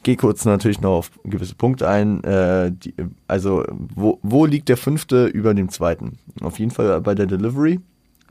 Ich 0.00 0.04
gehe 0.04 0.16
kurz 0.16 0.46
natürlich 0.46 0.80
noch 0.80 0.96
auf 0.96 1.10
gewisse 1.24 1.54
Punkte 1.54 1.86
ein. 1.86 2.24
Äh, 2.24 2.72
die, 2.72 2.94
also, 3.28 3.66
wo, 3.68 4.18
wo 4.22 4.46
liegt 4.46 4.70
der 4.70 4.78
fünfte 4.78 5.26
über 5.26 5.52
dem 5.52 5.68
zweiten? 5.68 6.18
Auf 6.40 6.58
jeden 6.58 6.70
Fall 6.70 7.02
bei 7.02 7.14
der 7.14 7.26
Delivery. 7.26 7.80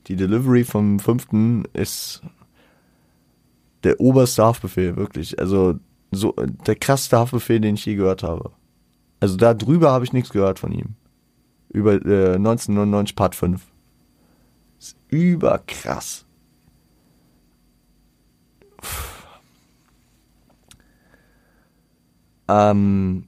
Die 0.07 0.15
Delivery 0.15 0.63
vom 0.63 0.97
fünften 0.97 1.65
ist 1.73 2.23
der 3.83 4.01
oberste 4.01 4.43
Haftbefehl, 4.45 4.95
wirklich. 4.95 5.37
Also 5.37 5.75
so 6.09 6.33
der 6.65 6.75
krasseste 6.75 7.19
Haftbefehl, 7.19 7.59
den 7.59 7.75
ich 7.75 7.85
je 7.85 7.93
gehört 7.93 8.23
habe. 8.23 8.49
Also 9.19 9.37
da 9.37 9.53
drüber 9.53 9.91
habe 9.91 10.05
ich 10.05 10.11
nichts 10.11 10.31
gehört 10.31 10.57
von 10.57 10.71
ihm. 10.71 10.95
Über 11.71 12.03
äh, 12.03 12.33
1999 12.33 13.15
Part 13.15 13.35
5. 13.35 13.61
ist 14.79 14.97
überkrass. 15.09 16.25
Ähm, 22.49 23.25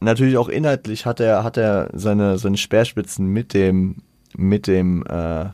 natürlich 0.00 0.36
auch 0.36 0.48
inhaltlich 0.48 1.06
hat 1.06 1.20
er 1.20 1.42
hat 1.42 1.56
er 1.56 1.90
seine 1.94 2.38
seine 2.38 2.58
Speerspitzen 2.58 3.26
mit 3.26 3.54
dem 3.54 4.02
mit 4.36 4.66
dem 4.66 5.04
äh, 5.06 5.46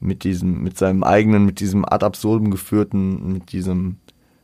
mit 0.00 0.24
diesem, 0.24 0.62
mit 0.62 0.78
seinem 0.78 1.02
eigenen, 1.02 1.44
mit 1.44 1.60
diesem 1.60 1.84
ad 1.84 2.04
absurdum 2.04 2.50
geführten, 2.50 3.32
mit 3.32 3.52
diesem 3.52 3.96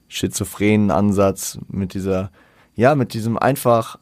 schizophrenen 0.08 0.90
Ansatz, 0.90 1.58
mit 1.68 1.94
dieser, 1.94 2.30
ja, 2.74 2.94
mit 2.94 3.14
diesem 3.14 3.38
einfach 3.38 3.98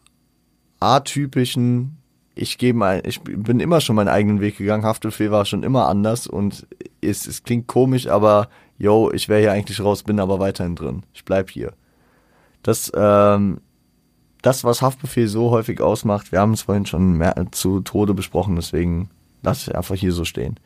atypischen, 0.80 1.98
ich 2.34 2.58
gebe 2.58 2.84
ein, 2.84 3.02
ich 3.04 3.20
bin 3.20 3.60
immer 3.60 3.80
schon 3.80 3.96
meinen 3.96 4.08
eigenen 4.08 4.40
Weg 4.40 4.56
gegangen, 4.56 4.84
Haftbefehl 4.84 5.30
war 5.30 5.44
schon 5.44 5.62
immer 5.62 5.88
anders 5.88 6.26
und 6.26 6.66
es, 7.00 7.26
es 7.26 7.42
klingt 7.42 7.66
komisch, 7.66 8.06
aber 8.06 8.48
yo, 8.78 9.10
ich 9.12 9.28
wäre 9.28 9.40
hier 9.40 9.52
eigentlich 9.52 9.80
raus, 9.80 10.02
bin 10.02 10.20
aber 10.20 10.38
weiterhin 10.38 10.76
drin. 10.76 11.02
Ich 11.12 11.24
bleib 11.24 11.50
hier. 11.50 11.74
Das, 12.62 12.90
ähm, 12.94 13.60
das, 14.42 14.64
was 14.64 14.82
Haftbefehl 14.82 15.28
so 15.28 15.50
häufig 15.50 15.80
ausmacht, 15.80 16.32
wir 16.32 16.40
haben 16.40 16.52
es 16.52 16.62
vorhin 16.62 16.86
schon 16.86 17.12
mehr, 17.12 17.34
zu 17.52 17.80
Tode 17.80 18.14
besprochen, 18.14 18.56
deswegen 18.56 19.10
lasse 19.42 19.70
ich 19.70 19.76
einfach 19.76 19.94
hier 19.94 20.12
so 20.12 20.24
stehen. 20.24 20.58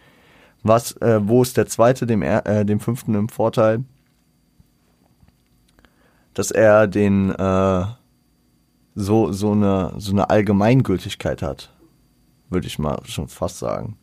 Was, 0.63 0.93
äh, 0.99 1.21
wo 1.23 1.43
ist 1.43 1.57
der 1.57 1.67
zweite 1.67 2.07
dem, 2.07 2.23
äh, 2.23 2.65
dem 2.65 2.81
fünften 2.81 3.15
im 3.15 3.29
Vorteil? 3.29 3.85
Dass 6.33 6.51
er 6.51 6.87
den 6.87 7.31
äh, 7.31 7.85
so, 8.95 9.33
so, 9.33 9.53
eine, 9.53 9.93
so 9.99 10.13
eine 10.13 10.31
Allgemeingültigkeit 10.31 11.43
hat, 11.43 11.73
würde 12.49 12.67
ich 12.67 12.79
mal 12.79 13.01
schon 13.05 13.29
fast 13.29 13.59
sagen. 13.59 13.97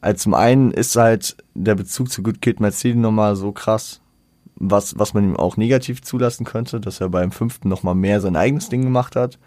Also 0.00 0.24
zum 0.24 0.34
einen 0.34 0.70
ist 0.70 0.96
halt 0.96 1.36
der 1.54 1.74
Bezug 1.74 2.10
zu 2.10 2.22
Good 2.22 2.40
Kid 2.40 2.58
City 2.72 2.94
nochmal 2.94 3.36
so 3.36 3.52
krass, 3.52 3.99
was, 4.60 4.98
was 4.98 5.14
man 5.14 5.24
ihm 5.24 5.36
auch 5.36 5.56
negativ 5.56 6.02
zulassen 6.02 6.44
könnte, 6.44 6.80
dass 6.80 7.00
er 7.00 7.08
beim 7.08 7.32
fünften 7.32 7.68
nochmal 7.68 7.96
mehr 7.96 8.20
sein 8.20 8.36
eigenes 8.36 8.68
Ding 8.68 8.82
gemacht 8.82 9.16
hat 9.16 9.38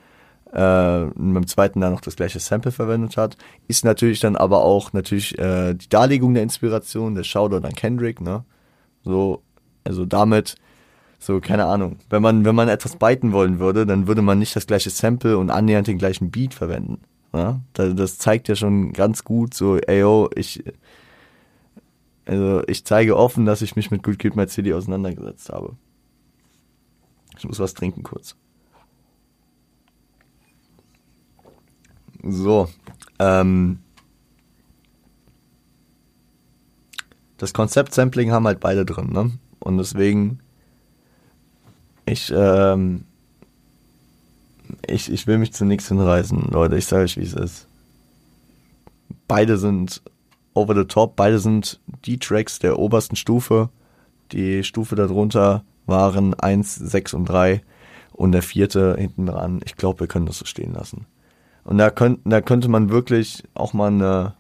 äh, 0.53 1.05
beim 1.15 1.47
zweiten 1.47 1.81
dann 1.81 1.93
noch 1.93 2.01
das 2.01 2.15
gleiche 2.15 2.39
Sample 2.39 2.71
verwendet 2.71 3.17
hat, 3.17 3.37
ist 3.67 3.83
natürlich 3.83 4.19
dann 4.19 4.35
aber 4.35 4.63
auch 4.63 4.93
natürlich 4.93 5.37
äh, 5.39 5.73
die 5.73 5.89
Darlegung 5.89 6.35
der 6.35 6.43
Inspiration, 6.43 7.15
der 7.15 7.23
Shoutout 7.23 7.65
an 7.65 7.73
Kendrick, 7.73 8.21
ne? 8.21 8.43
So, 9.03 9.41
also 9.83 10.05
damit 10.05 10.55
So, 11.23 11.39
keine 11.39 11.65
Ahnung. 11.65 11.99
Wenn 12.09 12.21
man, 12.21 12.43
wenn 12.43 12.53
man 12.53 12.67
etwas 12.67 12.97
byten 12.97 13.31
wollen 13.31 13.57
würde, 13.57 13.85
dann 13.85 14.07
würde 14.07 14.21
man 14.21 14.39
nicht 14.39 14.57
das 14.57 14.67
gleiche 14.67 14.89
Sample 14.89 15.37
und 15.37 15.51
annähernd 15.51 15.87
den 15.87 15.97
gleichen 15.97 16.31
Beat 16.31 16.53
verwenden. 16.53 16.99
Ja? 17.33 17.61
Das 17.73 18.17
zeigt 18.17 18.49
ja 18.49 18.55
schon 18.55 18.91
ganz 18.91 19.23
gut 19.23 19.53
so, 19.53 19.77
ey, 19.77 20.01
yo, 20.01 20.29
ich, 20.35 20.63
also 22.25 22.63
ich 22.67 22.85
zeige 22.85 23.17
offen, 23.17 23.45
dass 23.45 23.61
ich 23.61 23.75
mich 23.75 23.91
mit 23.91 24.03
Good 24.03 24.19
Kid 24.19 24.35
My 24.35 24.47
City 24.47 24.73
auseinandergesetzt 24.73 25.49
habe. 25.49 25.75
Ich 27.37 27.45
muss 27.45 27.59
was 27.59 27.73
trinken 27.73 28.03
kurz. 28.03 28.35
So, 32.23 32.69
ähm, 33.19 33.79
das 37.37 37.53
Konzept 37.53 37.93
Sampling 37.93 38.31
haben 38.31 38.47
halt 38.47 38.61
beide 38.61 38.85
drin, 38.85 39.09
ne? 39.11 39.31
Und 39.59 39.77
deswegen, 39.77 40.39
ich, 42.05 42.31
ähm, 42.33 43.03
ich, 44.87 45.11
ich 45.11 45.27
will 45.27 45.37
mich 45.37 45.53
zu 45.53 45.65
nichts 45.65 45.89
hinreißen, 45.89 46.49
Leute. 46.51 46.77
Ich 46.77 46.85
sage 46.85 47.03
euch, 47.03 47.17
wie 47.17 47.23
es 47.23 47.33
ist. 47.33 47.67
Beide 49.27 49.57
sind 49.57 50.01
over 50.53 50.75
the 50.75 50.85
top, 50.85 51.15
beide 51.15 51.39
sind 51.39 51.79
die 52.05 52.19
Tracks 52.19 52.59
der 52.59 52.79
obersten 52.79 53.15
Stufe. 53.15 53.69
Die 54.31 54.63
Stufe 54.63 54.95
darunter 54.95 55.63
waren 55.85 56.33
1, 56.33 56.75
6 56.75 57.13
und 57.13 57.25
3 57.25 57.61
und 58.11 58.31
der 58.31 58.41
vierte 58.41 58.95
hinten 58.97 59.25
dran. 59.25 59.61
Ich 59.65 59.75
glaube, 59.75 60.01
wir 60.01 60.07
können 60.07 60.25
das 60.25 60.39
so 60.39 60.45
stehen 60.45 60.73
lassen. 60.73 61.05
Und 61.63 61.77
da, 61.77 61.89
könnt, 61.89 62.19
da 62.25 62.41
könnte 62.41 62.67
man 62.67 62.89
wirklich 62.89 63.43
auch 63.53 63.73
mal 63.73 63.87
eine, 63.87 64.33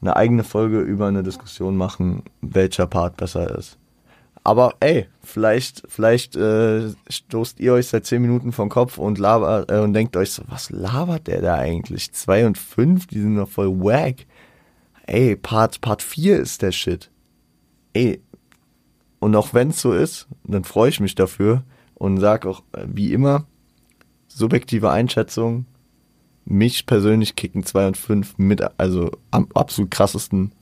eine 0.00 0.16
eigene 0.16 0.44
Folge 0.44 0.80
über 0.80 1.06
eine 1.06 1.22
Diskussion 1.22 1.76
machen, 1.76 2.22
welcher 2.40 2.86
Part 2.86 3.16
besser 3.16 3.56
ist. 3.56 3.78
Aber 4.46 4.74
ey, 4.78 5.08
vielleicht, 5.24 5.82
vielleicht 5.88 6.36
äh, 6.36 6.90
stoßt 7.10 7.58
ihr 7.58 7.72
euch 7.72 7.88
seit 7.88 8.06
10 8.06 8.22
Minuten 8.22 8.52
vom 8.52 8.68
Kopf 8.68 8.96
und, 8.96 9.18
labert, 9.18 9.72
äh, 9.72 9.80
und 9.80 9.92
denkt 9.92 10.16
euch 10.16 10.30
so, 10.30 10.44
was 10.46 10.70
labert 10.70 11.26
der 11.26 11.42
da 11.42 11.56
eigentlich? 11.56 12.12
2 12.12 12.46
und 12.46 12.56
5, 12.56 13.08
die 13.08 13.20
sind 13.20 13.36
doch 13.36 13.48
voll 13.48 13.70
wack. 13.80 14.24
Ey, 15.06 15.36
Part, 15.36 15.80
Part 15.80 16.02
4 16.02 16.38
ist 16.38 16.62
der 16.62 16.72
Shit. 16.72 17.10
Ey, 17.92 18.20
und 19.20 19.34
auch 19.36 19.54
wenn 19.54 19.70
es 19.70 19.80
so 19.80 19.92
ist, 19.92 20.26
dann 20.44 20.64
freue 20.64 20.90
ich 20.90 21.00
mich 21.00 21.14
dafür 21.14 21.62
und 21.94 22.18
sag 22.18 22.44
auch, 22.46 22.62
äh, 22.72 22.86
wie 22.88 23.12
immer, 23.12 23.46
subjektive 24.28 24.90
Einschätzung, 24.90 25.66
mich 26.44 26.86
persönlich 26.86 27.36
kicken 27.36 27.64
2 27.64 27.86
und 27.88 27.96
5 27.96 28.38
mit, 28.38 28.62
also 28.78 29.10
am 29.30 29.48
absolut 29.54 29.90
krassesten. 29.90 30.52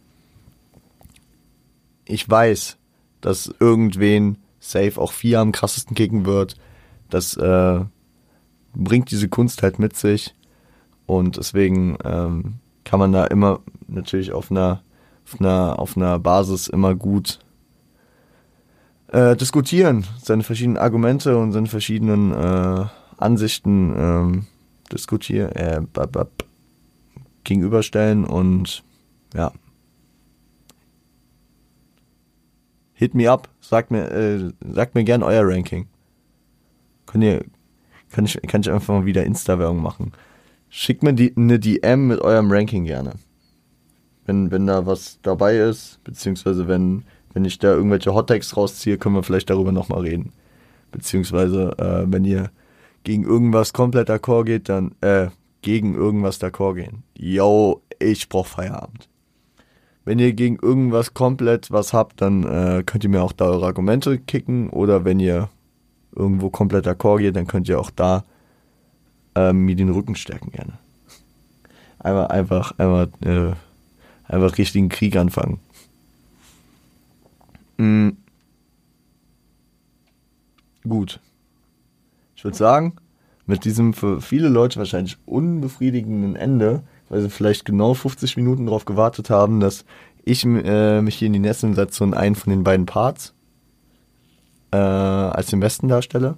Ich 2.07 2.29
weiß, 2.29 2.79
dass 3.21 3.55
irgendwen 3.59 4.39
safe 4.61 5.01
auch 5.01 5.13
4 5.13 5.41
am 5.41 5.53
krassesten 5.53 5.95
kicken 5.95 6.25
wird. 6.25 6.57
Das 7.11 7.37
äh, 7.37 7.81
bringt 8.75 9.11
diese 9.11 9.29
Kunst 9.29 9.63
halt 9.63 9.79
mit 9.79 9.97
sich. 9.97 10.35
Und 11.07 11.37
deswegen 11.37 11.99
ähm, 12.05 12.55
kann 12.85 12.99
man 12.99 13.13
da 13.13 13.25
immer 13.27 13.61
natürlich 13.89 14.33
auf 14.33 14.51
einer, 14.51 14.83
auf 15.25 15.41
einer, 15.41 15.79
auf 15.79 15.97
einer 15.97 16.19
Basis 16.19 16.69
immer 16.69 16.95
gut 16.95 17.41
äh, 19.09 19.37
diskutieren, 19.37 20.05
seine 20.23 20.43
verschiedenen 20.43 20.77
Argumente 20.77 21.39
und 21.39 21.53
seine 21.53 21.67
verschiedenen 21.67 22.33
äh, 22.33 22.87
Ansichten 23.17 23.95
ähm, 23.97 24.47
diskutieren, 24.93 25.53
äh, 25.53 25.81
gegenüberstellen 27.45 28.25
und 28.25 28.83
ja. 29.35 29.53
Hit 32.95 33.15
me 33.15 33.31
up, 33.31 33.49
sagt 33.61 33.91
mir, 33.91 34.11
äh, 34.11 34.53
sagt 34.73 34.95
mir 34.95 35.05
gern 35.05 35.23
euer 35.23 35.47
Ranking. 35.47 35.89
Könnt 37.07 37.25
ihr, 37.25 37.45
kann 38.11 38.25
ich, 38.25 38.41
kann 38.47 38.63
ich 38.63 38.71
einfach 38.71 38.95
mal 38.95 39.05
wieder 39.05 39.25
Insta-Werbung 39.25 39.83
machen. 39.83 40.13
Schickt 40.77 41.05
mir 41.05 41.13
die, 41.13 41.33
eine 41.37 41.61
DM 41.61 42.09
mit 42.09 42.21
eurem 42.21 42.51
Ranking 42.51 42.85
gerne. 42.85 43.13
Wenn, 44.27 44.51
wenn 44.51 44.67
da 44.67 44.85
was 44.87 45.21
dabei 45.23 45.57
ist, 45.57 46.03
beziehungsweise 46.03 46.67
wenn, 46.67 47.05
wenn 47.33 47.45
ich 47.45 47.61
da 47.61 47.73
irgendwelche 47.73 48.13
Hottext 48.13 48.57
rausziehe, 48.57 48.99
können 48.99 49.15
wir 49.15 49.23
vielleicht 49.23 49.51
darüber 49.51 49.71
nochmal 49.71 50.01
reden. 50.01 50.33
Beziehungsweise, 50.91 51.79
äh, 51.79 52.13
wenn 52.13 52.25
ihr 52.25 52.51
gegen 53.05 53.23
irgendwas 53.23 53.73
komplett 53.73 54.09
d'accord 54.09 54.47
geht, 54.47 54.69
dann 54.69 54.97
äh, 55.01 55.29
gegen 55.63 55.95
irgendwas 55.95 56.41
d'accord 56.41 56.75
gehen. 56.75 57.05
Yo, 57.17 57.83
ich 58.01 58.29
brauch 58.29 58.47
Feierabend. 58.47 59.09
Wenn 60.05 60.19
ihr 60.19 60.33
gegen 60.33 60.59
irgendwas 60.61 61.15
komplett 61.15 61.71
was 61.71 61.93
habt, 61.93 62.21
dann 62.21 62.43
äh, 62.43 62.83
könnt 62.85 63.05
ihr 63.05 63.11
mir 63.11 63.23
auch 63.23 63.33
da 63.33 63.45
eure 63.45 63.67
Argumente 63.67 64.19
kicken 64.19 64.71
oder 64.71 65.05
wenn 65.05 65.21
ihr 65.21 65.51
irgendwo 66.17 66.51
komplett 66.51 66.85
d'accord 66.85 67.19
geht, 67.19 67.37
dann 67.37 67.47
könnt 67.47 67.69
ihr 67.69 67.79
auch 67.79 67.93
da 67.93 68.25
äh, 69.35 69.53
mir 69.53 69.77
den 69.77 69.91
Rücken 69.91 70.17
stärken 70.17 70.51
gerne. 70.51 70.79
Einmal 71.99 72.29
einfach, 72.29 72.79
einmal, 72.79 73.09
äh, 73.25 73.53
einfach 74.33 74.59
richtigen 74.59 74.89
Krieg 74.89 75.17
anfangen. 75.17 75.61
Mhm. 77.79 78.17
Gut 80.87 81.21
ich 82.45 82.47
würde 82.47 82.59
sagen, 82.59 82.93
mit 83.47 83.65
diesem 83.65 83.95
für 83.95 84.21
viele 84.21 84.51
Leute 84.51 84.79
wahrscheinlich 84.79 85.17
unbefriedigenden 85.25 86.37
Ende, 86.37 86.83
weil 87.09 87.23
sie 87.23 87.31
vielleicht 87.31 87.65
genau 87.65 87.95
50 87.95 88.37
Minuten 88.37 88.67
darauf 88.67 88.85
gewartet 88.85 89.31
haben, 89.31 89.61
dass 89.61 89.87
ich 90.27 90.45
äh, 90.45 91.01
mich 91.01 91.15
hier 91.15 91.29
in 91.29 91.33
die 91.33 91.39
Nesseln 91.39 91.73
setze 91.73 92.05
und 92.05 92.13
einen 92.13 92.35
von 92.35 92.51
den 92.51 92.63
beiden 92.63 92.85
Parts 92.85 93.33
äh, 94.73 94.77
als 94.77 95.47
den 95.47 95.61
besten 95.61 95.89
darstelle, 95.89 96.37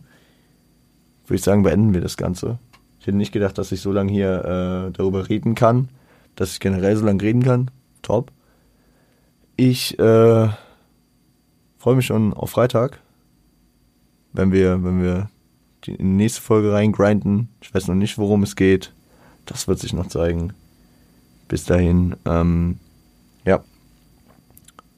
würde 1.26 1.34
ich 1.34 1.42
sagen, 1.42 1.64
beenden 1.64 1.92
wir 1.92 2.02
das 2.02 2.16
Ganze. 2.16 2.60
Ich 3.06 3.08
hätte 3.08 3.18
nicht 3.18 3.30
gedacht, 3.30 3.56
dass 3.56 3.70
ich 3.70 3.80
so 3.82 3.92
lange 3.92 4.10
hier 4.10 4.88
äh, 4.88 4.90
darüber 4.90 5.28
reden 5.28 5.54
kann, 5.54 5.90
dass 6.34 6.54
ich 6.54 6.58
generell 6.58 6.96
so 6.96 7.06
lange 7.06 7.22
reden 7.22 7.44
kann. 7.44 7.70
Top. 8.02 8.32
Ich 9.54 9.96
äh, 10.00 10.48
freue 11.78 11.94
mich 11.94 12.04
schon 12.04 12.34
auf 12.34 12.50
Freitag, 12.50 13.00
wenn 14.32 14.50
wir, 14.50 14.82
wenn 14.82 15.04
wir 15.04 15.30
die 15.84 16.02
nächste 16.02 16.40
Folge 16.40 16.72
reingrinden. 16.72 17.48
Ich 17.60 17.72
weiß 17.72 17.86
noch 17.86 17.94
nicht, 17.94 18.18
worum 18.18 18.42
es 18.42 18.56
geht. 18.56 18.92
Das 19.44 19.68
wird 19.68 19.78
sich 19.78 19.92
noch 19.92 20.08
zeigen. 20.08 20.52
Bis 21.46 21.62
dahin, 21.62 22.16
ähm, 22.24 22.80
ja. 23.44 23.62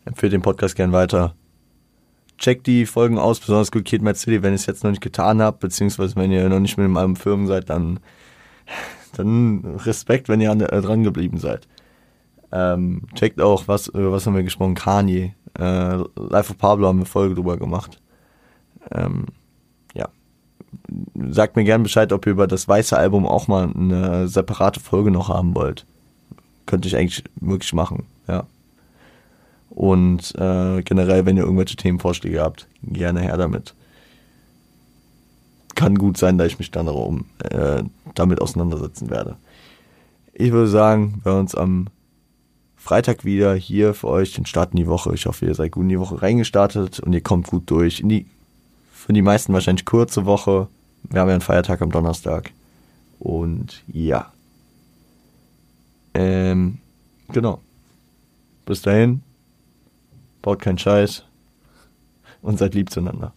Empfehlt 0.06 0.32
den 0.32 0.40
Podcast 0.40 0.76
gern 0.76 0.92
weiter. 0.92 1.34
Checkt 2.39 2.66
die 2.66 2.86
Folgen 2.86 3.18
aus, 3.18 3.41
besonders 3.41 3.72
gut 3.72 3.84
Kid 3.84 4.03
Mad 4.03 4.18
City, 4.18 4.43
wenn 4.43 4.53
ihr 4.53 4.57
es 4.57 4.66
jetzt 4.66 4.84
noch 4.84 4.91
nicht 4.91 5.03
getan 5.03 5.43
habt, 5.43 5.61
beziehungsweise 5.61 6.16
wenn 6.16 6.32
ihr 6.32 6.49
noch 6.49 6.61
nicht 6.61 6.78
mit 6.78 6.97
einem 6.97 7.16
Firmen 7.16 7.47
seid, 7.47 7.68
dann, 7.68 8.01
dann 9.16 9.64
Respekt, 9.84 10.28
wenn 10.28 10.41
ihr 10.41 10.51
an, 10.51 10.61
äh, 10.61 10.80
dran 10.80 11.03
geblieben 11.03 11.39
seid. 11.39 11.68
Ähm, 12.51 13.03
checkt 13.14 13.41
auch, 13.41 13.68
was, 13.68 13.89
über 13.89 14.12
was 14.12 14.26
haben 14.26 14.36
wir 14.36 14.43
gesprochen? 14.43 14.74
Kanye. 14.74 15.34
Äh, 15.59 15.97
Life 16.16 16.51
of 16.51 16.59
Pablo 16.59 16.86
haben 16.86 17.01
wir 17.01 17.07
Folge 17.07 17.34
drüber 17.34 17.57
gemacht. 17.57 18.01
Ähm, 18.93 19.26
sagt 21.30 21.57
mir 21.57 21.64
gern 21.64 21.82
Bescheid, 21.82 22.12
ob 22.12 22.26
ihr 22.26 22.32
über 22.32 22.47
das 22.47 22.68
weiße 22.68 22.97
Album 22.97 23.26
auch 23.26 23.49
mal 23.49 23.70
eine 23.74 24.28
separate 24.28 24.80
Folge 24.80 25.11
noch 25.11 25.28
haben 25.28 25.55
wollt. 25.55 25.86
Könnte 26.66 26.89
ich 26.89 26.97
eigentlich 26.97 27.24
wirklich 27.41 27.72
machen, 27.72 28.07
ja. 28.26 28.45
Und 29.79 30.35
äh, 30.35 30.83
generell, 30.83 31.24
wenn 31.24 31.37
ihr 31.37 31.45
irgendwelche 31.45 31.76
Themenvorschläge 31.76 32.41
habt, 32.41 32.66
gerne 32.83 33.20
her 33.20 33.37
damit. 33.37 33.76
Kann 35.76 35.95
gut 35.95 36.16
sein, 36.16 36.37
dass 36.37 36.49
ich 36.49 36.59
mich 36.59 36.72
dann 36.72 36.87
darum, 36.87 37.26
äh, 37.49 37.85
damit 38.16 38.41
auseinandersetzen 38.41 39.09
werde. 39.09 39.37
Ich 40.33 40.51
würde 40.51 40.66
sagen, 40.66 41.20
wir 41.22 41.35
uns 41.35 41.55
am 41.55 41.87
Freitag 42.76 43.24
wieder 43.24 43.55
hier 43.55 43.95
für 43.95 44.09
euch 44.09 44.33
den 44.33 44.47
Start 44.47 44.72
in 44.72 44.79
die 44.79 44.89
Woche. 44.89 45.14
Ich 45.14 45.26
hoffe, 45.26 45.47
ihr 45.47 45.55
seid 45.55 45.70
gut 45.70 45.85
in 45.85 45.91
die 45.91 46.01
Woche 46.01 46.22
reingestartet 46.22 46.99
und 46.99 47.12
ihr 47.12 47.20
kommt 47.20 47.47
gut 47.47 47.70
durch. 47.70 48.01
In 48.01 48.09
die, 48.09 48.26
für 48.91 49.12
die 49.12 49.22
meisten 49.22 49.53
wahrscheinlich 49.53 49.85
kurze 49.85 50.26
Woche. 50.26 50.66
Wir 51.09 51.20
haben 51.20 51.29
ja 51.29 51.35
einen 51.35 51.41
Feiertag 51.41 51.83
am 51.83 51.93
Donnerstag. 51.93 52.51
Und 53.20 53.85
ja. 53.87 54.33
Ähm, 56.14 56.79
genau. 57.29 57.61
Bis 58.66 58.83
dahin. 58.83 59.22
Baut 60.49 60.62
keinen 60.62 60.78
Scheiß. 60.78 61.26
Und 62.40 62.59
seid 62.59 62.74
lieb 62.74 62.88
zueinander. 62.88 63.34